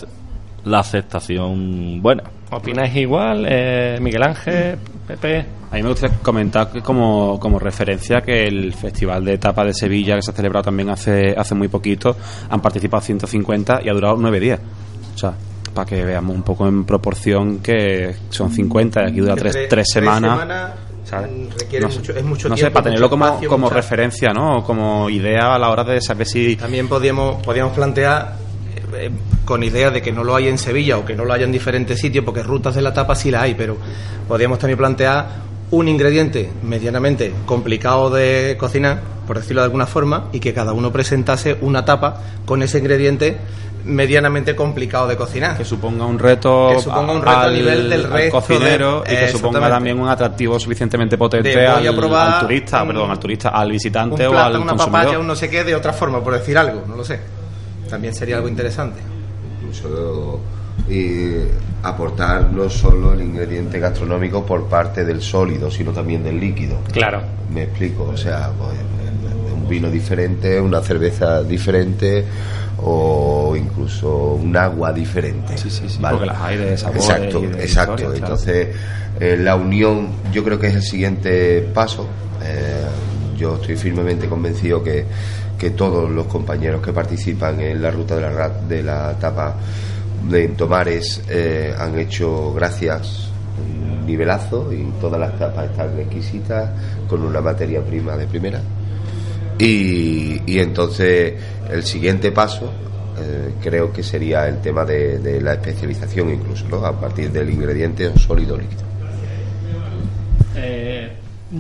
la 0.65 0.79
aceptación 0.81 2.01
buena 2.01 2.23
¿Opináis 2.53 2.95
igual, 2.95 3.45
eh, 3.49 3.99
Miguel 4.01 4.23
Ángel, 4.23 4.79
Pepe? 5.07 5.47
A 5.71 5.75
mí 5.77 5.83
me 5.83 5.89
gustaría 5.91 6.17
comentar 6.19 6.71
que 6.71 6.81
como, 6.81 7.39
como 7.39 7.59
referencia 7.59 8.21
que 8.23 8.47
el 8.47 8.73
Festival 8.75 9.25
de 9.25 9.35
Etapa 9.35 9.65
de 9.65 9.73
Sevilla, 9.75 10.17
que 10.17 10.23
se 10.23 10.31
ha 10.31 10.35
celebrado 10.35 10.65
también 10.65 10.89
hace, 10.91 11.35
hace 11.37 11.55
muy 11.55 11.69
poquito, 11.69 12.17
han 12.51 12.61
participado 12.61 13.01
150 13.03 13.81
y 13.85 13.89
ha 13.89 13.93
durado 13.93 14.17
nueve 14.19 14.41
días. 14.41 14.61
O 15.15 15.19
sea, 15.19 15.33
para 15.75 15.87
que 15.87 16.05
veamos 16.05 16.35
un 16.35 16.43
poco 16.43 16.67
en 16.67 16.85
proporción 16.85 17.59
que 17.59 18.15
son 18.31 18.51
50 18.51 19.03
y 19.03 19.11
aquí 19.11 19.21
dura 19.21 19.35
Que 19.35 19.41
tres, 19.43 19.69
tres- 19.69 19.89
semanas. 19.93 20.33
semanas, 20.33 20.73
¿sabes? 21.05 21.31
mm, 21.31 21.59
requiere 21.59 21.87
mucho- 21.87 22.13
es 22.17 22.25
mucho 22.25 22.49
no 22.49 22.57
sé, 22.57 22.71
para 22.71 22.85
tenerlo 22.85 23.09
como, 23.11 23.27
espacio, 23.27 23.49
como 23.49 23.67
mucha- 23.67 23.77
referencia, 23.77 24.31
¿no? 24.33 24.63
Como 24.65 25.09
idea 25.11 25.55
a 25.55 25.59
la 25.59 25.71
hora 25.71 25.85
de 25.85 26.01
saber 26.01 26.27
si... 26.27 26.57
También 26.57 26.89
podíamos, 26.89 27.43
podíamos 27.45 27.75
plantear, 27.75 28.37
eh, 28.95 29.11
con 29.45 29.63
idea 29.63 29.91
de 29.91 30.01
que 30.03 30.13
no 30.13 30.25
lo 30.25 30.35
hay 30.37 30.49
en 30.49 30.59
Sevilla 30.59 30.99
o 30.99 31.05
que 31.05 31.15
no 31.15 31.25
lo 31.25 31.33
haya 31.33 31.45
en 31.45 31.53
diferentes 31.53 32.01
sitios, 32.01 32.25
porque 32.25 32.43
rutas 32.43 32.75
de 32.75 32.83
la 32.83 32.93
tapa 32.93 33.15
sí 33.15 33.31
la 33.31 33.43
hay, 33.43 33.55
pero 33.55 33.77
podíamos 34.29 34.59
también 34.59 34.79
plantear 34.79 35.27
un 35.71 35.89
ingrediente 35.89 36.51
medianamente 36.63 37.33
complicado 37.45 38.11
de 38.11 38.57
cocinar, 38.59 39.01
por 39.27 39.37
decirlo 39.39 39.63
de 39.63 39.67
alguna 39.67 39.87
forma, 39.87 40.29
y 40.33 40.39
que 40.41 40.55
cada 40.55 40.73
uno 40.73 40.93
presentase 40.93 41.57
una 41.61 41.85
tapa 41.85 42.21
con 42.45 42.63
ese 42.63 42.79
ingrediente 42.79 43.37
medianamente 43.85 44.57
complicado 44.57 45.07
de 45.07 45.17
cocinar. 45.17 45.57
que 45.57 45.65
suponga 45.65 46.05
un 46.07 46.19
reto, 46.19 46.71
Que 46.75 46.81
suponga 46.83 47.13
un 47.13 47.21
reto 47.23 47.37
a 47.39 47.51
nivel 47.51 47.89
del 47.89 48.05
al 48.07 48.11
resto 48.13 48.31
cocinero 48.41 49.03
de- 49.07 49.13
y 49.13 49.17
que 49.17 49.29
suponga 49.29 49.69
también 49.69 49.99
un 50.01 50.09
atractivo 50.09 50.59
suficientemente 50.59 51.17
potente 51.17 51.51
De 51.51 51.67
al, 51.67 51.87
al 51.87 52.41
turista, 52.41 52.83
un- 52.83 52.89
perdón, 52.89 53.11
al 53.13 53.19
turista, 53.21 53.49
al 53.51 53.67
un 53.67 53.73
visitante 53.73 54.27
o 54.27 54.37
al 54.39 54.57
una 54.57 54.67
consumidor. 54.71 54.91
papaya, 55.03 55.19
un 55.21 55.27
no 55.27 55.37
sé 55.37 55.49
qué, 55.49 55.63
de 55.63 55.75
otra 55.77 55.93
forma, 55.93 56.23
por 56.23 56.33
decir 56.35 56.59
algo, 56.59 56.83
no 56.89 56.97
lo 56.97 57.05
sé. 57.05 57.21
También 57.89 58.15
sería 58.15 58.37
algo 58.37 58.49
interesante. 58.49 59.01
incluso 59.61 60.41
aportar 61.83 62.53
no 62.53 62.69
solo 62.69 63.13
el 63.13 63.23
ingrediente 63.23 63.79
gastronómico 63.79 64.45
por 64.45 64.67
parte 64.67 65.05
del 65.05 65.23
sólido, 65.23 65.71
sino 65.71 65.93
también 65.93 66.23
del 66.23 66.39
líquido. 66.41 66.79
Claro. 66.93 67.23
Me 67.53 67.65
explico, 67.65 68.05
o 68.05 68.17
sea, 68.17 68.51
pues, 68.59 68.73
un 69.55 69.69
vino 69.69 69.91
diferente, 69.91 70.61
una 70.61 70.81
cerveza 70.81 71.43
diferente 71.43 72.25
o 72.79 73.55
incluso 73.57 74.35
un 74.35 74.57
agua 74.57 74.93
diferente. 74.93 75.57
Sí, 75.57 75.71
sí, 75.71 75.89
sí, 75.89 75.99
porque 76.01 76.27
las 76.27 76.41
hay 76.41 76.57
de 76.57 76.77
sabores 76.77 77.09
Exacto, 77.09 77.41
de 77.41 77.63
exacto. 77.63 77.97
claro. 77.97 78.15
Entonces, 78.15 78.69
eh, 79.19 79.37
la 79.41 79.57
unión 79.57 80.09
yo 80.33 80.45
creo 80.45 80.59
que 80.59 80.69
es 80.69 80.75
el 80.75 80.83
siguiente 80.83 81.63
paso. 81.73 82.07
Eh, 82.45 82.86
yo 83.37 83.57
estoy 83.57 83.77
firmemente 83.77 84.29
convencido 84.29 84.83
que, 84.83 85.05
que 85.59 85.71
todos 85.71 86.11
los 86.11 86.27
compañeros 86.27 86.83
que 86.83 86.93
participan 86.93 87.61
en 87.61 87.83
la 87.83 87.91
ruta 87.91 88.17
de 88.17 88.21
la, 88.23 88.49
de 88.49 88.83
la 88.83 89.13
etapa 89.13 89.57
de 90.29 90.49
Tomares 90.49 91.23
eh, 91.29 91.75
han 91.79 91.99
hecho 91.99 92.53
gracias 92.55 93.31
un 93.59 94.07
nivelazo 94.07 94.73
y 94.73 94.85
todas 95.01 95.21
las 95.21 95.39
tapas 95.39 95.71
están 95.71 95.99
exquisitas 95.99 96.71
con 97.09 97.23
una 97.23 97.41
materia 97.41 97.83
prima 97.83 98.17
de 98.17 98.27
primera. 98.27 98.61
Y, 99.59 100.43
y 100.45 100.59
entonces 100.59 101.35
el 101.71 101.83
siguiente 101.83 102.33
paso 102.33 102.71
eh, 103.19 103.55
creo 103.63 103.91
que 103.91 104.03
sería 104.03 104.47
el 104.47 104.61
tema 104.61 104.85
de, 104.85 105.41
la 105.41 105.55
especialización 105.55 106.31
incluso 106.31 106.85
a 106.85 107.01
partir 107.01 107.31
del 107.33 107.49
ingrediente 107.49 108.13
sólido 108.19 108.59
líquido. 108.59 108.83
Eh, 110.55 110.86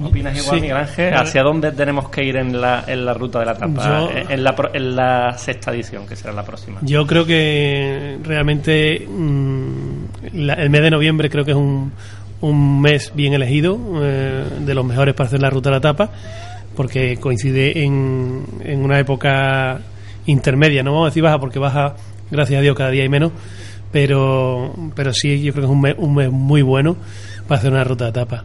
¿Opinas 0.02 0.36
igual, 0.36 0.56
Sí. 0.56 0.60
Miguel 0.62 0.76
Ángel? 0.76 1.14
¿Hacia 1.14 1.42
dónde 1.42 1.70
tenemos 1.72 2.08
que 2.08 2.24
ir 2.24 2.36
en 2.36 2.60
la, 2.60 2.84
en 2.88 3.04
la 3.06 3.14
ruta 3.14 3.38
de 3.38 3.46
la 3.46 3.54
tapa? 3.54 4.08
Yo- 4.10 4.10
En- 4.30 4.42
la, 4.42 4.54
en 4.74 4.96
la 4.96 5.38
sexta 5.38 5.72
edición, 5.72 6.06
que 6.06 6.16
será 6.16 6.32
la 6.32 6.44
próxima. 6.44 6.78
Yo 6.82 7.06
creo 7.06 7.24
que 7.24 8.18
realmente 8.24 9.06
mm, 9.08 9.88
la- 10.32 10.54
el 10.54 10.70
mes 10.70 10.82
de 10.82 10.90
noviembre 10.90 11.30
creo 11.30 11.44
que 11.44 11.52
es 11.52 11.56
un, 11.56 11.92
un 12.40 12.80
mes 12.80 13.12
bien 13.14 13.32
elegido, 13.34 13.78
eh, 14.02 14.44
de 14.60 14.74
los 14.74 14.84
mejores 14.84 15.14
para 15.14 15.28
hacer 15.28 15.40
la 15.40 15.50
ruta 15.50 15.70
de 15.70 15.76
la 15.76 15.80
tapa, 15.80 16.10
porque 16.74 17.16
coincide 17.18 17.84
en, 17.84 18.44
en 18.64 18.82
una 18.84 18.98
época 18.98 19.78
intermedia, 20.26 20.82
no 20.82 20.90
vamos 20.92 21.06
a 21.06 21.10
decir 21.10 21.22
baja 21.22 21.38
porque 21.38 21.60
baja, 21.60 21.94
gracias 22.30 22.58
a 22.58 22.62
Dios, 22.62 22.76
cada 22.76 22.90
día 22.90 23.04
hay 23.04 23.08
menos, 23.08 23.30
pero, 23.92 24.74
pero 24.94 25.12
sí, 25.12 25.40
yo 25.42 25.52
creo 25.52 25.62
que 25.62 25.66
es 25.68 25.72
un 25.72 25.80
mes, 25.80 25.94
un 25.96 26.14
mes 26.14 26.30
muy 26.30 26.62
bueno 26.62 26.96
para 27.46 27.60
hacer 27.60 27.72
una 27.72 27.84
ruta 27.84 28.06
de 28.06 28.12
tapa. 28.12 28.44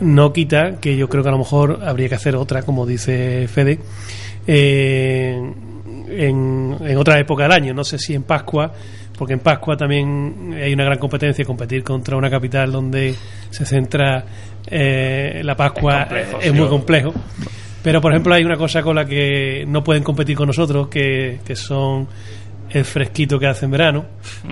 No 0.00 0.32
quita 0.32 0.76
que 0.80 0.96
yo 0.96 1.08
creo 1.08 1.22
que 1.22 1.28
a 1.28 1.32
lo 1.32 1.38
mejor 1.38 1.80
habría 1.84 2.08
que 2.08 2.14
hacer 2.16 2.36
otra, 2.36 2.62
como 2.62 2.86
dice 2.86 3.48
Fede, 3.48 3.78
eh, 4.46 5.34
en, 6.08 6.76
en 6.80 6.96
otra 6.96 7.18
época 7.18 7.44
del 7.44 7.52
año. 7.52 7.74
No 7.74 7.84
sé 7.84 7.98
si 7.98 8.14
en 8.14 8.22
Pascua 8.22 8.72
porque 9.16 9.34
en 9.34 9.40
Pascua 9.40 9.76
también 9.76 10.54
hay 10.62 10.72
una 10.72 10.84
gran 10.84 10.98
competencia, 10.98 11.44
competir 11.44 11.82
contra 11.82 12.16
una 12.16 12.30
capital 12.30 12.70
donde 12.70 13.14
se 13.50 13.64
centra 13.64 14.24
eh, 14.66 15.40
la 15.42 15.56
Pascua 15.56 16.02
Es 16.02 16.08
complejo, 16.08 16.38
es 16.38 16.44
sí. 16.44 16.52
muy 16.52 16.68
complejo. 16.68 17.14
Pero, 17.82 18.00
por 18.00 18.12
ejemplo, 18.12 18.34
hay 18.34 18.44
una 18.44 18.56
cosa 18.56 18.82
con 18.82 18.96
la 18.96 19.04
que 19.04 19.64
no 19.66 19.82
pueden 19.82 20.02
competir 20.02 20.36
con 20.36 20.48
nosotros, 20.48 20.88
que, 20.88 21.38
que 21.44 21.54
son 21.56 22.08
el 22.68 22.84
fresquito 22.84 23.38
que 23.38 23.46
hace 23.46 23.64
en 23.64 23.70
verano, 23.70 24.06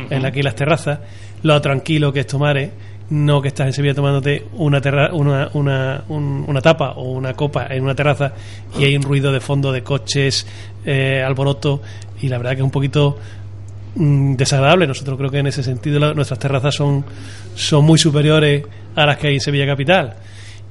en 0.09 0.25
aquí 0.25 0.41
las 0.41 0.55
terrazas, 0.55 1.01
lo 1.43 1.61
tranquilo 1.61 2.13
que 2.13 2.21
es 2.21 2.27
tomar, 2.27 2.57
¿eh? 2.57 2.71
No 3.11 3.43
que 3.43 3.49
estás 3.49 3.67
en 3.67 3.73
Sevilla 3.75 3.95
tomándote 3.95 4.45
una, 4.55 4.81
terra- 4.81 5.13
una, 5.13 5.51
una, 5.55 6.03
un- 6.09 6.45
una 6.49 6.61
tapa 6.61 6.93
o 6.93 7.13
una 7.13 7.35
copa 7.35 7.67
en 7.71 7.83
una 7.85 7.95
terraza 7.95 8.33
y 8.79 8.85
hay 8.85 8.97
un 8.97 9.03
ruido 9.03 9.31
de 9.33 9.41
fondo 9.41 9.71
de 9.73 9.83
coches, 9.83 10.47
eh, 10.87 11.23
alboroto, 11.23 11.83
y 12.23 12.29
la 12.29 12.39
verdad 12.39 12.53
que 12.53 12.59
es 12.59 12.65
un 12.65 12.71
poquito 12.71 13.19
mm, 13.97 14.35
desagradable. 14.37 14.87
Nosotros 14.87 15.19
creo 15.19 15.31
que 15.31 15.39
en 15.39 15.47
ese 15.49 15.63
sentido 15.63 16.15
nuestras 16.15 16.39
terrazas 16.39 16.75
son, 16.75 17.05
son 17.55 17.85
muy 17.85 17.99
superiores 17.99 18.65
a 18.97 19.07
las 19.07 19.19
que 19.19 19.29
hay 19.29 19.35
en 19.35 19.41
Sevilla 19.41 19.67
Capital. 19.67 20.15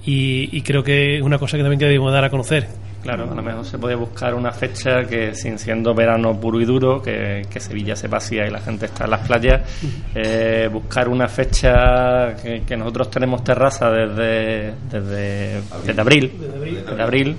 Y, 0.05 0.49
y 0.57 0.61
creo 0.63 0.83
que 0.83 1.17
es 1.17 1.21
una 1.21 1.37
cosa 1.37 1.55
que 1.57 1.63
también 1.63 1.79
que 1.79 1.85
debemos 1.85 2.11
dar 2.11 2.23
a 2.25 2.29
conocer. 2.29 2.67
Claro, 3.03 3.29
a 3.29 3.35
lo 3.35 3.43
mejor 3.43 3.65
se 3.65 3.77
puede 3.77 3.95
buscar 3.95 4.33
una 4.33 4.53
fecha 4.53 5.03
que, 5.03 5.35
sin 5.35 5.59
siendo 5.59 5.93
verano 5.93 6.39
puro 6.39 6.61
y 6.61 6.65
duro, 6.65 7.01
que, 7.01 7.41
que 7.49 7.59
Sevilla 7.59 7.97
se 7.97 8.07
vacía 8.07 8.47
y 8.47 8.49
la 8.49 8.61
gente 8.61 8.85
está 8.85 9.03
en 9.03 9.11
las 9.11 9.27
playas, 9.27 9.61
eh, 10.15 10.69
buscar 10.71 11.09
una 11.09 11.27
fecha 11.27 12.33
que, 12.41 12.63
que 12.65 12.77
nosotros 12.77 13.11
tenemos 13.11 13.43
terraza 13.43 13.89
desde, 13.91 14.73
desde, 14.89 15.61
desde 15.85 16.01
abril, 16.01 16.31
desde 16.87 17.03
abril, 17.03 17.35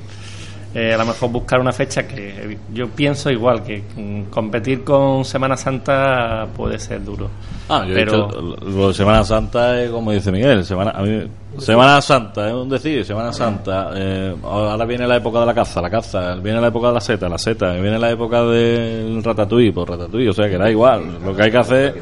eh, 0.74 0.92
a 0.92 0.98
lo 0.98 1.06
mejor 1.06 1.30
buscar 1.30 1.60
una 1.60 1.72
fecha 1.72 2.06
que 2.06 2.58
yo 2.72 2.88
pienso 2.88 3.30
igual, 3.30 3.62
que 3.62 3.82
competir 4.30 4.82
con 4.82 5.24
Semana 5.24 5.56
Santa 5.56 6.46
puede 6.56 6.78
ser 6.78 7.04
duro. 7.04 7.28
Ah, 7.68 7.84
yo 7.86 7.94
Pero- 7.94 8.12
he 8.12 8.26
dicho, 8.26 8.40
lo- 8.40 8.56
lo 8.70 8.88
de 8.88 8.94
Semana 8.94 9.24
Santa 9.24 9.80
es 9.80 9.90
como 9.90 10.10
dice 10.12 10.32
Miguel, 10.32 10.64
Semana, 10.64 10.90
a 10.90 11.02
mí- 11.02 11.22
Semana 11.58 12.00
Santa, 12.02 12.48
es 12.48 12.54
un 12.54 12.68
decir, 12.68 13.04
Semana 13.04 13.32
Santa, 13.32 13.90
eh, 13.94 14.34
ahora 14.42 14.84
viene 14.84 15.06
la 15.06 15.16
época 15.16 15.38
de 15.40 15.46
la 15.46 15.54
caza, 15.54 15.80
la 15.80 15.88
caza, 15.88 16.34
viene 16.34 16.60
la 16.60 16.66
época 16.68 16.88
de 16.88 16.94
la 16.94 17.00
seta, 17.00 17.28
la 17.28 17.38
seta, 17.38 17.72
viene 17.74 17.98
la 17.98 18.10
época 18.10 18.42
del 18.42 19.22
ratatouille, 19.22 19.72
pues 19.72 19.88
ratatouille, 19.88 20.28
o 20.30 20.32
sea 20.32 20.48
que 20.50 20.58
da 20.58 20.68
igual, 20.68 21.20
lo 21.24 21.34
que 21.36 21.42
hay 21.44 21.50
que 21.52 21.58
hacer, 21.58 21.94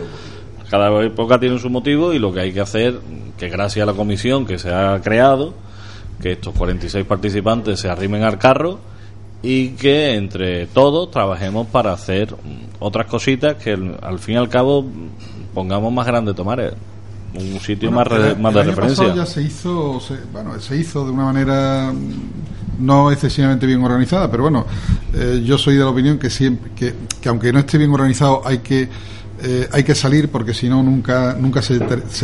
cada 0.70 1.02
época 1.04 1.38
tiene 1.38 1.58
su 1.58 1.68
motivo 1.68 2.14
y 2.14 2.18
lo 2.18 2.32
que 2.32 2.40
hay 2.40 2.52
que 2.54 2.60
hacer, 2.62 2.94
que 3.38 3.48
gracias 3.50 3.82
a 3.82 3.86
la 3.86 3.92
comisión 3.96 4.46
que 4.46 4.58
se 4.58 4.72
ha 4.72 4.98
creado, 5.04 5.52
que 6.22 6.32
estos 6.32 6.54
46 6.54 7.04
participantes 7.04 7.80
se 7.80 7.88
arrimen 7.88 8.22
al 8.22 8.38
carro 8.38 8.78
y 9.42 9.70
que 9.70 10.14
entre 10.14 10.66
todos 10.68 11.10
trabajemos 11.10 11.66
para 11.66 11.92
hacer 11.92 12.34
otras 12.78 13.06
cositas 13.06 13.56
que 13.56 13.72
al 14.02 14.18
fin 14.20 14.34
y 14.36 14.38
al 14.38 14.48
cabo 14.48 14.84
pongamos 15.52 15.92
más 15.92 16.06
grande 16.06 16.32
Tomares 16.32 16.72
un 17.34 17.58
sitio 17.60 17.90
Bueno, 17.90 17.96
más, 17.96 18.06
re- 18.08 18.30
el- 18.32 18.38
más 18.38 18.50
el 18.50 18.54
de 18.54 18.60
año 18.60 18.70
referencia. 18.70 19.04
pasado 19.06 19.16
ya 19.24 19.26
se 19.26 19.42
hizo, 19.42 20.00
se- 20.00 20.18
bueno, 20.32 20.60
se 20.60 20.76
hizo 20.76 21.04
de 21.04 21.10
una 21.12 21.24
manera 21.24 21.90
no 22.78 23.10
excesivamente 23.10 23.66
bien 23.66 23.82
organizada, 23.82 24.30
pero 24.30 24.42
bueno, 24.44 24.66
eh, 25.14 25.40
yo 25.44 25.56
soy 25.56 25.74
de 25.76 25.80
la 25.80 25.88
opinión 25.88 26.18
que 26.18 26.28
siempre, 26.28 26.72
que, 26.76 26.94
que 27.22 27.28
aunque 27.30 27.50
no 27.52 27.60
esté 27.60 27.78
bien 27.78 27.90
organizado, 27.90 28.42
hay 28.44 28.58
que 28.58 28.86
eh, 29.44 29.68
hay 29.72 29.82
que 29.82 29.94
salir 29.94 30.28
porque 30.28 30.54
si 30.54 30.68
no 30.68 30.82
nunca 30.82 31.36
nunca 31.38 31.62
se, 31.62 31.80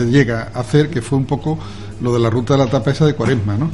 llega 0.07 0.53
a 0.55 0.61
hacer, 0.61 0.89
que 0.89 1.03
fue 1.03 1.19
un 1.19 1.25
poco 1.25 1.59
lo 2.01 2.13
de 2.13 2.21
la 2.21 2.31
ruta 2.31 2.55
de 2.55 2.65
la 2.65 2.71
tapa 2.71 2.93
esa 2.93 3.07
de 3.07 3.15
Cuaresma, 3.15 3.57
¿no? 3.57 3.71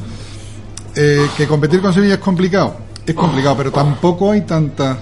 Eh, 0.97 1.26
que 1.36 1.47
competir 1.47 1.80
con 1.82 1.92
Sevilla 1.92 2.14
es 2.14 2.20
complicado, 2.20 2.76
es 3.05 3.14
complicado, 3.14 3.57
pero 3.57 3.72
tampoco 3.72 4.30
hay 4.30 4.42
tantas 4.42 4.97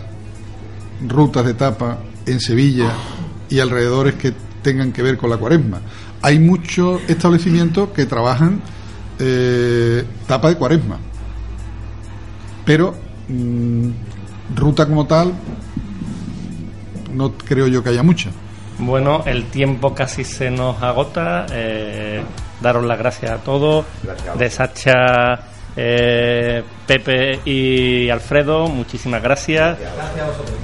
rutas 1.07 1.45
de 1.45 1.55
tapa 1.55 1.99
en 2.27 2.41
Sevilla 2.41 2.93
y 3.49 3.61
alrededores 3.61 4.15
que 4.15 4.33
tengan 4.63 4.93
que 4.93 5.03
ver 5.03 5.17
con 5.17 5.31
la 5.31 5.37
cuaresma. 5.37 5.81
Hay 6.23 6.39
muchos 6.39 7.01
establecimientos 7.09 7.91
que 7.91 8.07
trabajan 8.07 8.61
eh, 9.19 10.05
tapa 10.27 10.49
de 10.49 10.57
cuaresma, 10.57 10.99
pero 12.65 12.95
mm, 13.29 13.89
ruta 14.57 14.87
como 14.87 15.07
tal 15.07 15.33
no 17.13 17.33
creo 17.33 17.67
yo 17.69 17.83
que 17.83 17.91
haya 17.91 18.03
mucha. 18.03 18.31
Bueno, 18.79 19.23
el 19.27 19.47
tiempo 19.47 19.95
casi 19.95 20.25
se 20.25 20.51
nos 20.51 20.83
agota. 20.83 21.47
Eh, 21.53 22.23
daros 22.61 22.85
las 22.85 22.99
gracias 22.99 23.31
a 23.31 23.39
todos. 23.39 23.85
De 24.39 24.51
Sacha, 24.51 25.39
eh, 25.77 26.63
Pepe 26.87 27.41
y 27.45 28.09
Alfredo, 28.11 28.67
muchísimas 28.69 29.23
gracias. 29.23 29.79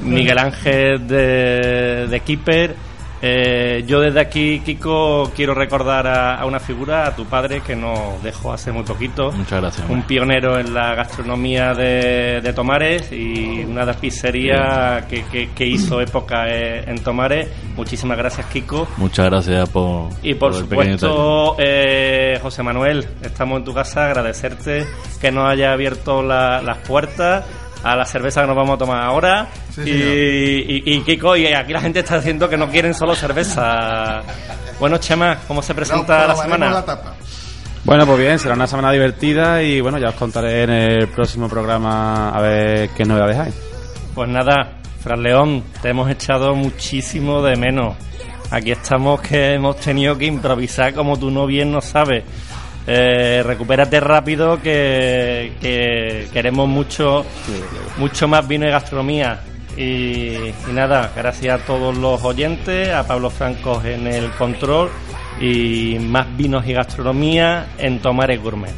Miguel 0.02 0.38
Ángel 0.38 1.06
de, 1.06 2.06
de 2.08 2.20
Keeper. 2.20 2.87
Eh, 3.20 3.84
yo 3.86 4.00
desde 4.00 4.20
aquí, 4.20 4.60
Kiko, 4.60 5.32
quiero 5.34 5.52
recordar 5.54 6.06
a, 6.06 6.36
a 6.36 6.46
una 6.46 6.60
figura, 6.60 7.06
a 7.06 7.16
tu 7.16 7.24
padre, 7.26 7.60
que 7.62 7.74
nos 7.74 8.22
dejó 8.22 8.52
hace 8.52 8.70
muy 8.70 8.84
poquito. 8.84 9.32
muchas 9.32 9.60
gracias 9.60 9.88
Un 9.90 10.02
pionero 10.02 10.58
en 10.58 10.72
la 10.72 10.94
gastronomía 10.94 11.74
de, 11.74 12.40
de 12.40 12.52
Tomares 12.52 13.10
y 13.12 13.64
una 13.64 13.80
de 13.80 13.86
las 13.86 13.96
pizzerías 13.96 15.04
que, 15.06 15.24
que- 15.24 15.50
que 15.50 15.66
hizo 15.66 16.00
época 16.00 16.46
eh, 16.48 16.84
en 16.86 17.02
Tomares. 17.02 17.48
Muchísimas 17.76 18.16
gracias, 18.18 18.46
Kiko. 18.46 18.86
muchas 18.96 19.26
gracias 19.26 19.68
por 19.70 20.08
Y 20.22 20.34
por, 20.34 20.54
supuesto, 20.54 21.56
eh, 21.58 22.38
José 22.42 22.62
Manuel, 22.62 23.06
estamos 23.22 23.58
en 23.58 23.64
tu 23.64 23.74
casa, 23.74 24.06
agradecerte 24.06 24.86
que 25.20 25.32
nos 25.32 25.48
haya 25.50 25.72
abierto 25.72 26.22
la- 26.22 26.62
las 26.62 26.78
puertas 26.78 27.44
a 27.82 27.96
la 27.96 28.04
cerveza 28.04 28.40
que 28.40 28.46
nos 28.46 28.56
vamos 28.56 28.74
a 28.74 28.78
tomar 28.78 29.02
ahora. 29.02 29.48
Sí, 29.74 29.82
y, 29.82 29.92
y, 29.92 30.96
y, 30.96 31.00
Kiko, 31.02 31.36
y 31.36 31.46
aquí 31.46 31.72
la 31.72 31.80
gente 31.80 32.00
está 32.00 32.16
diciendo 32.16 32.48
que 32.48 32.56
no 32.56 32.68
quieren 32.68 32.94
solo 32.94 33.14
cerveza. 33.14 34.22
Bueno, 34.80 34.98
Chema, 34.98 35.38
¿cómo 35.46 35.62
se 35.62 35.74
presenta 35.74 36.26
la 36.26 36.36
semana? 36.36 36.70
la 36.70 36.84
tapa. 36.84 37.14
Bueno, 37.84 38.04
pues 38.06 38.18
bien, 38.18 38.38
será 38.38 38.54
una 38.54 38.66
semana 38.66 38.92
divertida 38.92 39.62
y 39.62 39.80
bueno, 39.80 39.98
ya 39.98 40.08
os 40.08 40.14
contaré 40.14 40.64
en 40.64 40.70
el 40.70 41.08
próximo 41.08 41.48
programa 41.48 42.30
a 42.30 42.40
ver 42.40 42.90
qué 42.90 43.04
novedades 43.04 43.38
hay. 43.38 43.52
Pues 44.14 44.28
nada, 44.28 44.80
Fran 45.00 45.22
León, 45.22 45.64
te 45.80 45.90
hemos 45.90 46.10
echado 46.10 46.54
muchísimo 46.54 47.40
de 47.42 47.56
menos. 47.56 47.94
Aquí 48.50 48.72
estamos 48.72 49.20
que 49.20 49.54
hemos 49.54 49.76
tenido 49.76 50.16
que 50.18 50.26
improvisar 50.26 50.92
como 50.94 51.18
tú 51.18 51.30
no 51.30 51.46
bien 51.46 51.70
no 51.70 51.80
sabes. 51.80 52.24
Eh, 52.90 53.42
recupérate 53.44 54.00
rápido 54.00 54.62
que, 54.62 55.52
que 55.60 56.26
queremos 56.32 56.66
mucho, 56.66 57.26
mucho 57.98 58.26
más 58.26 58.48
vino 58.48 58.66
y 58.66 58.70
gastronomía. 58.70 59.40
Y, 59.76 60.36
y 60.36 60.72
nada, 60.72 61.12
gracias 61.14 61.60
a 61.60 61.64
todos 61.66 61.96
los 61.98 62.24
oyentes, 62.24 62.88
a 62.88 63.06
Pablo 63.06 63.28
Francos 63.28 63.84
en 63.84 64.06
el 64.06 64.30
control 64.32 64.90
y 65.38 65.98
más 66.00 66.34
vinos 66.36 66.66
y 66.66 66.72
gastronomía 66.72 67.66
en 67.76 68.00
Tomares 68.00 68.42
Gourmet. 68.42 68.72